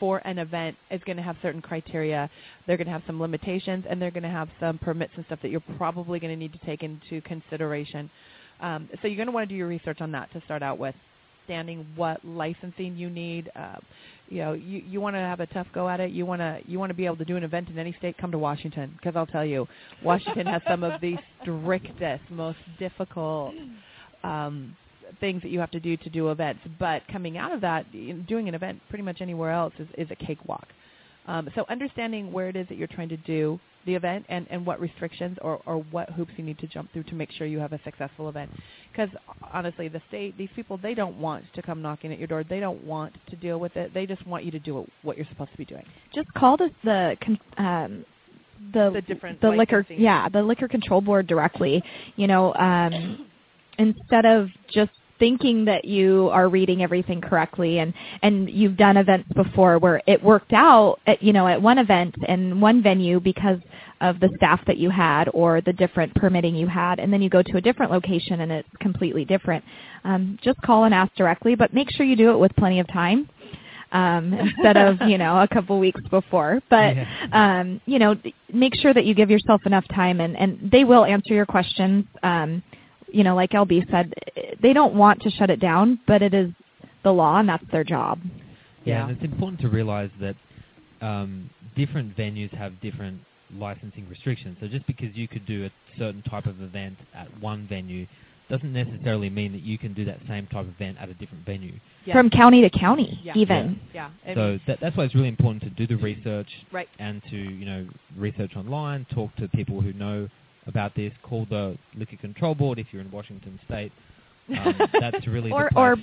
for 0.00 0.18
an 0.26 0.38
event 0.38 0.76
is 0.90 1.00
going 1.04 1.16
to 1.16 1.22
have 1.22 1.36
certain 1.42 1.62
criteria. 1.62 2.28
They're 2.66 2.76
going 2.76 2.86
to 2.86 2.92
have 2.92 3.02
some 3.06 3.20
limitations, 3.20 3.84
and 3.88 4.00
they're 4.00 4.10
going 4.10 4.22
to 4.22 4.28
have 4.28 4.48
some 4.60 4.78
permits 4.78 5.12
and 5.16 5.24
stuff 5.26 5.38
that 5.42 5.50
you're 5.50 5.62
probably 5.76 6.18
going 6.18 6.32
to 6.32 6.36
need 6.36 6.52
to 6.52 6.66
take 6.66 6.82
into 6.82 7.20
consideration. 7.22 8.10
Um, 8.60 8.88
so 9.02 9.08
you're 9.08 9.16
going 9.16 9.26
to 9.26 9.32
want 9.32 9.48
to 9.48 9.52
do 9.52 9.58
your 9.58 9.66
research 9.66 10.00
on 10.00 10.12
that 10.12 10.32
to 10.32 10.40
start 10.46 10.62
out 10.62 10.78
with, 10.78 10.94
understanding 11.44 11.86
what 11.96 12.24
licensing 12.24 12.96
you 12.96 13.10
need. 13.10 13.50
Uh, 13.54 13.76
you 14.28 14.38
know, 14.38 14.52
you, 14.52 14.82
you 14.88 15.00
want 15.00 15.14
to 15.14 15.20
have 15.20 15.40
a 15.40 15.46
tough 15.46 15.66
go 15.74 15.88
at 15.88 16.00
it. 16.00 16.10
You 16.10 16.24
want 16.26 16.40
to 16.40 16.60
you 16.66 16.78
want 16.78 16.90
to 16.90 16.94
be 16.94 17.06
able 17.06 17.16
to 17.16 17.24
do 17.24 17.36
an 17.36 17.44
event 17.44 17.68
in 17.68 17.78
any 17.78 17.94
state. 17.98 18.16
Come 18.18 18.30
to 18.32 18.38
Washington 18.38 18.94
because 18.96 19.16
I'll 19.16 19.26
tell 19.26 19.44
you, 19.44 19.66
Washington 20.02 20.46
has 20.46 20.62
some 20.68 20.82
of 20.82 21.00
the 21.00 21.16
strictest, 21.42 22.22
most 22.30 22.58
difficult 22.78 23.54
um, 24.22 24.76
things 25.20 25.42
that 25.42 25.48
you 25.48 25.60
have 25.60 25.70
to 25.72 25.80
do 25.80 25.96
to 25.96 26.10
do 26.10 26.30
events. 26.30 26.60
But 26.78 27.02
coming 27.10 27.38
out 27.38 27.52
of 27.52 27.60
that, 27.62 27.90
doing 28.26 28.48
an 28.48 28.54
event 28.54 28.80
pretty 28.88 29.04
much 29.04 29.20
anywhere 29.20 29.50
else 29.50 29.74
is, 29.78 29.88
is 29.96 30.08
a 30.10 30.16
cakewalk. 30.16 30.66
Um, 31.26 31.48
so 31.54 31.64
understanding 31.70 32.32
where 32.32 32.48
it 32.48 32.56
is 32.56 32.68
that 32.68 32.76
you're 32.76 32.88
trying 32.88 33.08
to 33.08 33.16
do 33.16 33.58
the 33.86 33.94
event 33.94 34.24
and, 34.28 34.46
and 34.50 34.64
what 34.64 34.80
restrictions 34.80 35.36
or, 35.42 35.60
or 35.66 35.78
what 35.90 36.10
hoops 36.10 36.32
you 36.36 36.44
need 36.44 36.58
to 36.58 36.66
jump 36.66 36.92
through 36.92 37.02
to 37.04 37.14
make 37.14 37.30
sure 37.32 37.46
you 37.46 37.58
have 37.58 37.72
a 37.72 37.80
successful 37.84 38.28
event. 38.28 38.50
Because 38.90 39.10
honestly, 39.52 39.88
the 39.88 40.02
state, 40.08 40.36
these 40.36 40.48
people, 40.54 40.78
they 40.82 40.94
don't 40.94 41.18
want 41.18 41.44
to 41.54 41.62
come 41.62 41.82
knocking 41.82 42.12
at 42.12 42.18
your 42.18 42.28
door. 42.28 42.44
They 42.44 42.60
don't 42.60 42.82
want 42.84 43.14
to 43.30 43.36
deal 43.36 43.58
with 43.58 43.76
it. 43.76 43.92
They 43.94 44.06
just 44.06 44.26
want 44.26 44.44
you 44.44 44.50
to 44.50 44.58
do 44.58 44.86
what 45.02 45.16
you're 45.16 45.26
supposed 45.30 45.52
to 45.52 45.58
be 45.58 45.64
doing. 45.64 45.84
Just 46.14 46.32
call 46.34 46.56
this 46.56 46.70
the 46.82 47.16
um, 47.58 48.04
the 48.72 48.90
The 48.94 49.02
different 49.02 49.40
the 49.40 49.50
liquor 49.50 49.84
yeah 49.90 50.28
the 50.28 50.42
liquor 50.42 50.68
control 50.68 51.00
board 51.00 51.26
directly. 51.26 51.82
You 52.16 52.26
know, 52.26 52.54
um, 52.54 53.26
instead 53.78 54.26
of 54.26 54.48
just 54.72 54.90
thinking 55.18 55.64
that 55.64 55.84
you 55.84 56.28
are 56.32 56.48
reading 56.48 56.82
everything 56.82 57.20
correctly 57.20 57.78
and 57.78 57.94
and 58.22 58.50
you've 58.50 58.76
done 58.76 58.96
events 58.96 59.28
before 59.34 59.78
where 59.78 60.02
it 60.06 60.22
worked 60.22 60.52
out 60.52 60.98
at 61.06 61.22
you 61.22 61.32
know 61.32 61.46
at 61.46 61.60
one 61.60 61.78
event 61.78 62.14
and 62.26 62.60
one 62.60 62.82
venue 62.82 63.20
because 63.20 63.58
of 64.00 64.18
the 64.20 64.28
staff 64.36 64.60
that 64.66 64.76
you 64.76 64.90
had 64.90 65.28
or 65.32 65.60
the 65.60 65.72
different 65.72 66.12
permitting 66.16 66.54
you 66.54 66.66
had 66.66 66.98
and 66.98 67.12
then 67.12 67.22
you 67.22 67.30
go 67.30 67.42
to 67.42 67.56
a 67.56 67.60
different 67.60 67.92
location 67.92 68.40
and 68.40 68.50
it's 68.50 68.68
completely 68.80 69.24
different. 69.24 69.64
Um, 70.04 70.38
just 70.42 70.60
call 70.62 70.84
and 70.84 70.92
ask 70.92 71.14
directly 71.14 71.54
but 71.54 71.72
make 71.72 71.90
sure 71.92 72.04
you 72.04 72.16
do 72.16 72.32
it 72.32 72.38
with 72.38 72.54
plenty 72.56 72.80
of 72.80 72.88
time 72.88 73.28
um, 73.92 74.34
instead 74.34 74.76
of 74.76 75.00
you 75.08 75.16
know 75.16 75.40
a 75.40 75.48
couple 75.48 75.78
weeks 75.78 76.00
before. 76.10 76.60
But 76.68 76.96
um, 77.32 77.80
you 77.86 77.98
know 77.98 78.16
make 78.52 78.74
sure 78.74 78.92
that 78.92 79.04
you 79.06 79.14
give 79.14 79.30
yourself 79.30 79.62
enough 79.64 79.86
time 79.94 80.20
and 80.20 80.36
and 80.36 80.70
they 80.70 80.84
will 80.84 81.04
answer 81.04 81.32
your 81.32 81.46
questions. 81.46 82.04
Um, 82.22 82.62
you 83.14 83.24
know, 83.24 83.34
like 83.34 83.50
LB 83.50 83.90
said, 83.90 84.12
they 84.62 84.72
don't 84.72 84.94
want 84.94 85.22
to 85.22 85.30
shut 85.30 85.50
it 85.50 85.60
down, 85.60 86.00
but 86.06 86.22
it 86.22 86.34
is 86.34 86.50
the 87.04 87.12
law 87.12 87.38
and 87.38 87.48
that's 87.48 87.64
their 87.70 87.84
job. 87.84 88.18
Yeah, 88.24 88.30
Yeah. 88.84 89.02
and 89.02 89.10
it's 89.12 89.24
important 89.24 89.60
to 89.60 89.68
realize 89.68 90.10
that 90.20 90.36
um, 91.00 91.50
different 91.76 92.16
venues 92.16 92.52
have 92.54 92.80
different 92.80 93.20
licensing 93.56 94.06
restrictions. 94.08 94.56
So 94.60 94.68
just 94.68 94.86
because 94.86 95.14
you 95.14 95.28
could 95.28 95.46
do 95.46 95.64
a 95.66 95.70
certain 95.98 96.22
type 96.22 96.46
of 96.46 96.60
event 96.60 96.96
at 97.14 97.28
one 97.40 97.66
venue 97.68 98.06
doesn't 98.50 98.72
necessarily 98.72 99.30
mean 99.30 99.52
that 99.52 99.62
you 99.62 99.78
can 99.78 99.94
do 99.94 100.04
that 100.04 100.18
same 100.28 100.46
type 100.48 100.66
of 100.66 100.74
event 100.74 100.98
at 101.00 101.08
a 101.08 101.14
different 101.14 101.46
venue. 101.46 101.72
Yeah. 102.04 102.14
From 102.14 102.28
county 102.30 102.60
to 102.62 102.70
county, 102.70 103.18
Yeah. 103.22 103.32
even. 103.36 103.80
yeah. 103.94 104.10
I 104.26 104.34
so 104.34 104.58
that, 104.66 104.80
that's 104.80 104.96
why 104.96 105.04
it's 105.04 105.14
really 105.14 105.28
important 105.28 105.62
to 105.62 105.70
do 105.70 105.86
the 105.86 106.02
research 106.02 106.48
right. 106.70 106.88
and 106.98 107.22
to 107.30 107.36
you 107.36 107.64
know 107.64 107.86
research 108.16 108.52
online, 108.56 109.06
talk 109.14 109.34
to 109.36 109.48
people 109.48 109.80
who 109.80 109.92
know 109.94 110.28
about 110.66 110.94
this, 110.94 111.12
call 111.22 111.46
the 111.50 111.76
liquor 111.96 112.16
control 112.16 112.54
board 112.54 112.78
if 112.78 112.86
you're 112.92 113.02
in 113.02 113.10
Washington 113.10 113.58
State. 113.66 113.92
Um, 114.58 114.78
that's 115.00 115.26
really 115.26 115.50
Or 115.50 115.68
the 115.72 115.78
or 115.80 115.96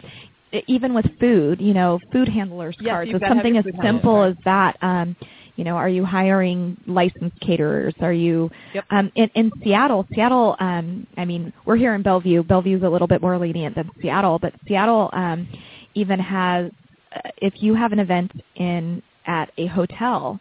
even 0.67 0.93
with 0.93 1.05
food, 1.19 1.61
you 1.61 1.73
know, 1.73 1.99
food 2.11 2.27
handlers 2.27 2.75
Yes, 2.79 2.91
cards. 2.91 3.07
you've 3.07 3.15
It's 3.15 3.21
gotta 3.21 3.35
have 3.35 3.43
something 3.43 3.57
as 3.57 3.63
food 3.65 3.75
handler 3.75 3.91
simple 3.93 4.23
as 4.23 4.35
that. 4.45 4.77
Um, 4.81 5.15
you 5.55 5.63
know, 5.63 5.75
are 5.75 5.89
you 5.89 6.05
hiring 6.05 6.77
licensed 6.87 7.39
caterers? 7.41 7.93
Are 8.01 8.13
you 8.13 8.49
Yep. 8.73 8.85
um, 8.89 9.11
in, 9.15 9.29
in 9.35 9.51
Seattle? 9.63 10.07
Seattle. 10.13 10.55
Um, 10.59 11.05
I 11.17 11.25
mean, 11.25 11.53
we're 11.65 11.75
here 11.75 11.93
in 11.93 12.01
Bellevue. 12.01 12.43
Bellevue's 12.43 12.83
a 12.83 12.89
little 12.89 13.07
bit 13.07 13.21
more 13.21 13.37
lenient 13.37 13.75
than 13.75 13.89
Seattle, 14.01 14.39
but 14.39 14.53
Seattle 14.67 15.09
um, 15.13 15.47
even 15.93 16.19
has. 16.19 16.71
Uh, 17.15 17.19
if 17.37 17.61
you 17.61 17.75
have 17.75 17.91
an 17.91 17.99
event 17.99 18.31
in 18.55 19.01
at 19.27 19.51
a 19.57 19.67
hotel, 19.67 20.39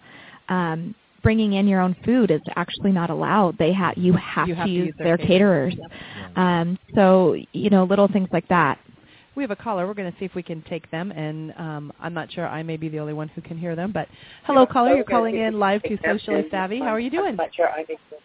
um, 0.49 0.95
bringing 1.23 1.55
in 1.55 1.67
your 1.69 1.81
own 1.81 1.95
food 2.05 2.31
is 2.31 2.41
actually 2.57 2.93
not 2.93 3.11
allowed. 3.11 3.57
They 3.59 3.73
have 3.73 3.97
you 3.97 4.13
have 4.15 4.49
You 4.49 4.55
to 4.55 4.59
have 4.61 4.67
to 4.67 4.73
use 4.73 4.87
use 4.87 4.95
their 4.99 5.17
their 5.17 5.19
caterers. 5.19 5.75
caterers. 5.75 5.91
Yep. 5.91 6.33
Yeah. 6.37 6.61
Um, 6.61 6.79
so 6.95 7.37
you 7.53 7.71
know, 7.71 7.85
little 7.85 8.09
things 8.09 8.29
like 8.33 8.47
that. 8.49 8.79
we 9.37 9.43
have 9.43 9.51
a 9.51 9.57
caller. 9.57 9.87
We're 9.87 9.95
going 9.95 10.11
to 10.13 10.19
see 10.19 10.25
if 10.25 10.35
we 10.35 10.43
can 10.43 10.63
take 10.63 10.91
them, 10.91 11.13
and 11.13 11.53
um, 11.57 11.93
I'm 12.01 12.13
not 12.15 12.31
sure 12.33 12.47
I 12.47 12.63
may 12.63 12.77
be 12.77 12.89
the 12.89 12.99
only 12.99 13.13
one 13.15 13.29
who 13.29 13.41
can 13.41 13.57
hear 13.59 13.75
them. 13.77 13.93
But 13.93 14.09
hello, 14.45 14.67
caller. 14.67 14.95
You're 14.95 15.05
calling 15.05 15.37
in 15.37 15.59
live 15.59 15.83
to 15.85 15.97
Socially 16.05 16.45
Savvy. 16.51 16.79
How 16.81 16.89
are 16.89 17.01
you 17.01 17.11
doing? 17.11 17.37
Not 17.37 17.55
sure 17.55 17.69
I 17.71 17.85
think 17.85 18.01
so. 18.11 18.17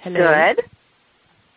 Hello. 0.00 0.54
Good. 0.54 0.64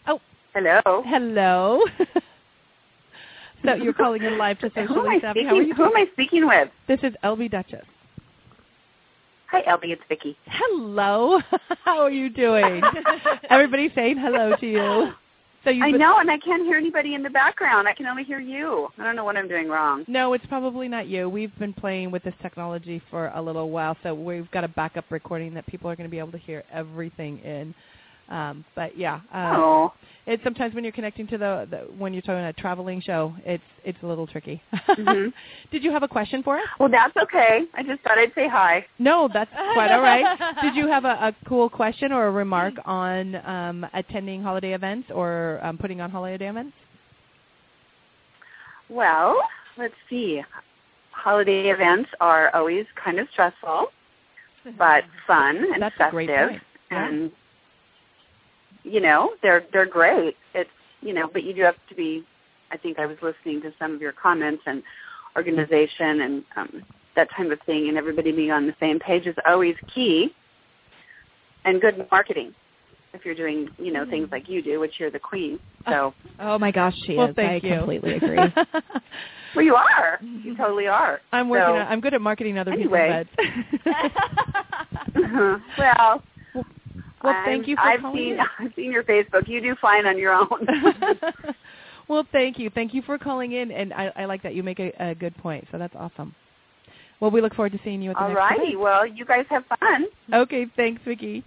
Oh. 0.07 0.19
Hello. 0.53 1.03
Hello. 1.05 1.81
so 3.65 3.73
you're 3.75 3.93
calling 3.93 4.23
in 4.23 4.37
live 4.37 4.57
to 4.59 4.69
Who 4.69 4.87
Socially 4.87 5.17
I 5.17 5.19
Savvy. 5.21 5.43
How 5.43 5.55
are 5.57 5.61
you 5.61 5.73
Who 5.75 5.83
am? 5.83 5.95
I 5.95 6.05
speaking 6.13 6.47
with? 6.47 6.69
This 6.87 6.99
is 7.03 7.13
LB 7.23 7.51
Dutchess. 7.51 7.85
Hi, 9.51 9.63
LB. 9.63 9.85
It's 9.85 10.01
Vicki. 10.07 10.37
Hello. 10.45 11.39
How 11.83 12.01
are 12.01 12.11
you 12.11 12.29
doing? 12.29 12.83
Everybody 13.49 13.91
saying 13.95 14.17
hello 14.19 14.55
to 14.55 14.65
you. 14.67 15.11
So 15.63 15.71
you 15.71 15.83
I 15.83 15.89
know, 15.89 16.19
and 16.19 16.29
I 16.29 16.37
can't 16.37 16.63
hear 16.63 16.77
anybody 16.77 17.15
in 17.15 17.23
the 17.23 17.31
background. 17.31 17.87
I 17.87 17.93
can 17.93 18.05
only 18.05 18.23
hear 18.23 18.39
you. 18.39 18.89
I 18.99 19.03
don't 19.03 19.15
know 19.15 19.25
what 19.25 19.37
I'm 19.37 19.47
doing 19.47 19.67
wrong. 19.67 20.05
No, 20.07 20.33
it's 20.33 20.45
probably 20.45 20.87
not 20.87 21.07
you. 21.07 21.27
We've 21.29 21.57
been 21.57 21.73
playing 21.73 22.11
with 22.11 22.23
this 22.23 22.35
technology 22.43 23.01
for 23.09 23.29
a 23.29 23.41
little 23.41 23.71
while, 23.71 23.97
so 24.03 24.13
we've 24.13 24.49
got 24.51 24.63
a 24.63 24.67
backup 24.67 25.05
recording 25.09 25.55
that 25.55 25.65
people 25.65 25.89
are 25.89 25.95
going 25.95 26.07
to 26.07 26.11
be 26.11 26.19
able 26.19 26.31
to 26.31 26.37
hear 26.37 26.63
everything 26.71 27.39
in. 27.39 27.73
Um, 28.29 28.63
but 28.75 28.97
yeah, 28.97 29.15
um, 29.33 29.55
oh, 29.55 29.93
it's 30.27 30.43
sometimes 30.43 30.75
when 30.75 30.83
you're 30.83 30.93
connecting 30.93 31.25
to 31.27 31.37
the, 31.39 31.67
the 31.69 31.77
when 31.97 32.13
you're 32.13 32.21
talking 32.21 32.43
a 32.43 32.53
traveling 32.53 33.01
show, 33.01 33.33
it's 33.43 33.63
it's 33.83 33.97
a 34.03 34.05
little 34.05 34.27
tricky. 34.27 34.61
Mhm. 34.89 35.33
Did 35.71 35.83
you 35.83 35.91
have 35.91 36.03
a 36.03 36.07
question 36.07 36.43
for 36.43 36.57
us? 36.57 36.65
well, 36.79 36.89
that's 36.89 37.15
okay. 37.17 37.61
I 37.73 37.81
just 37.81 38.01
thought 38.03 38.19
I'd 38.19 38.33
say 38.35 38.47
hi. 38.47 38.85
No, 38.99 39.27
that's 39.33 39.49
quite 39.73 39.91
all 39.91 40.01
right. 40.01 40.37
Did 40.61 40.75
you 40.75 40.87
have 40.87 41.05
a, 41.05 41.17
a 41.29 41.35
cool 41.47 41.69
question 41.69 42.11
or 42.11 42.27
a 42.27 42.31
remark 42.31 42.75
on 42.85 43.35
um, 43.47 43.85
attending 43.93 44.43
holiday 44.43 44.73
events 44.73 45.09
or 45.13 45.59
um, 45.63 45.77
putting 45.79 45.99
on 46.01 46.11
holiday 46.11 46.47
events? 46.49 46.73
Well, 48.89 49.41
let's 49.77 49.93
see. 50.09 50.41
Holiday 51.11 51.69
events 51.69 52.09
are 52.21 52.53
always 52.55 52.85
kind 53.03 53.19
of 53.19 53.27
stressful, 53.31 53.87
but 54.77 55.03
fun 55.27 55.57
and 55.73 55.81
That's 55.81 55.95
festive. 55.97 56.27
Yeah. 56.29 56.57
and 56.91 57.31
you 58.83 58.99
know 58.99 59.31
they're 59.41 59.63
they're 59.73 59.85
great. 59.85 60.35
It's 60.53 60.69
you 61.01 61.13
know, 61.13 61.29
but 61.31 61.43
you 61.43 61.53
do 61.53 61.61
have 61.63 61.75
to 61.89 61.95
be. 61.95 62.23
I 62.71 62.77
think 62.77 62.99
I 62.99 63.05
was 63.05 63.17
listening 63.21 63.61
to 63.63 63.73
some 63.79 63.95
of 63.95 64.01
your 64.01 64.11
comments 64.11 64.61
and 64.67 64.83
organization 65.35 66.21
and 66.21 66.43
um, 66.55 66.83
that 67.15 67.27
type 67.35 67.49
of 67.51 67.59
thing, 67.65 67.87
and 67.89 67.97
everybody 67.97 68.31
being 68.31 68.51
on 68.51 68.67
the 68.67 68.75
same 68.79 68.99
page 68.99 69.25
is 69.25 69.35
always 69.47 69.75
key. 69.93 70.29
And 71.65 71.81
good 71.81 72.07
marketing, 72.11 72.53
if 73.13 73.25
you're 73.25 73.35
doing 73.35 73.67
you 73.77 73.91
know 73.91 74.05
things 74.09 74.29
like 74.31 74.47
you 74.47 74.61
do, 74.61 74.79
which 74.79 74.93
you're 74.99 75.11
the 75.11 75.19
queen. 75.19 75.59
So 75.87 76.13
Oh 76.39 76.57
my 76.59 76.71
gosh, 76.71 76.93
she 77.05 77.15
well, 77.15 77.29
is. 77.29 77.35
thank 77.35 77.63
I 77.63 77.67
you. 77.67 77.75
completely 77.77 78.13
agree. 78.15 78.37
well, 79.55 79.65
you 79.65 79.75
are. 79.75 80.19
You 80.21 80.55
totally 80.55 80.87
are. 80.87 81.19
I'm 81.31 81.49
working. 81.49 81.65
So- 81.67 81.75
on, 81.77 81.87
I'm 81.87 81.99
good 82.01 82.13
at 82.13 82.21
marketing 82.21 82.57
other 82.57 82.71
Anyway. 82.71 83.25
people's 83.35 83.79
events. 83.85 84.15
well, 85.77 86.23
well, 87.23 87.33
I'm- 87.33 87.45
thank 87.45 87.67
you 87.67 87.75
for 87.75 87.81
I've 87.81 88.01
calling 88.01 88.17
seen 88.17 88.33
in. 88.33 88.39
I've 88.59 88.73
seen 88.75 88.91
your 88.91 89.03
Facebook. 89.03 89.47
You 89.47 89.61
do 89.61 89.75
fine 89.81 90.05
on 90.05 90.17
your 90.17 90.33
own. 90.33 90.67
well, 92.07 92.25
thank 92.31 92.57
you. 92.59 92.69
Thank 92.69 92.93
you 92.93 93.01
for 93.03 93.17
calling 93.17 93.51
in, 93.53 93.71
and 93.71 93.93
I, 93.93 94.11
I 94.15 94.25
like 94.25 94.41
that 94.43 94.55
you 94.55 94.63
make 94.63 94.79
a, 94.79 94.91
a 94.99 95.15
good 95.15 95.35
point. 95.37 95.67
So 95.71 95.77
that's 95.77 95.95
awesome. 95.95 96.33
Well, 97.19 97.31
we 97.31 97.41
look 97.41 97.53
forward 97.55 97.73
to 97.73 97.79
seeing 97.83 98.01
you 98.01 98.11
at 98.11 98.15
the 98.15 98.21
All 98.23 98.27
next 98.29 98.37
righty. 98.39 98.61
event. 98.67 98.79
Well, 98.79 99.05
you 99.05 99.25
guys 99.25 99.45
have 99.49 99.63
fun. 99.79 100.05
Okay, 100.33 100.65
thanks, 100.75 101.01
Vicki. 101.05 101.43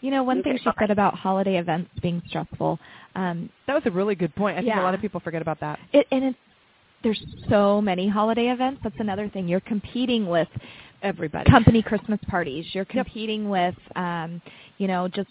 You 0.00 0.10
know, 0.10 0.22
one 0.24 0.38
Okay, 0.40 0.50
thing 0.50 0.58
she 0.58 0.64
bye. 0.64 0.74
said 0.80 0.90
about 0.90 1.14
holiday 1.14 1.58
events 1.58 1.90
being 2.02 2.22
stressful, 2.26 2.78
um, 3.14 3.50
That 3.66 3.74
was 3.74 3.82
a 3.86 3.90
really 3.90 4.14
good 4.14 4.34
point. 4.34 4.56
I 4.58 4.62
think 4.62 4.74
a 4.74 4.80
lot 4.80 4.94
of 4.94 5.00
people 5.00 5.20
forget 5.20 5.42
about 5.42 5.60
that. 5.60 5.78
it, 5.92 6.06
and 6.10 6.24
it's, 6.24 6.38
there's 7.02 7.22
so 7.48 7.80
many 7.80 8.08
holiday 8.08 8.48
events. 8.50 8.80
That's 8.82 8.96
another 8.98 9.28
thing. 9.28 9.46
You're 9.46 9.60
competing 9.60 10.26
with 10.26 10.48
Everybody. 11.02 11.50
company 11.50 11.82
Christmas 11.82 12.20
parties. 12.28 12.66
You're 12.74 12.86
Yep. 12.92 13.06
competing 13.06 13.48
with, 13.48 13.74
um, 13.96 14.40
you 14.78 14.86
know, 14.86 15.08
just 15.08 15.30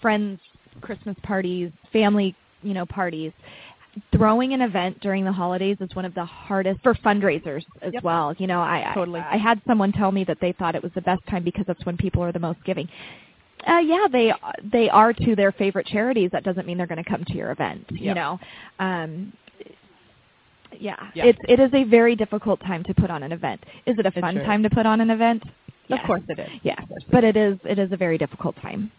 friends 0.00 0.40
Christmas 0.80 1.16
parties, 1.22 1.70
family, 1.92 2.34
you 2.62 2.74
know, 2.74 2.86
parties. 2.86 3.32
Throwing 4.10 4.54
an 4.54 4.62
event 4.62 4.98
during 5.00 5.24
the 5.24 5.32
holidays 5.32 5.76
is 5.80 5.94
one 5.94 6.04
of 6.06 6.14
the 6.14 6.24
hardest 6.24 6.80
for 6.82 6.94
fundraisers 6.94 7.62
as 7.82 7.92
Yep. 7.92 8.02
well. 8.02 8.34
You 8.38 8.46
know, 8.46 8.60
I, 8.62 8.90
I- 8.90 8.94
Totally. 8.94 9.20
I 9.20 9.36
had 9.36 9.60
someone 9.66 9.92
tell 9.92 10.10
me 10.10 10.24
that 10.24 10.38
they 10.40 10.52
thought 10.52 10.74
it 10.74 10.82
was 10.82 10.92
the 10.94 11.02
best 11.02 11.20
time 11.28 11.44
because 11.44 11.66
that's 11.66 11.84
when 11.84 11.96
people 11.98 12.22
are 12.22 12.32
the 12.32 12.38
most 12.38 12.62
giving. 12.64 12.88
Uh, 13.68 13.78
yeah, 13.78 14.06
they 14.10 14.32
they 14.72 14.88
are 14.90 15.12
to 15.12 15.36
their 15.36 15.52
favorite 15.52 15.86
charities. 15.86 16.30
That 16.32 16.42
doesn't 16.42 16.66
mean 16.66 16.76
they're 16.78 16.86
going 16.88 17.02
to 17.04 17.08
come 17.08 17.24
to 17.26 17.34
your 17.34 17.52
event. 17.52 17.84
You 17.90 18.12
know, 18.14 18.40
um, 18.80 19.32
yeah, 20.78 20.96
Yeah. 21.14 21.26
it's 21.26 21.38
it 21.48 21.60
is 21.60 21.70
a 21.74 21.84
very 21.84 22.16
difficult 22.16 22.60
time 22.60 22.82
to 22.84 22.94
put 22.94 23.10
on 23.10 23.22
an 23.22 23.32
event. 23.32 23.62
Is 23.86 23.98
it 23.98 24.06
a 24.06 24.10
fun 24.12 24.34
sure 24.34 24.42
is. 24.42 24.46
time 24.46 24.62
to 24.62 24.70
put 24.70 24.86
on 24.86 25.00
an 25.00 25.10
event? 25.10 25.42
Of 25.90 25.98
course 26.06 26.22
it 26.28 26.38
is. 26.38 26.48
Yeah, 26.62 26.78
but 27.10 27.22
it 27.24 27.36
is 27.36 27.58
it 27.64 27.78
is 27.78 27.92
a 27.92 27.96
very 27.96 28.18
difficult 28.18 28.56
time. 28.56 28.90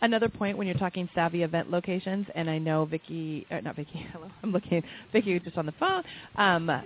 Another 0.00 0.28
point 0.28 0.58
when 0.58 0.66
you're 0.66 0.78
talking 0.78 1.08
savvy 1.14 1.42
event 1.44 1.70
locations, 1.70 2.26
and 2.34 2.50
I 2.50 2.58
know 2.58 2.84
Vicky, 2.86 3.46
uh, 3.52 3.60
not 3.60 3.76
Vicky, 3.76 4.04
hello, 4.12 4.28
I'm 4.42 4.50
looking, 4.50 4.82
Vicky 5.12 5.34
was 5.34 5.42
just 5.42 5.56
on 5.56 5.64
the 5.66 5.72
phone. 5.78 6.02
Um, 6.34 6.82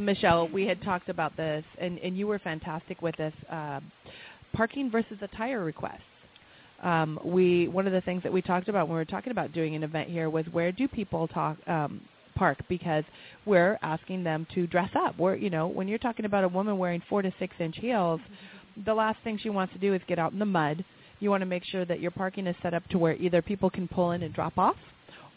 Michelle, 0.00 0.48
we 0.48 0.66
had 0.66 0.82
talked 0.82 1.08
about 1.08 1.36
this, 1.36 1.64
and, 1.80 1.98
and 2.00 2.16
you 2.16 2.26
were 2.26 2.38
fantastic 2.40 3.00
with 3.00 3.16
this. 3.16 3.32
Uh, 3.50 3.80
parking 4.54 4.90
versus 4.90 5.18
attire 5.20 5.62
requests. 5.64 6.00
Um, 6.82 7.18
we 7.24 7.68
one 7.68 7.86
of 7.86 7.92
the 7.92 8.00
things 8.00 8.22
that 8.22 8.32
we 8.32 8.40
talked 8.40 8.68
about 8.68 8.86
when 8.88 8.94
we 8.96 9.00
were 9.00 9.04
talking 9.04 9.30
about 9.32 9.52
doing 9.52 9.74
an 9.74 9.82
event 9.82 10.08
here 10.08 10.30
was 10.30 10.46
where 10.52 10.70
do 10.72 10.86
people 10.86 11.26
talk 11.28 11.56
um, 11.66 12.00
park 12.38 12.58
because 12.68 13.04
we're 13.46 13.78
asking 13.82 14.24
them 14.24 14.46
to 14.54 14.66
dress 14.66 14.90
up. 14.96 15.18
We're 15.18 15.36
you 15.36 15.50
know 15.50 15.66
when 15.66 15.88
you're 15.88 15.98
talking 15.98 16.24
about 16.24 16.44
a 16.44 16.48
woman 16.48 16.78
wearing 16.78 17.02
four 17.08 17.22
to 17.22 17.32
six 17.38 17.54
inch 17.60 17.76
heels, 17.78 18.20
the 18.84 18.94
last 18.94 19.18
thing 19.24 19.38
she 19.42 19.50
wants 19.50 19.72
to 19.74 19.78
do 19.78 19.94
is 19.94 20.00
get 20.08 20.18
out 20.18 20.32
in 20.32 20.38
the 20.38 20.46
mud. 20.46 20.84
You 21.20 21.30
want 21.30 21.40
to 21.42 21.46
make 21.46 21.64
sure 21.64 21.84
that 21.84 22.00
your 22.00 22.12
parking 22.12 22.46
is 22.46 22.54
set 22.62 22.74
up 22.74 22.86
to 22.90 22.98
where 22.98 23.14
either 23.16 23.42
people 23.42 23.70
can 23.70 23.88
pull 23.88 24.12
in 24.12 24.22
and 24.22 24.32
drop 24.32 24.56
off, 24.56 24.76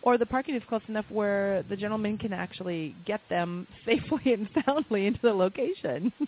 or 0.03 0.17
the 0.17 0.25
parking 0.25 0.55
is 0.55 0.61
close 0.69 0.83
enough 0.87 1.05
where 1.09 1.63
the 1.69 1.75
gentleman 1.75 2.17
can 2.17 2.33
actually 2.33 2.95
get 3.05 3.21
them 3.29 3.67
safely 3.85 4.33
and 4.33 4.47
soundly 4.65 5.07
into 5.07 5.19
the 5.23 5.33
location. 5.33 6.13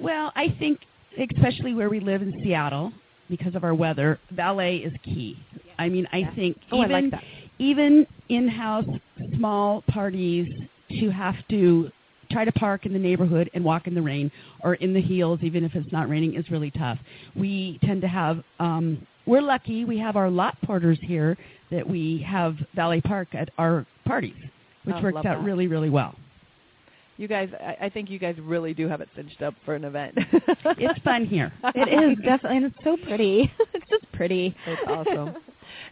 Well, 0.00 0.32
I 0.36 0.54
think 0.58 0.78
especially 1.18 1.74
where 1.74 1.88
we 1.88 2.00
live 2.00 2.22
in 2.22 2.32
Seattle, 2.42 2.92
because 3.28 3.54
of 3.54 3.64
our 3.64 3.74
weather, 3.74 4.18
valet 4.30 4.76
is 4.76 4.92
key. 5.04 5.36
I 5.78 5.88
mean, 5.88 6.06
I 6.12 6.30
think 6.34 6.56
oh, 6.72 6.80
I 6.80 6.84
even 6.84 7.02
like 7.02 7.10
that. 7.10 7.24
Even 7.58 8.06
in-house 8.28 8.86
small 9.36 9.82
parties 9.88 10.46
to 11.00 11.10
have 11.10 11.34
to 11.50 11.90
try 12.30 12.44
to 12.44 12.52
park 12.52 12.84
in 12.86 12.92
the 12.92 12.98
neighborhood 12.98 13.50
and 13.54 13.64
walk 13.64 13.86
in 13.86 13.94
the 13.94 14.02
rain 14.02 14.30
or 14.62 14.74
in 14.74 14.92
the 14.92 15.00
heels 15.00 15.38
even 15.42 15.64
if 15.64 15.74
it's 15.74 15.90
not 15.92 16.08
raining 16.08 16.34
is 16.34 16.50
really 16.50 16.70
tough. 16.72 16.98
We 17.34 17.78
tend 17.84 18.00
to 18.02 18.08
have 18.08 18.42
um 18.60 19.06
we're 19.26 19.40
lucky 19.42 19.84
we 19.84 19.98
have 19.98 20.16
our 20.16 20.30
lot 20.30 20.56
porters 20.62 20.98
here 21.02 21.36
that 21.70 21.86
we 21.88 22.24
have 22.28 22.56
Valley 22.74 23.00
park 23.00 23.28
at 23.34 23.50
our 23.58 23.86
parties, 24.06 24.34
which 24.84 24.96
Oh, 24.98 25.02
works 25.02 25.16
out 25.16 25.24
that. 25.24 25.42
really 25.42 25.66
really 25.66 25.90
well. 25.90 26.14
You 27.16 27.26
guys, 27.26 27.48
I, 27.60 27.86
I 27.86 27.88
think 27.88 28.10
you 28.10 28.18
guys 28.20 28.36
really 28.40 28.72
do 28.74 28.86
have 28.86 29.00
it 29.00 29.08
cinched 29.16 29.42
up 29.42 29.52
for 29.64 29.74
an 29.74 29.82
event. 29.84 30.16
It's 30.16 31.02
fun 31.02 31.26
here. 31.26 31.52
It 31.74 31.88
is 31.88 32.16
definitely, 32.24 32.58
and 32.58 32.66
it's 32.66 32.76
so 32.84 32.96
pretty. 32.96 33.50
it's 33.74 33.90
just 33.90 34.12
pretty. 34.12 34.54
It's 34.66 34.82
awesome. 34.86 35.34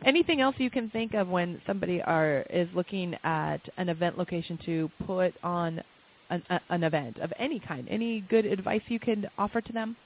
Anything 0.04 0.40
else 0.40 0.54
you 0.58 0.70
can 0.70 0.90
think 0.90 1.14
of 1.14 1.28
when 1.28 1.60
somebody 1.66 2.02
are 2.02 2.44
is 2.50 2.68
looking 2.74 3.14
at 3.24 3.60
an 3.76 3.88
event 3.88 4.18
location 4.18 4.58
to 4.66 4.90
put 5.06 5.34
on 5.42 5.82
an, 6.30 6.42
a, 6.50 6.60
an 6.70 6.84
event 6.84 7.18
of 7.18 7.32
any 7.38 7.58
kind? 7.60 7.86
Any 7.90 8.20
good 8.28 8.46
advice 8.46 8.82
you 8.88 8.98
can 8.98 9.26
offer 9.38 9.60
to 9.60 9.72
them? 9.72 9.96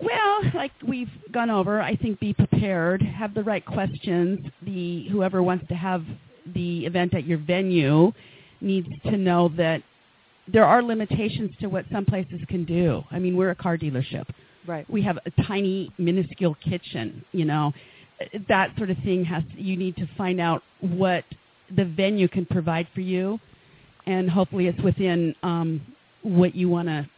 Well, 0.00 0.40
like 0.54 0.72
we've 0.86 1.10
gone 1.32 1.48
over, 1.50 1.80
I 1.80 1.96
think 1.96 2.20
be 2.20 2.34
prepared, 2.34 3.00
have 3.02 3.32
the 3.32 3.42
right 3.42 3.64
questions. 3.64 4.40
The 4.62 5.08
whoever 5.10 5.42
wants 5.42 5.66
to 5.68 5.74
have 5.74 6.04
the 6.54 6.84
event 6.84 7.14
at 7.14 7.26
your 7.26 7.38
venue 7.38 8.12
needs 8.60 8.88
to 9.04 9.16
know 9.16 9.50
that 9.56 9.82
there 10.52 10.64
are 10.64 10.82
limitations 10.82 11.50
to 11.60 11.68
what 11.68 11.86
some 11.90 12.04
places 12.04 12.40
can 12.48 12.64
do. 12.64 13.02
I 13.10 13.18
mean, 13.18 13.36
we're 13.36 13.50
a 13.50 13.54
car 13.56 13.76
dealership. 13.76 14.24
Right. 14.66 14.88
We 14.90 15.02
have 15.02 15.18
a 15.24 15.42
tiny 15.42 15.90
minuscule 15.98 16.56
kitchen, 16.56 17.24
you 17.32 17.44
know. 17.44 17.72
That 18.48 18.70
sort 18.76 18.90
of 18.90 18.96
thing 19.04 19.24
has 19.24 19.42
you 19.54 19.76
need 19.76 19.96
to 19.96 20.06
find 20.16 20.40
out 20.40 20.62
what 20.80 21.24
the 21.74 21.84
venue 21.84 22.28
can 22.28 22.46
provide 22.46 22.86
for 22.94 23.00
you 23.00 23.38
and 24.06 24.30
hopefully 24.30 24.68
it's 24.68 24.80
within 24.82 25.34
um 25.42 25.80
what 26.22 26.54
you 26.54 26.68
want 26.68 26.88
to 26.88 27.08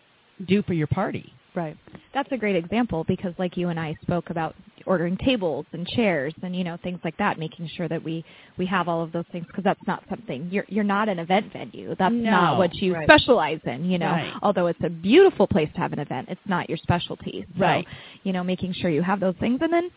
do 0.47 0.63
for 0.63 0.73
your 0.75 0.87
party. 0.87 1.33
Right. 1.55 1.77
That's 2.15 2.31
a 2.31 2.37
great 2.37 2.55
example 2.57 3.05
because, 3.09 3.33
like 3.39 3.57
you 3.57 3.69
and 3.69 3.81
I 3.81 3.97
spoke 4.03 4.31
about 4.31 4.55
ordering 4.87 5.17
tables 5.17 5.67
and 5.73 5.87
chairs 5.89 6.33
and 6.43 6.55
you 6.55 6.63
know 6.63 6.77
things 6.85 7.01
like 7.05 7.17
that, 7.19 7.39
making 7.39 7.69
sure 7.77 7.89
that 7.89 8.03
we 8.03 8.25
we 8.59 8.67
have 8.67 8.87
all 8.87 9.03
of 9.03 9.11
those 9.13 9.25
things 9.33 9.45
because 9.47 9.65
that's 9.65 9.81
not 9.87 10.05
something 10.09 10.49
you're 10.53 10.67
you're 10.69 10.85
not 10.85 11.09
an 11.09 11.19
event 11.19 11.53
venue. 11.53 11.95
That's 11.99 12.15
No. 12.15 12.31
not 12.31 12.59
what 12.59 12.75
you 12.77 12.95
Right. 12.95 13.07
specialize 13.07 13.61
in. 13.65 13.85
You 13.91 13.99
know, 13.99 14.13
Right. 14.13 14.33
although 14.43 14.67
it's 14.69 14.83
a 14.85 14.91
beautiful 14.91 15.47
place 15.47 15.69
to 15.75 15.81
have 15.81 15.93
an 15.93 15.99
event, 15.99 16.29
it's 16.31 16.47
not 16.47 16.69
your 16.69 16.79
specialty. 16.79 17.45
So, 17.57 17.61
Right. 17.63 17.87
You 18.23 18.33
know, 18.33 18.45
making 18.45 18.73
sure 18.75 18.91
you 18.91 19.03
have 19.03 19.19
those 19.21 19.37
things, 19.37 19.61
and 19.61 19.73
then 19.73 19.91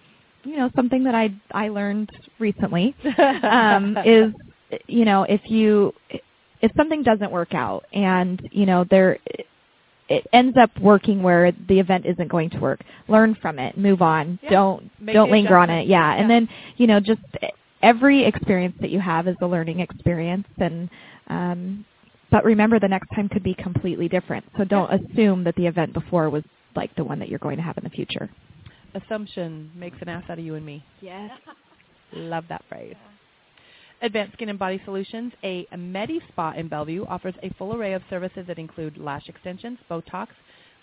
you 0.44 0.58
know 0.58 0.70
something 0.76 1.04
that 1.04 1.16
I 1.16 1.34
I 1.52 1.70
learned 1.70 2.10
recently 2.40 2.96
um, 3.44 3.98
is 4.06 4.34
you 4.88 5.06
know, 5.06 5.24
if 5.24 5.42
you 5.46 5.94
if 6.62 6.72
something 6.78 7.04
doesn't 7.04 7.32
work 7.32 7.54
out 7.54 7.86
and 7.94 8.42
you 8.52 8.66
know 8.66 8.86
there 8.90 9.20
it 10.10 10.28
ends 10.34 10.58
up 10.58 10.70
working 10.82 11.24
where 11.24 11.54
the 11.70 11.80
event 11.80 12.06
isn't 12.06 12.28
going 12.28 12.50
to 12.50 12.60
work. 12.60 12.82
Learn 13.08 13.36
from 13.42 13.60
it, 13.60 13.78
move 13.78 14.02
on. 14.02 14.40
Yeah. 14.44 14.50
Don't 14.50 14.92
Make 15.00 15.14
don't 15.14 15.32
linger 15.32 15.58
on 15.58 15.70
it. 15.70 15.88
Yeah. 15.88 16.14
Yeah. 16.14 16.22
And 16.22 16.30
then, 16.30 16.50
you 16.78 16.88
know, 16.88 17.00
just 17.00 17.22
every 17.82 18.26
experience 18.26 18.76
that 18.82 18.90
you 18.90 19.00
have 19.00 19.28
is 19.28 19.38
a 19.42 19.48
learning 19.48 19.80
experience 19.80 20.48
and 20.58 20.90
um 21.28 21.86
but 22.30 22.46
remember 22.46 22.80
the 22.80 22.88
next 22.88 23.10
time 23.14 23.28
could 23.28 23.44
be 23.44 23.54
completely 23.54 24.08
different. 24.08 24.46
So 24.58 24.64
don't 24.64 24.90
assume 24.94 25.44
that 25.44 25.56
the 25.56 25.68
event 25.68 25.94
before 25.94 26.30
was 26.30 26.44
like 26.76 26.96
the 26.96 27.04
one 27.04 27.20
that 27.20 27.28
you're 27.28 27.40
going 27.40 27.58
to 27.58 27.64
have 27.64 27.78
in 27.78 27.84
the 27.84 27.90
future. 27.90 28.30
Assumption 28.94 29.72
makes 29.76 29.98
an 30.02 30.10
ass 30.10 30.24
out 30.30 30.38
of 30.40 30.46
you 30.46 30.56
and 30.56 30.66
me. 30.66 30.84
Yes. 31.02 31.32
Love 32.14 32.46
that 32.50 32.64
phrase. 32.68 32.96
Advanced 34.02 34.34
Skin 34.34 34.50
and 34.50 34.58
Body 34.58 34.82
Solutions, 34.84 35.32
a 35.44 35.68
Medi 35.78 36.20
Spa 36.30 36.54
in 36.54 36.68
Bellevue, 36.68 37.06
offers 37.06 37.36
a 37.44 37.54
full 37.54 37.76
array 37.76 37.94
of 37.94 38.02
services 38.10 38.48
that 38.48 38.58
include 38.58 38.98
lash 38.98 39.30
extensions, 39.30 39.78
Botox, 39.90 40.30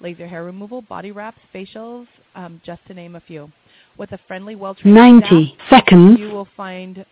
laser 0.01 0.29
hair 0.29 0.45
removal, 0.45 0.83
body 0.83 1.11
wraps, 1.11 1.41
facials, 1.53 2.07
um, 2.37 2.61
just 2.65 2.81
to 2.87 2.95
name 2.95 3.17
a 3.17 3.21
few. 3.21 3.51
With 3.97 4.13
a 4.13 4.19
friendly, 4.29 4.55
well-trained 4.55 4.95
90 4.95 5.57
staff, 5.67 5.69
seconds. 5.69 6.21
you 6.21 6.29
will 6.29 6.47
find 6.57 7.05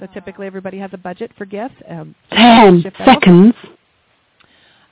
So 0.00 0.06
typically 0.12 0.46
everybody 0.46 0.78
has 0.78 0.90
a 0.92 0.98
budget 0.98 1.30
for 1.38 1.44
gifts. 1.44 1.74
Um, 1.88 2.14
10 2.32 2.82
shift 2.82 3.00
over. 3.00 3.10
seconds. 3.10 3.54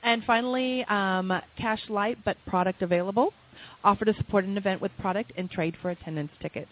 And 0.03 0.23
finally, 0.25 0.83
um, 0.85 1.31
cash 1.57 1.81
light 1.89 2.17
but 2.25 2.37
product 2.47 2.81
available. 2.81 3.33
Offer 3.83 4.05
to 4.05 4.13
support 4.15 4.45
an 4.45 4.57
event 4.57 4.81
with 4.81 4.91
product 4.99 5.33
and 5.37 5.49
trade 5.51 5.75
for 5.81 5.91
attendance 5.91 6.31
tickets. 6.41 6.71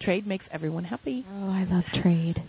Trade 0.00 0.26
makes 0.26 0.44
everyone 0.50 0.84
happy. 0.84 1.24
Oh, 1.30 1.50
I 1.50 1.64
love 1.70 1.84
trade. 2.02 2.42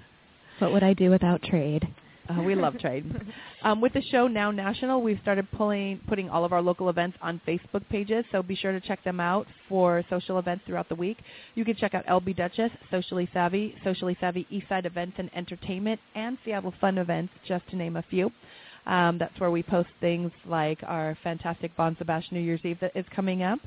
What 0.60 0.74
would 0.74 0.84
I 0.84 0.94
do 0.94 1.10
without 1.10 1.42
trade? 1.42 1.88
Uh, 2.30 2.42
we 2.42 2.56
love 2.56 2.78
trade. 2.80 3.06
Um, 3.62 3.82
with 3.82 3.92
the 3.92 4.02
show 4.04 4.26
now 4.30 4.52
national, 4.52 5.02
we've 5.02 5.20
started 5.22 5.46
pulling, 5.52 6.00
putting 6.08 6.30
all 6.30 6.46
of 6.46 6.54
our 6.54 6.62
local 6.62 6.88
events 6.88 7.18
on 7.22 7.42
Facebook 7.46 7.86
pages, 7.90 8.24
so 8.32 8.42
be 8.42 8.56
sure 8.56 8.72
to 8.72 8.80
check 8.80 9.04
them 9.04 9.20
out 9.20 9.48
for 9.68 10.02
social 10.10 10.40
events 10.40 10.64
throughout 10.66 10.88
the 10.88 10.96
week. 10.96 11.18
You 11.56 11.66
can 11.66 11.76
check 11.76 11.94
out 11.94 12.06
LB 12.06 12.38
Dutchess, 12.38 12.72
Socially 12.90 13.28
Savvy, 13.34 13.76
Socially 13.84 14.16
Savvy 14.22 14.48
Eastside 14.50 14.86
Events 14.86 15.16
and 15.20 15.30
Entertainment, 15.36 16.00
and 16.16 16.38
Seattle 16.46 16.74
Fun 16.80 17.00
Events, 17.00 17.34
just 17.50 17.68
to 17.72 17.76
name 17.76 17.98
a 17.98 18.04
few. 18.04 18.32
Um, 18.86 19.18
that's 19.18 19.38
where 19.42 19.52
we 19.52 19.62
post 19.62 19.90
things 20.00 20.32
like 20.46 20.80
our 20.84 21.18
fantastic 21.22 21.76
Bonza 21.76 22.06
Bash 22.06 22.32
New 22.32 22.40
Year's 22.40 22.62
Eve 22.64 22.80
that 22.80 22.96
is 22.96 23.06
coming 23.14 23.44
up, 23.44 23.60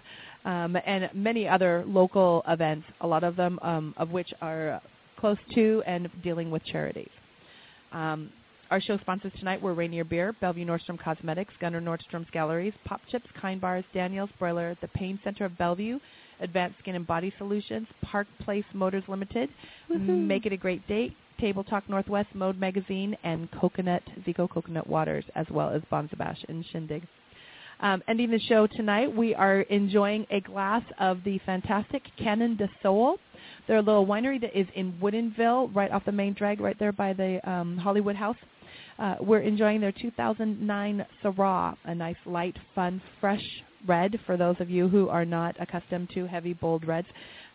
um, 0.47 0.75
and 0.87 1.11
many 1.13 1.47
other 1.47 1.85
local 1.87 2.43
events, 2.49 2.87
a 3.03 3.07
lot 3.07 3.25
of 3.25 3.37
them 3.37 3.59
um, 3.61 3.95
of 3.99 4.11
which 4.11 4.33
are 4.41 4.81
close 5.19 5.37
to 5.55 5.83
and 5.87 6.09
dealing 6.23 6.51
with 6.51 6.65
charities. 6.65 7.11
Um, 7.93 8.31
our 8.73 8.81
show 8.81 8.97
sponsors 8.97 9.33
tonight 9.39 9.61
were 9.61 9.75
Rainier 9.75 10.03
Beer, 10.03 10.35
Bellevue 10.41 10.64
Nordstrom 10.64 10.99
Cosmetics, 10.99 11.53
Gunnar 11.61 11.83
Nordstrom's 11.83 12.31
Galleries, 12.33 12.73
Pop 12.87 13.03
Chips, 13.11 13.27
Kind 13.39 13.61
Bars, 13.61 13.85
Daniels 13.93 14.31
Broiler, 14.39 14.75
the 14.81 14.89
Pain 14.89 15.20
Center 15.23 15.45
of 15.45 15.59
Bellevue, 15.59 15.99
Advanced 16.41 16.79
Skin 16.79 16.95
and 16.95 17.07
Body 17.07 17.35
Solutions, 17.37 17.87
Park 18.03 18.27
Place 18.43 18.64
Motors 18.73 19.05
Limited, 19.09 19.51
Make 19.91 20.47
It 20.47 20.55
a 20.55 20.57
Great 20.57 20.89
Date, 20.89 21.14
Table 21.39 21.62
Talk 21.62 21.87
Northwest, 21.87 22.31
Mode 22.33 22.57
Magazine, 22.57 23.14
and 23.25 23.51
Coconut, 23.51 24.03
Zico 24.27 24.49
Coconut 24.49 24.87
Waters, 24.87 25.27
as 25.35 25.45
well 25.51 25.68
as 25.68 25.83
Bonza 25.91 26.16
Bash 26.16 26.43
and 26.49 26.64
Shindigg. 26.73 27.03
Um, 27.81 28.03
ending 28.09 28.31
the 28.31 28.41
show 28.41 28.66
tonight, 28.66 29.14
we 29.14 29.35
are 29.35 29.62
enjoying 29.62 30.27
a 30.31 30.41
glass 30.41 30.83
of 30.99 31.18
the 31.25 31.39
fantastic 31.45 32.05
Canon 32.16 32.57
de 32.57 32.70
Sol. 32.83 33.18
They're 33.66 33.79
a 33.79 33.83
little 33.83 34.07
winery 34.07 34.41
that 34.41 34.59
is 34.59 34.66
in 34.75 34.95
Woodinville, 34.95 35.75
right 35.75 35.91
off 35.91 36.07
the 36.07 36.12
main 36.12 36.33
drag, 36.33 36.61
right 36.61 36.79
there 36.79 36.93
by 36.93 37.12
the 37.12 37.39
um, 37.49 37.77
Hollywood 37.77 38.16
House. 38.16 38.37
Uh, 38.99 39.16
we're 39.20 39.40
enjoying 39.40 39.80
their 39.80 39.93
2009 39.93 41.07
Syrah, 41.22 41.76
a 41.84 41.95
nice, 41.95 42.16
light, 42.26 42.57
fun, 42.74 43.01
fresh 43.20 43.43
red 43.86 44.18
for 44.26 44.36
those 44.36 44.57
of 44.61 44.70
you 44.70 44.88
who 44.88 45.09
are 45.09 45.24
not 45.24 45.57
accustomed 45.61 46.09
to 46.14 46.26
heavy, 46.26 46.53
bold 46.53 46.86
reds. 46.86 47.09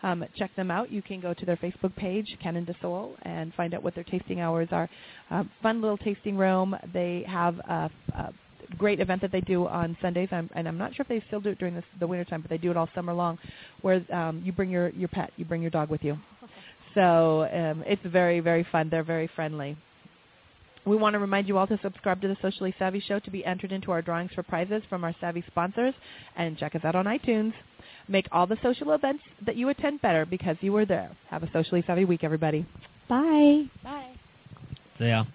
Um, 0.04 0.26
check 0.36 0.56
them 0.56 0.70
out. 0.70 0.92
You 0.92 1.02
can 1.02 1.20
go 1.20 1.34
to 1.34 1.46
their 1.46 1.58
Facebook 1.58 1.96
page, 1.96 2.26
Canon 2.42 2.66
de 2.66 2.76
Sol, 2.82 3.16
and 3.24 3.54
find 3.54 3.74
out 3.74 3.84
what 3.84 3.96
their 3.96 4.04
tasting 4.04 4.42
hours 4.42 4.68
are. 4.72 4.90
Um, 5.30 5.50
fun 5.62 5.82
little 5.82 5.98
tasting 5.98 6.38
room. 6.38 6.76
They 6.94 7.26
have 7.28 7.58
a, 7.60 7.90
a 8.14 8.34
great 8.78 9.00
event 9.00 9.22
that 9.22 9.32
they 9.32 9.42
do 9.42 9.68
on 9.68 9.98
Sundays, 10.02 10.30
I'm, 10.32 10.50
and 10.56 10.68
I'm 10.68 10.78
not 10.78 10.94
sure 10.96 11.04
if 11.04 11.08
they 11.08 11.24
still 11.28 11.40
do 11.40 11.50
it 11.50 11.60
during 11.60 11.74
this, 11.74 11.86
the 12.00 12.08
wintertime, 12.08 12.42
but 12.42 12.50
they 12.50 12.58
do 12.58 12.70
it 12.70 12.78
all 12.78 12.90
summer 12.94 13.14
long, 13.14 13.38
where 13.82 14.04
um, 14.14 14.42
you 14.44 14.52
bring 14.52 14.70
your, 14.70 14.90
your 14.90 15.08
pet, 15.08 15.32
you 15.38 15.46
bring 15.46 15.62
your 15.62 15.72
dog 15.72 15.90
with 15.90 16.04
you. 16.04 16.18
So 16.96 17.44
um, 17.54 17.84
it's 17.86 18.02
very, 18.08 18.40
very 18.40 18.66
fun. 18.72 18.90
They're 18.90 19.04
very 19.04 19.30
friendly. 19.36 19.78
We 20.88 20.96
want 20.96 21.16
to 21.16 21.20
remind 21.20 21.50
you 21.50 21.58
all 21.58 21.68
to 21.68 21.78
subscribe 21.82 22.22
to 22.22 22.30
the 22.30 22.38
Socially 22.42 22.74
Savvy 22.80 23.02
Show 23.02 23.20
to 23.20 23.30
be 23.30 23.44
entered 23.44 23.74
into 23.74 23.92
our 23.92 24.02
drawings 24.02 24.32
for 24.34 24.42
prizes 24.42 24.82
from 24.90 25.04
our 25.04 25.14
Savvy 25.20 25.44
sponsors, 25.48 25.94
and 26.38 26.58
check 26.58 26.76
us 26.76 26.86
out 26.86 26.96
on 26.96 27.06
iTunes. 27.06 27.54
Make 28.08 28.28
all 28.32 28.48
the 28.48 28.58
social 28.64 28.94
events 28.94 29.22
that 29.46 29.58
you 29.58 29.68
attend 29.68 30.02
better 30.02 30.26
because 30.26 30.56
you 30.62 30.72
were 30.72 30.86
there. 30.86 31.12
Have 31.30 31.44
a 31.44 31.52
socially 31.52 31.84
savvy 31.86 32.06
week, 32.06 32.24
everybody. 32.24 32.66
Bye. 33.10 33.66
Bye. 33.84 34.14
See 34.98 35.08
ya. 35.08 35.26